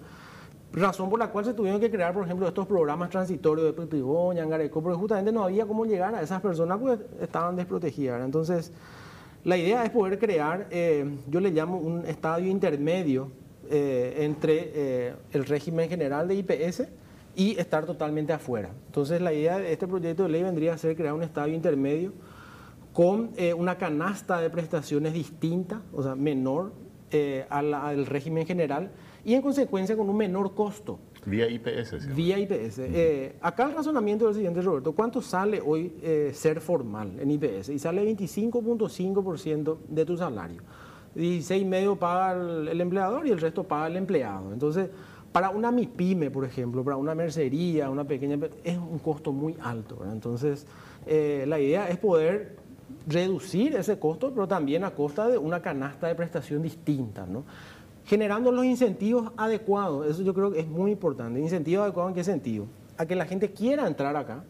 Razón 0.72 1.08
por 1.08 1.18
la 1.18 1.30
cual 1.30 1.46
se 1.46 1.54
tuvieron 1.54 1.80
que 1.80 1.90
crear, 1.90 2.12
por 2.12 2.24
ejemplo, 2.24 2.46
estos 2.46 2.66
programas 2.66 3.08
transitorios 3.08 3.66
de 3.66 3.72
Petribón, 3.72 4.38
Angareco, 4.38 4.82
porque 4.82 4.98
justamente 4.98 5.32
no 5.32 5.42
había 5.42 5.66
cómo 5.66 5.86
llegar 5.86 6.14
a 6.14 6.20
esas 6.20 6.42
personas 6.42 6.78
porque 6.78 7.04
estaban 7.20 7.56
desprotegidas. 7.56 8.22
Entonces, 8.22 8.70
la 9.44 9.56
idea 9.56 9.82
es 9.84 9.90
poder 9.90 10.18
crear, 10.18 10.66
eh, 10.70 11.16
yo 11.26 11.40
le 11.40 11.50
llamo 11.52 11.78
un 11.78 12.04
estadio 12.04 12.50
intermedio 12.50 13.30
eh, 13.70 14.16
entre 14.18 14.72
eh, 14.74 15.14
el 15.32 15.46
régimen 15.46 15.88
general 15.88 16.28
de 16.28 16.34
IPS 16.34 16.82
y 17.34 17.58
estar 17.58 17.86
totalmente 17.86 18.34
afuera. 18.34 18.68
Entonces, 18.86 19.22
la 19.22 19.32
idea 19.32 19.58
de 19.58 19.72
este 19.72 19.88
proyecto 19.88 20.24
de 20.24 20.28
ley 20.28 20.42
vendría 20.42 20.74
a 20.74 20.78
ser 20.78 20.94
crear 20.96 21.14
un 21.14 21.22
estadio 21.22 21.54
intermedio 21.54 22.12
con 22.92 23.30
una 23.56 23.78
canasta 23.78 24.40
de 24.40 24.50
prestaciones 24.50 25.12
distinta, 25.12 25.82
o 25.92 26.02
sea, 26.02 26.16
menor 26.16 26.72
al 27.48 28.06
régimen 28.06 28.44
general 28.44 28.90
y 29.28 29.34
en 29.34 29.42
consecuencia 29.42 29.94
con 29.94 30.08
un 30.08 30.16
menor 30.16 30.54
costo. 30.54 30.98
Vía 31.26 31.46
IPS. 31.50 32.14
Vía 32.14 32.38
IPS. 32.38 32.78
Eh, 32.78 33.36
acá 33.42 33.64
el 33.64 33.74
razonamiento 33.74 34.24
del 34.24 34.34
siguiente, 34.34 34.62
Roberto. 34.62 34.92
¿Cuánto 34.92 35.20
sale 35.20 35.60
hoy 35.60 35.92
eh, 36.02 36.30
ser 36.32 36.62
formal 36.62 37.12
en 37.20 37.32
IPS? 37.32 37.68
Y 37.68 37.78
sale 37.78 38.02
25.5% 38.10 39.76
de 39.86 40.06
tu 40.06 40.16
salario. 40.16 40.62
16,5% 41.14 41.98
paga 41.98 42.32
el, 42.32 42.68
el, 42.68 42.80
empleador 42.80 43.26
y 43.26 43.30
el 43.30 43.38
resto 43.38 43.64
paga 43.64 43.88
el 43.88 43.98
empleado. 43.98 44.50
Entonces, 44.50 44.88
para 45.30 45.50
una 45.50 45.70
MIPYME, 45.70 46.30
por 46.30 46.46
ejemplo, 46.46 46.82
para 46.82 46.96
una 46.96 47.14
mercería, 47.14 47.90
una 47.90 48.04
pequeña, 48.04 48.38
es 48.64 48.78
un 48.78 48.98
costo 48.98 49.30
muy 49.30 49.58
alto. 49.60 50.06
Entonces, 50.10 50.66
eh, 51.06 51.44
la 51.46 51.60
idea 51.60 51.90
es 51.90 51.98
poder 51.98 52.56
reducir 53.06 53.76
ese 53.76 53.98
costo, 53.98 54.32
pero 54.32 54.48
también 54.48 54.84
a 54.84 54.90
costa 54.92 55.28
de 55.28 55.36
una 55.36 55.60
canasta 55.60 56.06
de 56.06 56.14
prestación 56.14 56.62
distinta, 56.62 57.26
¿no? 57.26 57.44
Generando 58.08 58.50
los 58.50 58.64
incentivos 58.64 59.30
adecuados, 59.36 60.06
eso 60.06 60.22
yo 60.22 60.32
creo 60.32 60.50
que 60.50 60.60
es 60.60 60.66
muy 60.66 60.92
importante. 60.92 61.38
¿Incentivos 61.40 61.82
adecuados 61.82 62.12
en 62.12 62.14
qué 62.14 62.24
sentido? 62.24 62.66
A 62.96 63.04
que 63.04 63.14
la 63.14 63.26
gente 63.26 63.52
quiera 63.52 63.86
entrar 63.86 64.16
acá, 64.16 64.44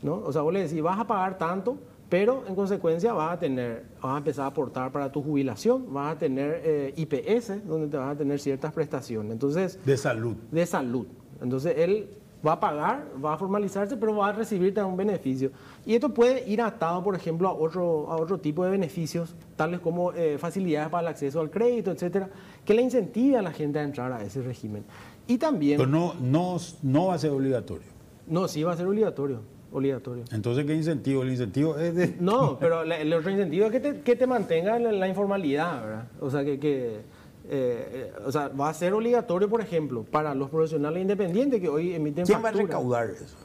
¿no? 0.00 0.22
O 0.24 0.32
sea, 0.32 0.40
vos 0.40 0.54
le 0.54 0.62
decís, 0.62 0.80
vas 0.80 0.98
a 0.98 1.06
pagar 1.06 1.36
tanto, 1.36 1.76
pero 2.08 2.44
en 2.48 2.54
consecuencia 2.54 3.12
vas 3.12 3.34
a 3.34 3.38
tener, 3.38 3.84
vas 4.00 4.14
a 4.14 4.16
empezar 4.16 4.46
a 4.46 4.48
aportar 4.48 4.90
para 4.90 5.12
tu 5.12 5.22
jubilación, 5.22 5.92
vas 5.92 6.16
a 6.16 6.18
tener 6.18 6.62
eh, 6.64 6.94
IPS, 6.96 7.66
donde 7.66 7.88
te 7.88 7.98
vas 7.98 8.14
a 8.14 8.16
tener 8.16 8.40
ciertas 8.40 8.72
prestaciones. 8.72 9.32
Entonces, 9.32 9.78
de 9.84 9.98
salud. 9.98 10.36
De 10.50 10.64
salud. 10.64 11.06
Entonces, 11.42 11.74
él 11.76 12.08
va 12.44 12.52
a 12.52 12.60
pagar, 12.60 13.06
va 13.24 13.34
a 13.34 13.38
formalizarse, 13.38 13.96
pero 13.96 14.16
va 14.16 14.28
a 14.28 14.32
recibir 14.32 14.74
también 14.74 14.92
un 14.92 14.96
beneficio. 14.96 15.50
Y 15.86 15.94
esto 15.94 16.12
puede 16.12 16.48
ir 16.48 16.60
atado, 16.60 17.02
por 17.02 17.14
ejemplo, 17.14 17.48
a 17.48 17.52
otro, 17.52 18.10
a 18.10 18.16
otro 18.16 18.38
tipo 18.38 18.64
de 18.64 18.70
beneficios, 18.70 19.34
tales 19.56 19.80
como 19.80 20.12
eh, 20.12 20.36
facilidades 20.38 20.90
para 20.90 21.02
el 21.02 21.08
acceso 21.08 21.40
al 21.40 21.50
crédito, 21.50 21.90
etcétera, 21.90 22.28
que 22.64 22.74
le 22.74 22.82
incentive 22.82 23.36
a 23.36 23.42
la 23.42 23.52
gente 23.52 23.78
a 23.78 23.82
entrar 23.82 24.12
a 24.12 24.22
ese 24.22 24.42
régimen. 24.42 24.84
Y 25.26 25.38
también... 25.38 25.78
Pero 25.78 25.88
no, 25.88 26.14
no, 26.20 26.56
no 26.82 27.06
va 27.06 27.14
a 27.14 27.18
ser 27.18 27.30
obligatorio. 27.30 27.88
No, 28.26 28.48
sí 28.48 28.62
va 28.62 28.72
a 28.72 28.76
ser 28.76 28.86
obligatorio. 28.86 29.40
Obligatorio. 29.72 30.22
Entonces, 30.30 30.64
¿qué 30.66 30.74
incentivo? 30.74 31.22
El 31.22 31.30
incentivo 31.30 31.76
es 31.76 31.94
de... 31.96 32.16
No, 32.20 32.56
pero 32.60 32.82
el 32.82 33.12
otro 33.12 33.30
incentivo 33.30 33.66
es 33.66 33.72
que 33.72 33.80
te, 33.80 34.00
que 34.02 34.14
te 34.14 34.26
mantenga 34.26 34.78
la, 34.78 34.92
la, 34.92 35.08
informalidad, 35.08 35.84
¿verdad? 35.84 36.08
O 36.20 36.30
sea, 36.30 36.44
que, 36.44 36.60
que 36.60 37.00
eh, 37.48 38.12
o 38.24 38.32
sea, 38.32 38.48
va 38.48 38.70
a 38.70 38.74
ser 38.74 38.94
obligatorio, 38.94 39.48
por 39.48 39.60
ejemplo, 39.60 40.04
para 40.04 40.34
los 40.34 40.48
profesionales 40.50 41.02
independientes 41.02 41.60
que 41.60 41.68
hoy 41.68 41.94
emiten 41.94 42.24
¿Quién 42.24 42.42
va 42.42 42.48
a 42.48 42.52
recaudar 42.52 43.10
eso? 43.10 43.36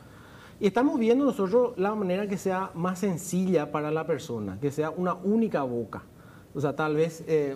Y 0.60 0.68
estamos 0.68 1.00
viendo 1.00 1.26
nosotros 1.26 1.74
la 1.78 1.94
manera 1.96 2.28
que 2.28 2.38
sea 2.38 2.72
más 2.74 3.00
sencilla 3.00 3.72
para 3.72 3.92
la 3.92 4.06
persona, 4.06 4.58
que 4.60 4.72
sea 4.72 4.90
una 4.90 5.14
única 5.14 5.64
boca. 5.64 6.04
O 6.54 6.60
sea, 6.60 6.76
tal 6.76 6.96
vez, 6.96 7.24
eh, 7.28 7.56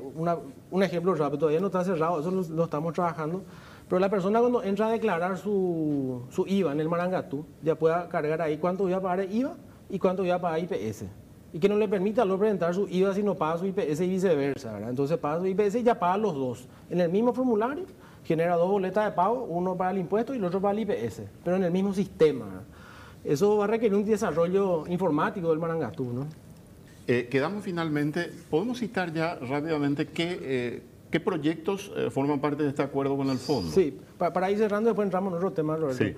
un 0.71 0.83
ejemplo 0.83 1.13
rápido, 1.15 1.39
todavía 1.39 1.59
no 1.59 1.67
está 1.67 1.83
cerrado, 1.83 2.19
eso 2.19 2.31
lo, 2.31 2.63
estamos 2.63 2.93
trabajando, 2.93 3.41
pero 3.89 3.99
la 3.99 4.09
persona 4.09 4.39
cuando 4.39 4.63
entra 4.63 4.87
a 4.87 4.91
declarar 4.91 5.37
su, 5.37 6.23
su 6.29 6.45
IVA 6.47 6.71
en 6.71 6.79
el 6.79 6.87
Marangatú, 6.87 7.45
ya 7.61 7.75
pueda 7.75 8.07
cargar 8.07 8.41
ahí 8.41 8.57
cuánto 8.57 8.83
voy 8.83 8.93
a 8.93 9.01
pagar 9.01 9.29
IVA 9.31 9.55
y 9.89 9.99
cuánto 9.99 10.21
voy 10.21 10.31
a 10.31 10.39
pagar 10.39 10.59
IPS 10.59 11.05
y 11.53 11.59
que 11.59 11.69
no 11.69 11.77
le 11.77 11.87
permita 11.87 12.25
luego 12.25 12.39
presentar 12.39 12.73
su 12.73 12.87
IVA 12.89 13.13
si 13.13 13.21
no 13.21 13.35
paga 13.35 13.59
su 13.59 13.67
IPS 13.67 14.01
y 14.01 14.07
viceversa. 14.09 14.73
¿verdad? 14.73 14.89
Entonces 14.89 15.17
paga 15.19 15.39
su 15.39 15.45
IPS 15.45 15.75
y 15.75 15.83
ya 15.83 15.99
paga 15.99 16.17
los 16.17 16.33
dos. 16.33 16.67
En 16.89 16.99
el 16.99 17.09
mismo 17.09 17.31
formulario 17.31 17.85
genera 18.25 18.55
dos 18.55 18.69
boletas 18.69 19.05
de 19.05 19.11
pago, 19.11 19.43
uno 19.43 19.77
para 19.77 19.91
el 19.91 19.99
impuesto 19.99 20.33
y 20.33 20.37
el 20.37 20.43
otro 20.43 20.59
para 20.59 20.77
el 20.77 20.79
IPS, 20.79 21.21
pero 21.43 21.57
en 21.57 21.63
el 21.63 21.71
mismo 21.71 21.93
sistema. 21.93 22.63
Eso 23.23 23.57
va 23.57 23.65
a 23.65 23.67
requerir 23.67 23.95
un 23.95 24.03
desarrollo 24.03 24.85
informático 24.87 25.49
del 25.49 25.59
Marangatú. 25.59 26.11
¿no? 26.11 26.25
Eh, 27.07 27.27
quedamos 27.29 27.63
finalmente, 27.63 28.31
podemos 28.49 28.79
citar 28.79 29.13
ya 29.13 29.35
rápidamente 29.35 30.07
qué, 30.07 30.39
eh, 30.41 30.81
qué 31.11 31.19
proyectos 31.19 31.91
eh, 31.95 32.09
forman 32.09 32.39
parte 32.39 32.63
de 32.63 32.69
este 32.69 32.81
acuerdo 32.81 33.15
con 33.15 33.29
el 33.29 33.37
fondo. 33.37 33.71
Sí, 33.71 33.97
para, 34.17 34.49
ir 34.49 34.57
cerrando, 34.57 34.89
después 34.89 35.05
entramos 35.05 35.31
en 35.31 35.37
otro 35.37 35.51
tema, 35.51 35.75
Roberto. 35.75 36.03
Sí. 36.03 36.15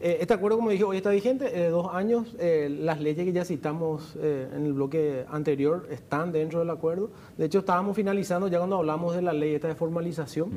Eh, 0.00 0.18
este 0.20 0.34
acuerdo, 0.34 0.58
como 0.58 0.70
dije, 0.70 0.84
hoy 0.84 0.96
está 0.96 1.10
vigente, 1.10 1.64
eh, 1.64 1.68
dos 1.70 1.88
años. 1.92 2.34
Eh, 2.38 2.68
las 2.80 3.00
leyes 3.00 3.24
que 3.24 3.32
ya 3.32 3.44
citamos 3.44 4.16
en 4.16 4.66
el 4.66 4.72
bloque 4.72 5.24
anterior 5.30 5.86
están 5.90 6.32
dentro 6.32 6.58
del 6.58 6.70
acuerdo. 6.70 7.10
De 7.38 7.46
hecho, 7.46 7.60
estábamos 7.60 7.96
finalizando 7.96 8.48
ya 8.48 8.58
cuando 8.58 8.76
hablamos 8.76 9.14
de 9.14 9.22
la 9.22 9.32
ley 9.32 9.54
esta 9.54 9.68
de 9.68 9.74
formalización. 9.74 10.50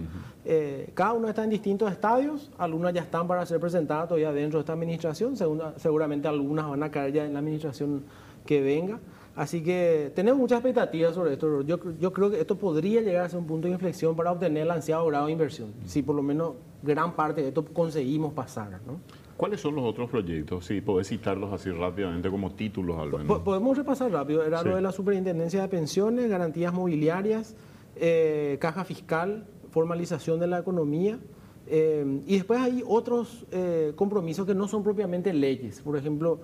cada 0.93 1.13
uno 1.13 1.29
está 1.29 1.43
en 1.43 1.49
distintos 1.49 1.91
estadios. 1.91 2.51
Algunas 2.57 2.93
ya 2.93 3.01
están 3.01 3.27
para 3.27 3.45
ser 3.45 3.59
presentadas 3.59 4.07
todavía 4.07 4.31
dentro 4.31 4.59
de 4.59 4.61
esta 4.61 4.73
administración. 4.73 5.35
seguramente 5.77 6.27
algunas 6.27 6.67
van 6.67 6.83
a 6.83 6.91
caer 6.91 7.13
ya 7.13 7.25
en 7.25 7.33
la 7.33 7.39
administración 7.39 8.03
que 8.45 8.61
venga. 8.61 8.99
Así 9.35 9.61
que 9.61 10.11
tenemos 10.15 10.39
muchas 10.39 10.57
expectativas 10.57 11.13
sobre 11.13 11.33
esto. 11.33 11.61
Yo, 11.61 11.77
yo 11.99 12.11
creo 12.11 12.31
que 12.31 12.41
esto 12.41 12.55
podría 12.55 13.01
llegar 13.01 13.25
a 13.25 13.29
ser 13.29 13.37
un 13.37 13.45
punto 13.45 13.67
de 13.67 13.73
inflexión 13.75 14.15
para 14.15 14.31
obtener 14.31 14.63
el 14.63 14.71
ansiado 14.71 15.05
grado 15.05 15.27
de 15.27 15.31
inversión. 15.31 15.73
Si 15.85 16.01
por 16.01 16.15
lo 16.15 16.23
menos 16.23 16.53
gran 16.81 17.15
parte 17.15 17.41
de 17.41 17.49
esto 17.49 17.63
conseguimos 17.63 18.33
pasar. 18.33 18.79
¿no? 18.87 18.99
¿Cuáles 19.37 19.61
son 19.61 19.75
los 19.75 19.85
otros 19.85 20.09
proyectos? 20.09 20.65
Si 20.65 20.81
podés 20.81 21.07
citarlos 21.07 21.53
así 21.53 21.69
rápidamente 21.69 22.29
como 22.29 22.51
títulos 22.53 22.97
al 22.97 23.11
menos. 23.11 23.39
Podemos 23.41 23.77
repasar 23.77 24.11
rápido. 24.11 24.43
Era 24.43 24.63
lo 24.63 24.75
de 24.75 24.81
la 24.81 24.91
Superintendencia 24.91 25.61
de 25.61 25.67
Pensiones, 25.67 26.27
garantías 26.27 26.73
mobiliarias, 26.73 27.55
eh, 27.95 28.57
caja 28.59 28.83
fiscal, 28.83 29.45
formalización 29.69 30.39
de 30.39 30.47
la 30.47 30.57
economía. 30.57 31.19
Eh, 31.67 32.21
y 32.25 32.35
después 32.35 32.59
hay 32.59 32.83
otros 32.87 33.45
eh, 33.51 33.93
compromisos 33.95 34.47
que 34.47 34.55
no 34.55 34.67
son 34.67 34.83
propiamente 34.83 35.31
leyes. 35.33 35.81
Por 35.81 35.97
ejemplo, 35.97 36.39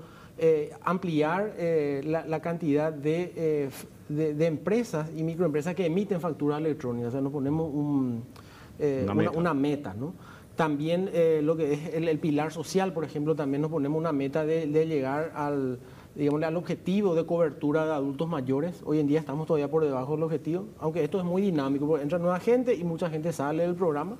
ampliar 0.84 1.56
la, 2.03 2.41
cantidad 2.41 2.93
de, 2.93 3.69
empresas 4.39 5.12
y 5.15 5.23
microempresas 5.23 5.73
que 5.73 5.88
emiten 5.88 6.21
facturas 6.21 6.60
electrónicas. 6.60 7.08
O 7.08 7.12
sea, 7.12 7.21
nos 7.21 7.32
ponemos 7.32 7.71
una, 7.73 9.13
meta. 9.15 9.32
una, 9.32 9.53
meta, 9.56 9.95
¿no? 9.95 10.13
También 10.55 11.09
eh, 11.13 11.41
lo 11.43 11.57
que 11.57 11.73
es 11.73 11.93
el, 11.95 12.19
pilar 12.19 12.51
social, 12.51 12.93
por 12.93 13.03
ejemplo, 13.03 13.35
también 13.35 13.61
nos 13.61 13.71
ponemos 13.71 13.97
una 13.97 14.11
meta 14.11 14.45
de, 14.45 14.67
llegar 14.85 15.31
al, 15.35 15.79
digamos, 16.15 16.43
al 16.43 16.55
objetivo 16.57 17.15
de 17.15 17.25
cobertura 17.25 17.85
de 17.85 17.93
adultos 17.93 18.29
mayores. 18.29 18.81
Hoy 18.85 18.99
en 18.99 19.07
día 19.07 19.19
estamos 19.19 19.47
todavía 19.47 19.71
por 19.71 19.83
debajo 19.83 20.13
del 20.13 20.23
objetivo, 20.23 20.65
aunque 20.79 21.03
esto 21.03 21.17
es 21.17 21.25
muy 21.25 21.41
dinámico, 21.41 21.87
porque 21.87 22.03
entra 22.03 22.19
nueva 22.19 22.39
gente 22.39 22.75
y 22.75 22.83
mucha 22.83 23.09
gente 23.09 23.33
sale 23.33 23.63
del 23.63 23.73
programa 23.73 24.17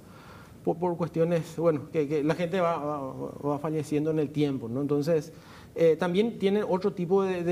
por, 0.64 0.98
cuestiones, 0.98 1.56
bueno, 1.58 1.92
que, 1.92 2.24
la 2.24 2.36
gente 2.36 2.60
va, 2.62 2.78
va, 2.78 3.60
falleciendo 3.60 4.12
en 4.12 4.20
el 4.20 4.30
tiempo, 4.30 4.70
¿no? 4.70 4.82
Entonces, 4.82 5.34
eh, 5.76 5.98
también 5.98 6.40
tiene 6.40 6.64
otro 6.64 6.94
tipo 6.94 7.24
de, 7.24 7.44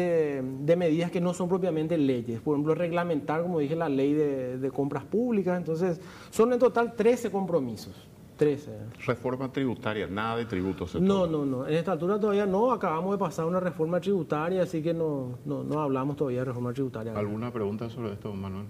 de, 0.42 0.76
medidas 0.76 1.12
que 1.12 1.20
no 1.20 1.34
son 1.34 1.50
propiamente 1.50 1.98
leyes. 1.98 2.40
Por 2.40 2.56
ejemplo, 2.56 2.74
reglamentar, 2.74 3.42
como 3.42 3.60
dije, 3.60 3.76
la 3.76 3.90
ley 3.90 4.14
de, 4.14 4.58
de 4.58 4.72
compras 4.72 5.04
públicas. 5.04 5.58
Entonces, 5.58 6.00
son 6.30 6.54
en 6.54 6.60
total 6.60 6.96
13 6.96 7.32
compromisos. 7.32 8.08
13. 8.42 8.72
Reforma 9.06 9.52
tributaria, 9.52 10.08
nada 10.08 10.38
de 10.38 10.46
tributos. 10.46 10.96
No, 10.96 11.28
no, 11.28 11.46
no. 11.46 11.68
En 11.68 11.76
esta 11.76 11.92
altura 11.92 12.20
todavía 12.20 12.48
no. 12.48 12.72
Acabamos 12.72 13.12
de 13.12 13.20
pasar 13.20 13.46
una 13.46 13.60
reforma 13.60 14.02
tributaria, 14.02 14.64
así 14.64 14.82
que 14.82 14.96
no, 14.96 15.38
no, 15.46 15.80
hablamos 15.80 16.16
todavía 16.16 16.40
de 16.40 16.46
reforma 16.46 16.74
tributaria. 16.74 17.14
¿Alguna 17.14 17.54
pregunta 17.54 17.88
sobre 17.92 18.14
esto, 18.14 18.34
Manuel? 18.34 18.66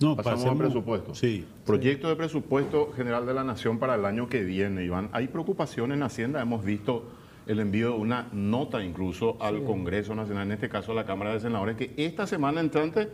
No, 0.00 0.16
pasamos, 0.16 0.44
al 0.44 0.58
presupuesto. 0.58 1.14
Sí. 1.14 1.46
Proyecto 1.64 2.10
de 2.10 2.16
presupuesto 2.16 2.92
general 2.94 3.24
de 3.24 3.32
la 3.32 3.42
Nación 3.42 3.78
para 3.78 3.94
el 3.94 4.04
año 4.04 4.28
que 4.28 4.44
viene, 4.44 4.84
Iván. 4.84 5.08
Hay 5.12 5.28
preocupación 5.28 5.92
en 5.92 6.02
Hacienda. 6.02 6.42
Hemos 6.42 6.62
visto 6.62 7.04
el 7.46 7.60
envío 7.60 7.92
de 7.92 7.96
una 7.96 8.28
nota 8.34 8.84
incluso 8.84 9.38
al 9.40 9.64
Congreso 9.64 10.14
Nacional, 10.14 10.48
en 10.48 10.52
este 10.52 10.68
caso 10.68 10.92
a 10.92 10.94
la 10.94 11.06
Cámara 11.06 11.32
de 11.32 11.40
Senadores, 11.40 11.76
que 11.78 11.94
esta 11.96 12.26
semana 12.26 12.60
entrante 12.60 13.08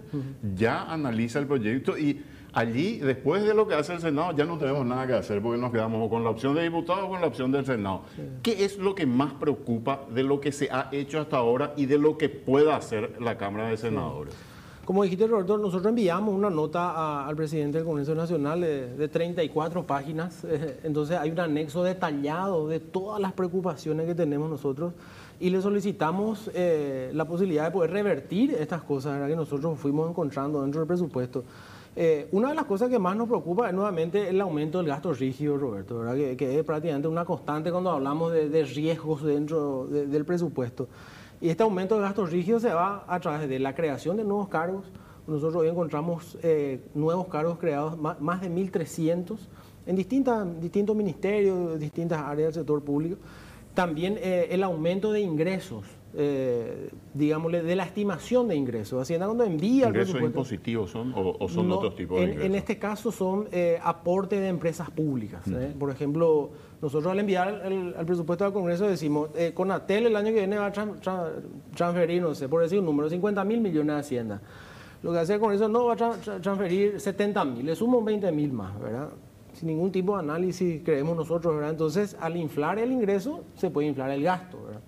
ya 0.57 0.83
analiza 0.83 1.39
el 1.39 1.47
proyecto 1.47 1.97
y 1.97 2.25
allí, 2.53 2.99
después 2.99 3.45
de 3.45 3.55
lo 3.55 3.67
que 3.67 3.75
hace 3.75 3.95
el 3.95 4.01
Senado, 4.01 4.33
ya 4.33 4.45
no 4.45 4.59
tenemos 4.59 4.87
nada 4.87 5.07
que 5.07 5.15
hacer 5.15 5.41
porque 5.43 5.61
nos 5.61 5.73
quedamos 5.73 6.09
con 6.09 6.25
la 6.25 6.31
opción 6.31 6.55
de 6.55 6.63
diputados 6.63 7.05
o 7.05 7.09
con 7.09 7.21
la 7.21 7.27
opción 7.27 7.53
del 7.53 7.65
Senado. 7.65 8.03
¿Qué 8.43 8.65
es 8.65 8.79
lo 8.79 8.95
que 8.95 9.07
más 9.07 9.33
preocupa 9.35 10.03
de 10.13 10.23
lo 10.23 10.41
que 10.41 10.53
se 10.53 10.69
ha 10.71 10.89
hecho 10.93 11.21
hasta 11.21 11.37
ahora 11.37 11.73
y 11.77 11.87
de 11.87 11.99
lo 11.99 12.19
que 12.19 12.29
pueda 12.29 12.77
hacer 12.77 13.21
la 13.21 13.37
Cámara 13.37 13.69
de 13.69 13.77
Senadores? 13.77 14.35
Como 14.85 15.05
dijiste, 15.05 15.29
Roberto, 15.29 15.57
nosotros 15.59 15.91
enviamos 15.91 16.35
una 16.35 16.51
nota 16.51 17.25
al 17.25 17.37
presidente 17.37 17.79
del 17.79 17.87
Congreso 17.87 18.17
Nacional 18.17 18.61
de, 18.61 19.09
34 19.09 19.85
páginas. 19.87 20.45
entonces 20.83 21.17
hay 21.17 21.31
un 21.31 21.39
anexo 21.39 21.85
detallado 21.85 22.67
de 22.67 22.81
todas 22.81 23.21
las 23.21 23.33
preocupaciones 23.33 24.07
que 24.07 24.15
tenemos 24.17 24.51
nosotros 24.51 24.93
y 25.39 25.51
le 25.51 25.63
solicitamos 25.63 26.51
eh, 26.55 27.11
la 27.15 27.25
posibilidad 27.25 27.65
de 27.65 27.71
poder 27.71 27.93
revertir 27.93 28.55
estas 28.55 28.83
cosas 28.83 29.29
que 29.29 29.37
nosotros 29.37 29.79
fuimos 29.79 30.11
encontrando 30.11 30.63
dentro 30.63 30.81
del 30.81 30.89
presupuesto. 30.89 31.45
Eh, 31.95 32.27
una 32.33 32.49
de 32.49 32.55
las 32.55 32.65
cosas 32.65 32.89
que 32.89 32.99
más 32.99 33.15
nos 33.17 33.29
preocupa 33.29 33.69
es 33.69 33.75
nuevamente 33.75 34.29
el 34.29 34.41
aumento 34.41 34.79
del 34.79 34.87
gasto 34.87 35.13
rígido, 35.13 35.59
Roberto, 35.59 35.99
¿verdad? 35.99 36.37
Que, 36.37 36.59
es 36.59 36.65
prácticamente 36.65 37.07
una 37.07 37.27
constante 37.27 37.71
cuando 37.71 37.91
hablamos 37.91 38.33
de, 38.33 38.65
riesgos 38.65 39.23
dentro 39.23 39.87
del 39.87 40.25
presupuesto. 40.25 40.89
Y 41.41 41.51
este 41.51 41.63
aumento 41.63 41.97
del 41.97 42.05
gasto 42.05 42.25
rígido 42.25 42.61
se 42.61 42.73
va 42.73 43.05
a 43.07 43.21
través 43.21 43.49
de 43.49 43.59
la 43.59 43.75
creación 43.75 44.17
de 44.17 44.25
nuevos 44.25 44.49
cargos. 44.49 44.87
Nosotros 45.27 45.57
hoy 45.57 45.69
encontramos 45.69 46.39
eh, 46.43 46.81
nuevos 46.95 47.29
cargos 47.29 47.59
creados, 47.59 47.99
más, 47.99 48.41
de 48.41 48.51
1.300, 48.51 49.37
en 49.85 49.97
distintas, 49.97 50.61
distintos 50.61 50.97
ministerios, 50.97 51.79
distintas 51.79 52.21
áreas 52.23 52.55
del 52.55 52.63
sector 52.63 52.83
público. 52.83 53.17
También 53.75 54.17
eh, 54.19 54.49
el 54.51 54.63
aumento 54.63 55.13
de 55.13 55.21
ingresos 55.21 55.85
eh, 56.15 56.91
digámosle, 57.15 57.63
de 57.63 57.77
la 57.77 57.85
estimación 57.85 58.49
de 58.49 58.57
ingresos. 58.57 59.01
Hacienda 59.01 59.27
cuando 59.27 59.45
envía 59.45 59.89
¿Ingresos 59.89 60.21
impositivos 60.21 60.91
son 60.91 61.13
o, 61.15 61.49
son 61.49 61.71
otros 61.73 61.97
tipos 61.97 62.19
de 62.19 62.25
ingresos? 62.25 62.45
En 62.45 62.55
este 62.55 62.79
caso 62.79 63.11
son 63.11 63.49
eh, 63.51 63.79
aporte 63.83 64.39
de 64.39 64.49
empresas 64.49 64.91
públicas. 64.91 65.47
¿eh? 65.49 65.75
Por 65.79 65.91
ejemplo, 65.91 66.51
nosotros 66.81 67.11
al 67.11 67.21
enviar 67.21 67.63
el, 67.65 67.95
presupuesto 68.05 68.45
al 68.45 68.53
Congreso 68.53 68.87
decimos, 68.87 69.31
eh, 69.37 69.53
con 69.55 69.71
ATEL 69.71 70.07
el 70.07 70.17
año 70.17 70.29
que 70.29 70.41
viene 70.41 70.59
va 70.59 70.67
a 70.67 70.73
transferir, 71.75 72.23
no 72.23 72.35
sé, 72.35 72.49
por 72.49 72.63
decir 72.63 72.79
un 72.79 72.85
número, 72.85 73.09
50 73.09 73.45
mil 73.45 73.61
millones 73.61 73.95
de 73.95 74.01
Hacienda. 74.01 74.43
Lo 75.03 75.13
que 75.13 75.19
hace 75.19 75.35
el 75.35 75.41
Congreso 75.41 75.69
no 75.69 75.87
va 75.87 75.95
a 75.95 75.97
transferir 76.41 77.01
70 77.01 77.45
mil, 77.45 77.67
le 77.67 77.75
sumo 77.75 78.03
20 78.03 78.31
mil 78.33 78.53
más, 78.53 78.79
¿verdad? 78.79 79.09
sin 79.55 79.69
ningún 79.69 79.93
tipo 79.93 80.15
de 80.15 80.23
análisis, 80.23 80.83
creemos 80.83 81.15
nosotros, 81.15 81.55
¿verdad? 81.55 81.71
Entonces, 81.71 82.17
al 82.21 82.37
inflar 82.39 82.79
el 82.79 82.91
ingreso, 82.91 83.45
se 83.55 83.71
puede 83.71 83.89
inflar 83.89 84.11
el 84.11 84.23
gasto, 84.23 84.63
¿verdad? 84.65 84.81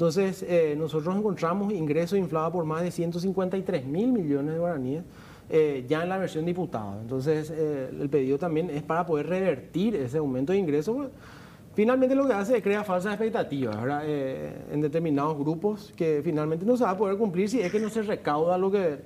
Entonces, 0.00 0.42
eh, 0.48 0.74
nosotros 0.78 1.14
encontramos 1.14 1.70
ingresos 1.74 2.18
inflados 2.18 2.54
por 2.54 2.64
más 2.64 2.80
de 2.80 2.90
153 2.90 3.84
mil 3.84 4.10
millones 4.10 4.54
de 4.54 4.58
guaraníes 4.58 5.04
eh, 5.50 5.84
ya 5.86 6.02
en 6.02 6.08
la 6.08 6.16
versión 6.16 6.46
diputada. 6.46 6.98
Entonces, 7.02 7.52
eh, 7.54 7.90
el 8.00 8.08
pedido 8.08 8.38
también 8.38 8.70
es 8.70 8.82
para 8.82 9.04
poder 9.04 9.26
revertir 9.26 9.94
ese 9.96 10.16
aumento 10.16 10.54
de 10.54 10.58
ingresos. 10.58 10.96
Pues, 10.96 11.10
finalmente 11.74 12.14
lo 12.14 12.26
que 12.26 12.32
hace 12.32 12.56
es 12.56 12.62
crear 12.62 12.82
falsas 12.82 13.12
expectativas 13.12 13.76
en 14.72 14.80
determinados 14.80 15.36
grupos 15.36 15.92
que 15.94 16.22
finalmente 16.24 16.64
no 16.64 16.78
se 16.78 16.84
va 16.84 16.92
a 16.92 16.96
poder 16.96 17.18
cumplir 17.18 17.50
si 17.50 17.60
es 17.60 17.70
que 17.70 17.78
no 17.78 17.90
se 17.90 18.00
recauda 18.00 18.56
lo 18.56 18.70
que, 18.70 19.00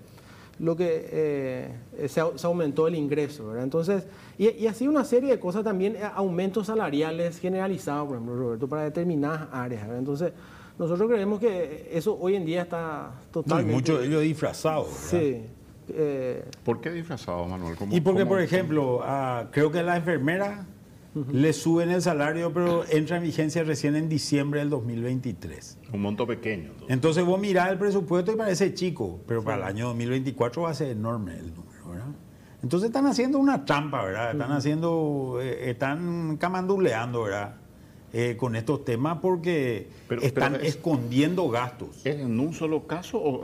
lo 0.60 0.76
que 0.76 1.72
se, 2.06 2.20
aumentó 2.20 2.86
el 2.86 2.94
ingreso. 2.94 3.58
Entonces, 3.58 4.06
y, 4.38 4.48
y, 4.48 4.68
así 4.68 4.86
una 4.86 5.02
serie 5.02 5.32
de 5.32 5.40
cosas 5.40 5.64
también, 5.64 5.96
aumentos 6.14 6.68
salariales 6.68 7.40
generalizados, 7.40 8.06
por 8.06 8.16
ejemplo, 8.16 8.36
Roberto, 8.36 8.68
para 8.68 8.84
determinadas 8.84 9.48
áreas. 9.50 9.88
Entonces, 9.90 10.32
nosotros 10.78 11.08
creemos 11.08 11.38
que 11.38 11.88
eso 11.92 12.18
hoy 12.20 12.34
en 12.34 12.44
día 12.44 12.62
está 12.62 13.12
totalmente... 13.30 13.72
No, 13.72 13.78
mucho 13.78 13.98
de 13.98 14.06
ello 14.06 14.20
disfrazado. 14.20 14.86
Sí. 14.90 15.42
Eh, 15.88 16.44
¿Por 16.64 16.80
qué 16.80 16.90
disfrazado, 16.90 17.46
Manuel? 17.46 17.76
y 17.90 18.00
porque, 18.00 18.26
por 18.26 18.40
ejemplo, 18.40 19.02
creo 19.50 19.70
que 19.70 19.82
la 19.82 19.96
enfermera 19.96 20.66
le 21.30 21.52
suben 21.52 21.90
el 21.90 22.02
salario, 22.02 22.52
pero 22.52 22.84
entra 22.90 23.18
en 23.18 23.22
vigencia 23.22 23.62
recién 23.62 23.94
en 23.94 24.08
diciembre 24.08 24.60
del 24.60 24.70
2023. 24.70 25.78
Un 25.92 26.02
monto 26.02 26.26
pequeño. 26.26 26.72
Entonces, 26.88 27.24
vos 27.24 27.38
mirás 27.38 27.70
el 27.70 27.78
presupuesto 27.78 28.32
y 28.32 28.36
parece 28.36 28.74
chico, 28.74 29.20
pero 29.28 29.44
para 29.44 29.58
el 29.58 29.62
año 29.62 29.86
2024 29.88 30.62
va 30.62 30.70
a 30.70 30.74
ser 30.74 30.88
enorme 30.88 31.38
el 31.38 31.54
número, 31.54 31.88
¿verdad? 31.88 32.08
Entonces 32.62 32.88
están 32.88 33.06
haciendo 33.06 33.38
una 33.38 33.64
trampa, 33.64 34.04
¿verdad? 34.04 34.32
Están 34.32 34.50
haciendo, 34.50 35.38
eh, 35.40 35.70
están 35.70 36.38
camanduleando, 36.38 37.22
¿verdad? 37.22 37.56
Eh, 38.16 38.36
con 38.36 38.54
estos 38.54 38.84
temas 38.84 39.18
porque 39.20 39.88
están 40.22 40.54
escondiendo 40.62 41.48
gastos. 41.48 42.06
¿Es 42.06 42.20
en 42.20 42.38
un 42.38 42.54
solo 42.54 42.86
caso 42.86 43.20
o, 43.20 43.42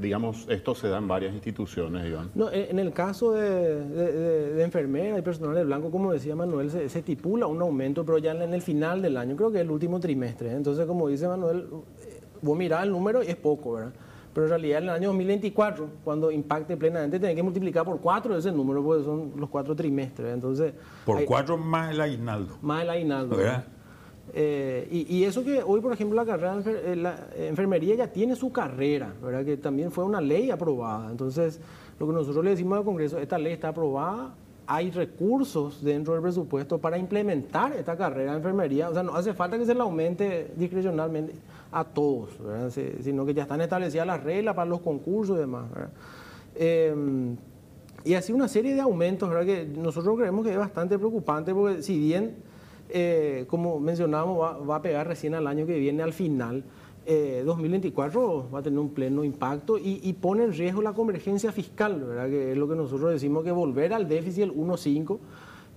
digamos, 0.00 0.46
esto 0.48 0.76
se 0.76 0.86
da 0.86 0.98
en 0.98 1.08
varias 1.08 1.34
instituciones, 1.34 2.06
Iván? 2.06 2.30
No, 2.36 2.48
en 2.52 2.78
el 2.78 2.92
caso 2.92 3.32
de, 3.32 4.62
enfermeras 4.62 5.18
y 5.18 5.22
personal 5.22 5.52
de 5.56 5.64
blanco, 5.64 5.90
como 5.90 6.12
decía 6.12 6.36
Manuel, 6.36 6.70
se, 6.70 6.84
estipula 6.84 7.48
un 7.48 7.60
aumento, 7.60 8.06
pero 8.06 8.18
ya 8.18 8.30
en 8.30 8.54
el 8.54 8.62
final 8.62 9.02
del 9.02 9.16
año, 9.16 9.34
creo 9.34 9.50
que 9.50 9.58
es 9.58 9.64
el 9.64 9.70
último 9.72 9.98
trimestre. 9.98 10.52
Entonces, 10.52 10.86
como 10.86 11.08
dice 11.08 11.26
Manuel, 11.26 11.66
vos 12.40 12.56
mirás 12.56 12.84
el 12.84 12.92
número 12.92 13.24
y 13.24 13.26
es 13.26 13.36
poco, 13.36 13.72
¿verdad? 13.72 13.92
Pero 14.32 14.46
en 14.46 14.50
realidad 14.50 14.78
en 14.78 14.84
el 14.84 14.90
año 14.90 15.08
2024, 15.08 15.88
cuando 16.04 16.30
impacte 16.30 16.76
plenamente, 16.76 17.18
tenés 17.18 17.34
que 17.34 17.42
multiplicar 17.42 17.84
por 17.84 17.98
cuatro 18.00 18.36
ese 18.36 18.52
número, 18.52 18.80
porque 18.80 19.02
son 19.02 19.32
los 19.34 19.48
cuatro 19.48 19.74
trimestres. 19.74 20.32
Entonces, 20.32 20.72
por 21.04 21.24
cuatro 21.24 21.58
más 21.58 21.90
el 21.90 22.00
aguinaldo. 22.00 22.58
Más 22.62 22.82
el 22.82 22.90
aguinaldo. 22.90 23.36
¿verdad? 23.36 23.64
Eh, 24.34 24.86
y, 24.90 25.24
eso 25.24 25.42
que 25.42 25.62
hoy, 25.62 25.80
por 25.80 25.92
ejemplo, 25.92 26.16
la 26.16 26.26
carrera 26.26 26.56
de 26.56 26.92
eh, 26.92 26.96
la 26.96 27.28
enfermería 27.36 27.94
ya 27.94 28.08
tiene 28.08 28.36
su 28.36 28.52
carrera, 28.52 29.12
¿verdad? 29.22 29.44
que 29.44 29.56
también 29.56 29.90
fue 29.90 30.04
una 30.04 30.20
ley 30.20 30.50
aprobada. 30.50 31.10
Entonces, 31.10 31.60
lo 31.98 32.06
que 32.06 32.12
nosotros 32.12 32.44
le 32.44 32.50
decimos 32.50 32.78
al 32.78 32.84
Congreso, 32.84 33.18
esta 33.18 33.38
ley 33.38 33.52
está 33.52 33.68
aprobada, 33.68 34.34
hay 34.66 34.90
recursos 34.90 35.82
dentro 35.82 36.12
del 36.12 36.22
presupuesto 36.22 36.78
para 36.78 36.98
implementar 36.98 37.72
esta 37.72 37.96
carrera 37.96 38.32
de 38.32 38.38
enfermería. 38.38 38.90
O 38.90 38.92
sea, 38.92 39.02
no 39.02 39.14
hace 39.14 39.32
falta 39.32 39.56
que 39.56 39.64
se 39.64 39.74
la 39.74 39.84
aumente 39.84 40.52
discrecionalmente 40.56 41.32
a 41.72 41.84
todos, 41.84 42.30
sino 43.00 43.24
que 43.24 43.34
ya 43.34 43.42
están 43.42 43.60
establecidas 43.60 44.06
las 44.06 44.22
reglas 44.22 44.54
para 44.54 44.68
los 44.68 44.80
concursos 44.80 45.36
y 45.36 45.40
demás. 45.40 45.66
Eh, 46.54 46.94
y 48.04 48.14
así 48.14 48.32
una 48.32 48.48
serie 48.48 48.74
de 48.74 48.80
aumentos 48.80 49.28
¿verdad? 49.28 49.44
que 49.44 49.64
nosotros 49.66 50.16
creemos 50.16 50.44
que 50.44 50.52
es 50.52 50.58
bastante 50.58 50.98
preocupante 50.98 51.54
porque 51.54 51.82
si 51.82 51.98
bien 51.98 52.36
eh, 52.90 53.44
como 53.48 53.80
mencionábamos, 53.80 54.68
va, 54.68 54.76
a 54.76 54.82
pegar 54.82 55.06
recién 55.06 55.34
al 55.34 55.46
año 55.46 55.66
que 55.66 55.78
viene, 55.78 56.02
al 56.02 56.12
final. 56.12 56.64
2024 57.06 58.20
eh, 58.20 58.52
va 58.52 58.58
a 58.58 58.62
tener 58.62 58.78
un 58.78 58.90
pleno 58.90 59.24
impacto 59.24 59.78
y, 59.78 60.12
pone 60.20 60.44
en 60.44 60.52
riesgo 60.52 60.82
la 60.82 60.92
convergencia 60.92 61.52
fiscal, 61.52 62.06
que 62.28 62.52
es 62.52 62.58
lo 62.58 62.68
que 62.68 62.74
nosotros 62.74 63.10
decimos 63.12 63.44
que 63.44 63.50
volver 63.50 63.94
al 63.94 64.06
déficit 64.06 64.40
del 64.40 64.54
1,5, 64.54 65.18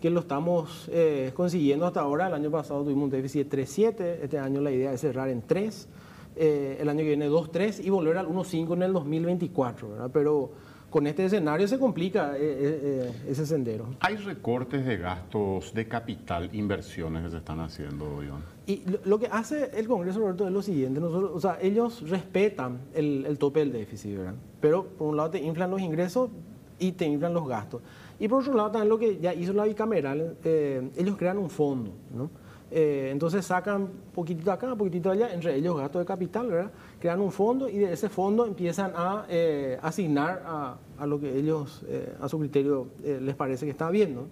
que 0.02 0.10
lo 0.10 0.20
estamos 0.20 0.90
eh, 0.92 1.32
consiguiendo 1.34 1.86
hasta 1.86 2.02
ahora. 2.02 2.28
El 2.28 2.34
año 2.34 2.52
pasado 2.52 2.84
tuvimos 2.84 3.06
un 3.06 3.12
déficit 3.12 3.50
de 3.50 3.64
3,7, 3.64 4.02
este 4.24 4.40
año 4.40 4.60
la 4.60 4.72
idea 4.72 4.92
es 4.92 5.00
cerrar 5.00 5.30
en 5.30 5.42
3, 5.42 5.88
el 6.36 6.90
año 6.90 7.00
que 7.00 7.08
viene 7.08 7.30
2,3 7.30 7.82
y 7.82 7.90
volver 7.90 8.18
al 8.18 8.28
1,5 8.28 8.74
en 8.74 8.84
el 8.84 8.92
2024. 8.92 9.90
¿verdad? 9.90 10.10
Pero 10.12 10.52
con 10.92 11.08
este 11.08 11.26
escenario 11.26 11.68
se 11.68 11.80
complica 11.80 12.38
eh, 12.38 12.40
eh, 12.42 12.80
eh, 12.84 13.12
ese 13.30 13.46
sendero. 13.46 13.88
¿Hay 14.02 14.18
recortes 14.18 14.86
de 14.86 14.98
gastos 14.98 15.74
de 15.74 15.88
capital, 15.88 16.50
inversiones 16.54 17.24
que 17.24 17.32
se 17.32 17.38
están 17.38 17.62
haciendo, 17.62 18.22
Iván? 18.22 18.44
Y 18.68 18.84
lo, 19.06 19.18
que 19.18 19.28
hace 19.28 19.72
el 19.74 19.88
Congreso, 19.88 20.20
Roberto, 20.20 20.46
es 20.46 20.52
lo 20.52 20.62
siguiente. 20.62 21.00
Nosotros, 21.00 21.32
o 21.34 21.40
sea, 21.40 21.58
ellos 21.62 22.08
respetan 22.10 22.82
el, 22.94 23.38
tope 23.40 23.62
del 23.62 23.72
déficit, 23.72 24.18
¿verdad? 24.18 24.36
Pero 24.60 24.86
por 24.86 25.08
un 25.08 25.18
lado 25.18 25.32
te 25.32 25.40
inflan 25.40 25.72
los 25.72 25.82
ingresos 25.82 26.30
y 26.78 26.92
te 26.92 27.06
inflan 27.06 27.34
los 27.34 27.48
gastos. 27.48 27.82
Y 28.20 28.28
por 28.28 28.42
otro 28.42 28.54
lado 28.54 28.72
también 28.72 28.90
lo 28.90 29.00
que 29.00 29.18
ya 29.18 29.34
hizo 29.34 29.54
la 29.54 29.64
bicameral, 29.64 30.36
ellos 30.44 31.16
crean 31.18 31.38
un 31.38 31.50
fondo, 31.50 31.92
¿no? 32.14 32.30
Entonces 32.72 33.46
sacan 33.46 33.90
poquitito 34.16 34.52
acá, 34.52 34.76
poquitito 34.76 35.12
allá, 35.12 35.34
entre 35.34 35.56
ellos 35.56 35.78
gastos 35.78 36.02
de 36.02 36.06
capital, 36.06 36.48
¿verdad? 36.48 36.72
crean 37.02 37.20
un 37.20 37.32
fondo 37.32 37.68
y 37.68 37.80
de 37.80 37.92
ese 37.92 38.08
fondo 38.08 38.46
empiezan 38.46 38.94
a 38.96 39.26
eh, 39.28 39.78
asignar 39.82 40.44
a, 40.46 40.78
a, 40.98 41.06
lo 41.06 41.20
que 41.20 41.36
ellos, 41.38 41.84
eh, 41.88 42.16
a 42.22 42.30
su 42.30 42.40
criterio, 42.40 42.88
eh, 43.04 43.20
les 43.22 43.36
parece 43.36 43.66
que 43.66 43.72
está 43.72 43.90
bien. 43.90 44.16
¿no? 44.16 44.28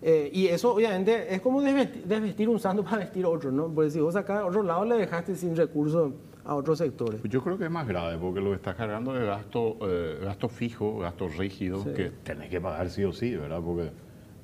y 0.00 0.46
eso 0.46 0.74
obviamente 0.74 1.34
es 1.34 1.40
como 1.40 1.60
desvestir, 1.60 2.48
un 2.48 2.60
santo 2.60 2.84
para 2.88 2.98
vestir 2.98 3.26
otro, 3.26 3.50
¿no? 3.50 3.66
Porque 3.66 3.90
si 3.90 3.98
vos 3.98 4.14
acá 4.14 4.40
a 4.40 4.46
otro 4.46 4.62
lado 4.62 4.84
le 4.84 4.96
dejaste 4.96 5.34
sin 5.34 5.56
recursos 5.56 6.12
a 6.44 6.54
otros 6.54 6.78
sectores. 6.78 7.20
Yo 7.24 7.42
creo 7.42 7.58
que 7.58 7.64
es 7.64 7.70
más 7.70 7.88
grave 7.88 8.16
porque 8.16 8.40
lo 8.40 8.54
estás 8.54 8.76
cargando 8.76 9.12
de 9.12 9.26
gasto, 9.26 9.76
gasto 10.22 10.48
fijo, 10.48 10.98
gasto 10.98 11.26
rígido, 11.26 11.82
que 11.94 12.12
tenés 12.22 12.48
que 12.48 12.60
pagar 12.60 12.90
sí 12.90 13.02
o 13.02 13.12
sí, 13.12 13.34
¿verdad? 13.34 13.60
Porque, 13.60 13.90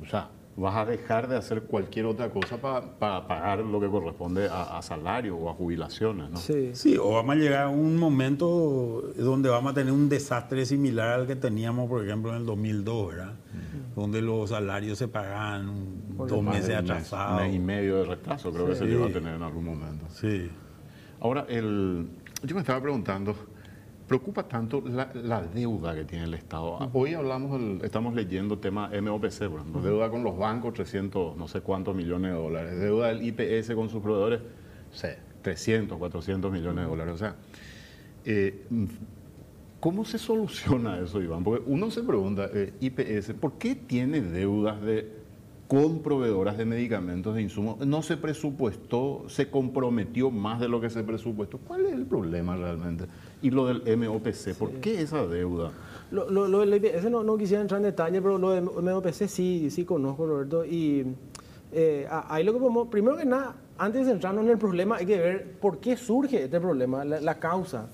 o 0.03 0.07
sea, 0.07 0.29
vas 0.57 0.77
a 0.77 0.85
dejar 0.85 1.29
de 1.29 1.37
hacer 1.37 1.63
cualquier 1.63 2.07
otra 2.07 2.31
cosa 2.31 2.59
para 2.59 3.27
pagar 3.27 3.59
lo 3.59 3.81
que 3.81 3.89
corresponde 3.89 4.49
a, 4.51 4.81
salario 4.83 5.37
o 5.37 5.51
a 5.51 5.55
jubilaciones, 5.55 6.31
¿no? 6.31 6.37
Sí. 6.37 6.71
sí, 6.75 6.97
o 6.97 7.11
vamos 7.11 7.37
a 7.37 7.39
llegar 7.39 7.63
a 7.65 7.69
un 7.69 7.97
momento 7.97 9.13
donde 9.17 9.49
vamos 9.49 9.73
a 9.73 9.75
tener 9.75 9.93
un 9.93 10.09
desastre 10.09 10.65
similar 10.65 11.21
al 11.21 11.27
que 11.27 11.37
teníamos, 11.37 11.89
por 11.89 12.05
ejemplo, 12.05 12.31
en 12.31 12.39
el 12.39 12.47
2002, 12.47 13.09
¿verdad? 13.09 13.33
Donde 13.97 14.23
los 14.23 14.51
salarios 14.51 14.99
se 14.99 15.09
pagaban 15.09 15.73
dos 16.17 16.43
meses 16.43 16.77
atrasados. 16.77 17.41
Un 17.41 17.47
mes 17.47 17.57
y 17.57 17.59
medio 17.59 17.97
de 17.99 18.05
retraso, 18.05 18.53
creo 18.53 18.67
que 18.67 18.75
se 18.77 18.85
llegó 18.85 19.07
a 19.07 19.11
tener 19.11 19.35
en 19.35 19.43
algún 19.43 19.65
momento. 19.65 20.07
Sí. 20.11 20.51
Ahora, 21.21 21.47
el, 21.49 22.07
yo 22.43 22.55
me 22.55 22.61
estaba 22.61 22.81
preguntando, 22.81 23.35
preocupa 24.07 24.47
tanto 24.47 24.83
la, 24.83 25.43
deuda 25.43 25.95
que 25.95 26.05
tiene 26.05 26.25
el 26.25 26.35
Estado. 26.35 26.91
Hoy 26.93 27.15
hablamos, 27.15 27.83
estamos 27.83 28.15
leyendo 28.15 28.59
tema 28.59 28.89
MOPC, 28.89 29.49
por 29.49 29.61
ejemplo, 29.61 29.81
deuda 29.81 30.11
con 30.11 30.23
los 30.23 30.37
bancos, 30.37 30.75
300, 30.75 31.37
no 31.37 31.49
sé 31.49 31.61
cuántos 31.61 31.95
millones 31.95 32.33
de 32.33 32.39
dólares, 32.39 32.79
deuda 32.79 33.09
del 33.09 33.23
IPS 33.23 33.75
con 33.75 33.89
sus 33.89 34.03
proveedores, 34.03 34.41
sé, 34.93 35.19
300, 35.43 35.97
400 35.99 36.53
millones 36.53 36.85
de 36.85 36.91
dólares. 36.91 37.15
O 37.15 37.19
sea, 37.19 37.37
eh, 38.25 38.67
¿cómo 39.81 40.05
se 40.05 40.19
soluciona 40.19 40.99
eso, 40.99 41.23
Iván? 41.23 41.43
Porque 41.43 41.63
uno 41.67 41.91
se 41.91 42.03
pregunta, 42.03 42.51
eh, 42.53 42.75
IPS, 42.81 43.35
¿por 43.35 43.55
qué 43.55 43.75
tiene 43.75 44.21
deudas 44.21 44.83
de 44.83 45.24
con 45.69 46.01
proveedoras 46.01 46.59
de 46.59 46.65
medicamentos 46.65 47.35
de 47.35 47.43
insumos. 47.43 47.79
No 47.87 48.03
se 48.03 48.17
presupuestó, 48.17 49.25
se 49.29 49.51
comprometió 49.51 50.31
más 50.31 50.61
de 50.61 50.69
lo 50.69 50.81
que 50.81 50.91
se 50.91 51.03
presupuestó. 51.03 51.59
¿Cuál 51.59 51.87
es 51.87 51.93
el 51.93 52.05
problema 52.05 52.57
realmente? 52.57 53.07
Y 53.43 53.51
lo 53.51 53.67
del 53.67 53.97
MOPC, 53.97 54.55
¿por 54.59 54.71
qué 54.73 55.01
esa 55.01 55.27
deuda? 55.27 55.73
Lo, 56.11 56.29
lo, 56.29 56.61
del 56.61 56.75
IPS 56.75 57.11
no, 57.11 57.23
no, 57.23 57.37
quisiera 57.37 57.63
entrar 57.63 57.81
en 57.81 57.87
detalle, 57.87 58.21
pero 58.21 58.39
lo 58.39 58.51
del 58.51 58.65
MOPC 58.65 59.27
sí, 59.27 59.69
sí 59.71 59.85
conozco, 59.85 60.27
Roberto. 60.27 60.65
Y 60.65 61.07
eh, 61.73 62.07
ahí 62.09 62.45
lo 62.45 62.53
que 62.53 62.59
podemos, 62.59 62.89
primero 62.89 63.17
que 63.17 63.25
nada, 63.25 63.57
antes 63.79 64.07
de 64.07 64.13
entrarnos 64.13 64.45
en 64.45 64.51
el 64.51 64.59
problema, 64.59 64.97
hay 64.97 65.07
que 65.07 65.19
ver 65.19 65.53
por 65.61 65.79
qué 65.79 65.97
surge 65.97 66.45
este 66.45 66.61
problema, 66.61 67.05
la, 67.05 67.21
la 67.21 67.39
causa. 67.39 67.89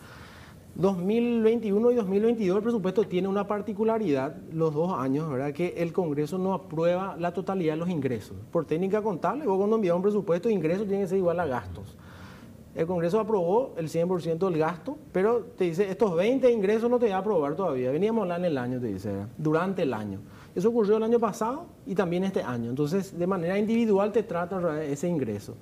2021 0.76 1.90
y 1.90 1.94
2022 1.94 2.56
el 2.56 2.62
presupuesto 2.62 3.04
tiene 3.04 3.28
una 3.28 3.46
particularidad, 3.46 4.36
los 4.52 4.72
dos 4.72 4.92
años, 4.98 5.28
¿verdad? 5.28 5.52
Que 5.52 5.74
el 5.76 5.92
Congreso 5.92 6.38
no 6.38 6.54
aprueba 6.54 7.16
la 7.18 7.32
totalidad 7.32 7.74
de 7.74 7.78
los 7.78 7.88
ingresos. 7.88 8.36
Por 8.50 8.64
técnica 8.64 9.02
contable, 9.02 9.46
vos 9.46 9.58
cuando 9.58 9.76
envías 9.76 9.96
un 9.96 10.02
presupuesto, 10.02 10.48
ingresos 10.48 10.86
tiene 10.86 11.02
que 11.02 11.08
ser 11.08 11.18
igual 11.18 11.40
a 11.40 11.46
gastos. 11.46 11.96
El 12.74 12.86
Congreso 12.86 13.18
aprobó 13.18 13.74
el 13.76 13.88
100% 13.88 14.38
del 14.38 14.58
gasto, 14.58 14.96
pero 15.12 15.40
te 15.58 15.64
dice, 15.64 15.90
estos 15.90 16.14
20 16.14 16.50
ingresos 16.52 16.88
no 16.88 16.98
te 16.98 17.06
voy 17.06 17.12
a 17.12 17.18
aprobar 17.18 17.56
todavía. 17.56 17.90
Veníamos 17.90 18.20
a 18.20 18.22
hablar 18.22 18.38
en 18.38 18.44
el 18.44 18.58
año, 18.58 18.80
te 18.80 18.86
dice, 18.86 19.10
durante 19.36 19.82
el 19.82 19.92
año. 19.92 20.20
Eso 20.54 20.68
ocurrió 20.68 20.96
el 20.96 21.02
año 21.02 21.18
pasado 21.18 21.66
y 21.84 21.96
también 21.96 22.22
este 22.22 22.42
año. 22.42 22.70
Entonces, 22.70 23.18
de 23.18 23.26
manera 23.26 23.58
individual 23.58 24.12
te 24.12 24.22
trata 24.22 24.84
ese 24.84 25.08
ingreso. 25.08 25.56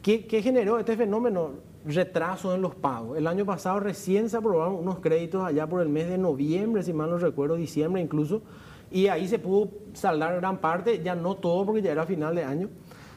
¿Qué, 0.00 0.26
¿Qué, 0.26 0.42
generó 0.42 0.78
este 0.78 0.96
fenómeno? 0.96 1.50
Retrasos 1.84 2.54
en 2.54 2.62
los 2.62 2.74
pagos. 2.74 3.18
El 3.18 3.26
año 3.26 3.44
pasado 3.44 3.80
recién 3.80 4.28
se 4.28 4.36
aprobaron 4.36 4.74
unos 4.74 5.00
créditos 5.00 5.44
allá 5.44 5.66
por 5.66 5.82
el 5.82 5.88
mes 5.88 6.08
de 6.08 6.18
noviembre, 6.18 6.82
si 6.82 6.92
mal 6.92 7.10
no 7.10 7.18
recuerdo, 7.18 7.56
diciembre 7.56 8.00
incluso, 8.00 8.42
y 8.90 9.08
ahí 9.08 9.26
se 9.26 9.38
pudo 9.38 9.70
saldar 9.94 10.36
gran 10.36 10.58
parte, 10.58 11.02
ya 11.02 11.14
no 11.14 11.36
todo 11.36 11.66
porque 11.66 11.82
ya 11.82 11.92
era 11.92 12.06
final 12.06 12.34
de 12.34 12.44
año. 12.44 12.68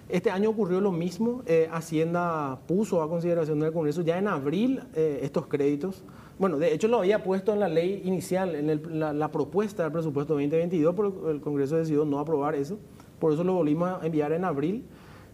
Este 0.08 0.30
año 0.30 0.52
ocurrió 0.52 0.82
lo 0.82 0.92
mismo, 0.92 1.42
eh, 1.48 1.68
Hacienda 1.72 2.60
puso 2.68 3.02
a 3.02 3.10
consideración 3.10 3.60
del 3.60 3.74
Congreso 3.74 4.04
ya 4.04 4.20
en 4.20 4.28
abril 4.28 4.84
eh, 4.94 5.20
estos 5.24 5.48
créditos. 5.48 6.04
Bueno, 6.38 6.58
de 6.58 6.74
hecho 6.74 6.88
lo 6.88 7.00
había 7.00 7.24
puesto 7.24 7.54
en 7.54 7.60
la 7.60 7.70
ley 7.70 8.02
inicial, 8.06 8.56
en 8.56 9.20
la, 9.20 9.32
propuesta 9.32 9.84
del 9.84 9.92
presupuesto 9.92 10.34
2022, 10.34 10.94
pero 10.96 11.32
el 11.32 11.42
Congreso 11.42 11.78
decidió 11.78 12.06
no 12.06 12.20
aprobar 12.20 12.56
eso, 12.56 12.78
por 13.20 13.34
eso 13.34 13.44
lo 13.44 13.54
volvimos 13.54 13.90
a 13.90 14.06
enviar 14.06 14.32
en 14.34 14.46
abril. 14.46 14.86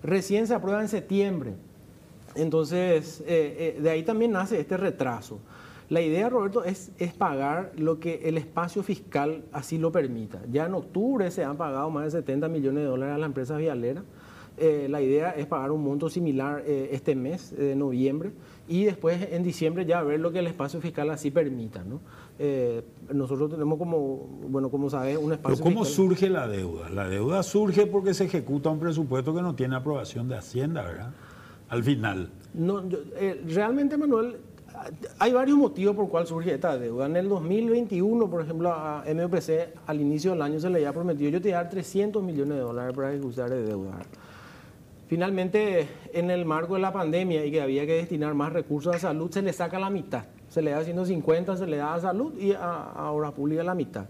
Recién 0.04 0.48
se 0.48 0.54
aprueba 0.54 0.82
en 0.82 0.88
septiembre, 0.88 1.56
entonces 2.36 3.24
eh, 3.28 3.80
de 3.82 3.90
ahí 3.90 4.04
también 4.04 4.32
nace 4.32 4.60
este 4.60 4.78
retraso. 4.78 5.40
La 5.92 6.00
idea, 6.00 6.30
Roberto, 6.30 6.64
es, 6.64 6.94
es 7.00 7.12
pagar 7.12 7.74
lo 7.76 8.00
que 8.00 8.22
el 8.24 8.38
espacio 8.38 8.82
fiscal 8.82 9.44
así 9.52 9.78
lo 9.78 9.92
permita. 9.92 10.40
Ya 10.50 10.66
en 10.66 10.74
octubre 10.74 11.30
se 11.32 11.44
han 11.44 11.58
pagado 11.58 11.90
más 11.90 12.06
de 12.06 12.12
70 12.12 12.48
millones 12.48 12.84
de 12.84 12.90
dólares 12.90 13.16
a 13.16 13.18
las 13.18 13.28
empresas 13.28 13.58
vialeras. 13.58 14.06
Eh, 14.58 14.88
la 14.90 15.02
idea 15.02 15.32
es 15.32 15.48
pagar 15.48 15.72
un 15.72 15.84
monto 15.84 16.10
similar 16.10 16.64
eh, 16.66 16.90
este 16.92 17.16
mes 17.16 17.54
de 17.58 17.76
noviembre 17.76 18.32
y 18.68 18.84
después 18.84 19.28
en 19.32 19.44
diciembre 19.44 19.86
ya 19.86 20.02
ver 20.04 20.20
lo 20.20 20.32
que 20.32 20.40
el 20.40 20.48
espacio 20.48 20.80
fiscal 20.80 21.10
así 21.10 21.30
permita. 21.30 21.84
¿no? 21.84 22.00
Eh, 22.38 22.84
nosotros 23.14 23.50
tenemos 23.50 23.78
como, 23.78 24.30
bueno, 24.50 24.70
como 24.70 24.90
sabes, 24.90 25.18
un 25.18 25.34
espacio 25.34 25.58
Pero 25.58 25.74
¿Cómo 25.74 25.84
surge 25.84 26.30
la 26.30 26.48
deuda? 26.48 26.90
La 26.90 27.10
deuda 27.10 27.44
surge 27.44 27.86
porque 27.86 28.14
se 28.14 28.26
ejecuta 28.26 28.70
un 28.70 28.80
presupuesto 28.80 29.34
que 29.34 29.42
no 29.42 29.56
tiene 29.56 29.76
aprobación 29.76 30.30
de 30.30 30.38
Hacienda, 30.38 30.84
¿verdad? 30.84 31.12
Al 31.72 31.84
final. 31.84 32.30
No, 32.54 32.84
realmente, 33.48 33.98
Manuel, 33.98 34.36
hay 35.20 35.32
varios 35.32 35.58
motivos 35.58 35.96
por 35.96 36.10
cuál 36.10 36.28
surge 36.28 36.54
esta 36.54 36.78
deuda. 36.78 37.06
En 37.06 37.16
el 37.16 37.30
2021, 37.30 38.30
por 38.30 38.42
ejemplo, 38.42 38.74
a 38.74 39.06
MPC 39.06 39.70
al 39.88 40.02
inicio 40.02 40.32
del 40.32 40.42
año 40.42 40.60
se 40.60 40.70
le 40.70 40.80
había 40.80 40.92
prometido 40.92 41.30
yo 41.30 41.42
te 41.42 41.54
a 41.54 41.64
dar 41.64 41.70
300 41.70 42.22
millones 42.22 42.56
de 42.56 42.60
dólares 42.60 42.94
para 42.94 43.14
ejecutar 43.14 43.50
de 43.50 43.64
deuda. 43.64 43.92
Finalmente, 45.08 45.88
en 46.12 46.30
el 46.30 46.44
marco 46.44 46.74
de 46.74 46.82
la 46.82 46.92
pandemia 46.92 47.46
y 47.46 47.52
que 47.52 47.62
había 47.62 47.86
que 47.86 47.94
destinar 47.94 48.34
más 48.34 48.52
recursos 48.52 48.94
a 48.94 49.00
salud, 49.00 49.32
se 49.32 49.42
le 49.42 49.54
saca 49.54 49.80
la 49.80 49.90
mitad. 49.90 50.26
Se 50.50 50.62
le 50.62 50.72
da 50.72 50.84
150, 50.84 51.56
se 51.56 51.68
le 51.68 51.78
da 51.78 51.94
a 51.94 52.02
salud 52.02 52.38
y 52.38 52.52
a, 52.52 53.12
obra 53.12 53.32
pública 53.32 53.64
la 53.64 53.76
mitad. 53.76 54.08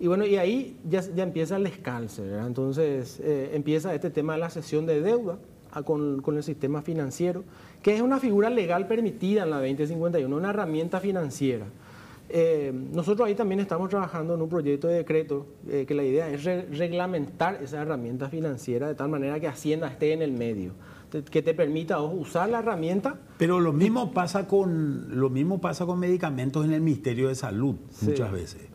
Y 0.00 0.08
bueno, 0.08 0.26
y 0.26 0.36
ahí 0.36 0.80
ya, 0.88 1.00
ya 1.00 1.22
empieza 1.22 1.56
el 1.58 1.62
descalce, 1.62 2.22
Entonces 2.40 3.20
eh, 3.22 3.50
empieza 3.52 3.94
este 3.94 4.10
tema 4.10 4.32
de 4.32 4.40
la 4.40 4.50
cesión 4.50 4.84
de 4.84 5.00
deuda 5.00 5.38
con, 5.84 6.22
con 6.22 6.36
el 6.36 6.42
sistema 6.42 6.82
financiero 6.82 7.44
que 7.82 7.94
es 7.94 8.00
una 8.00 8.18
figura 8.18 8.50
legal 8.50 8.86
permitida 8.86 9.44
en 9.44 9.50
la 9.50 9.58
2051, 9.58 10.34
una 10.34 10.50
herramienta 10.50 11.00
financiera. 11.00 11.66
Eh, 12.30 12.72
nosotros 12.92 13.26
ahí 13.26 13.34
también 13.34 13.60
estamos 13.60 13.88
trabajando 13.88 14.34
en 14.34 14.42
un 14.42 14.48
proyecto 14.50 14.86
de 14.86 14.96
decreto 14.96 15.46
eh, 15.66 15.86
que 15.88 15.94
la 15.94 16.02
idea 16.04 16.28
es 16.28 16.44
reglamentar 16.44 17.62
esa 17.62 17.80
herramienta 17.80 18.28
financiera 18.28 18.86
de 18.86 18.94
tal 18.94 19.08
manera 19.08 19.40
que 19.40 19.48
Hacienda 19.48 19.88
esté 19.88 20.12
en 20.12 20.20
el 20.20 20.32
medio, 20.32 20.72
que 21.30 21.40
te 21.40 21.54
permita 21.54 22.02
usar 22.02 22.50
la 22.50 22.58
herramienta. 22.58 23.18
Pero 23.38 23.60
lo 23.60 23.72
mismo 23.72 24.12
pasa 24.12 24.46
con, 24.46 25.18
lo 25.18 25.30
mismo 25.30 25.58
pasa 25.60 25.86
con 25.86 25.98
medicamentos 25.98 26.66
en 26.66 26.72
el 26.74 26.82
Ministerio 26.82 27.28
de 27.28 27.34
Salud 27.34 27.76
muchas 28.02 28.30
veces. 28.30 28.67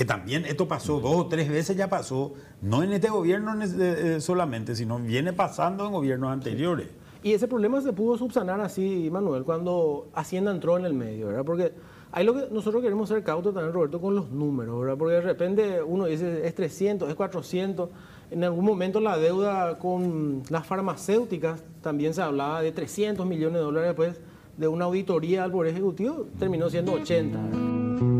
Que 0.00 0.06
también 0.06 0.46
esto 0.46 0.66
pasó 0.66 0.98
dos 0.98 1.14
o 1.14 1.26
tres 1.26 1.50
veces, 1.50 1.76
ya 1.76 1.90
pasó, 1.90 2.32
no 2.62 2.82
en 2.82 2.90
este 2.94 3.10
gobierno 3.10 3.52
eh, 3.62 4.16
solamente, 4.22 4.74
sino 4.74 4.98
viene 4.98 5.34
pasando 5.34 5.84
en 5.84 5.92
gobiernos 5.92 6.32
anteriores. 6.32 6.86
Y 7.22 7.34
ese 7.34 7.46
problema 7.46 7.82
se 7.82 7.92
pudo 7.92 8.16
subsanar 8.16 8.62
así, 8.62 9.10
Manuel, 9.12 9.44
cuando 9.44 10.08
Hacienda 10.14 10.52
entró 10.52 10.78
en 10.78 10.86
el 10.86 10.94
medio, 10.94 11.26
¿verdad? 11.26 11.44
Porque 11.44 11.72
ahí 12.12 12.24
lo 12.24 12.32
que 12.32 12.46
nosotros 12.50 12.82
queremos 12.82 13.10
ser 13.10 13.22
cautos 13.22 13.52
también, 13.52 13.74
Roberto, 13.74 14.00
con 14.00 14.14
los 14.14 14.30
números, 14.30 14.80
¿verdad? 14.80 14.96
Porque 14.96 15.16
de 15.16 15.20
repente 15.20 15.82
uno 15.82 16.06
dice 16.06 16.46
es 16.46 16.54
300, 16.54 17.06
es 17.10 17.14
400. 17.14 17.90
En 18.30 18.42
algún 18.42 18.64
momento 18.64 19.00
la 19.00 19.18
deuda 19.18 19.78
con 19.78 20.42
las 20.48 20.66
farmacéuticas 20.66 21.62
también 21.82 22.14
se 22.14 22.22
hablaba 22.22 22.62
de 22.62 22.72
300 22.72 23.26
millones 23.26 23.58
de 23.58 23.64
dólares 23.64 23.88
después 23.88 24.18
de 24.56 24.66
una 24.66 24.86
auditoría 24.86 25.44
al 25.44 25.52
Poder 25.52 25.74
Ejecutivo, 25.74 26.26
terminó 26.38 26.70
siendo 26.70 26.94
80. 26.94 28.19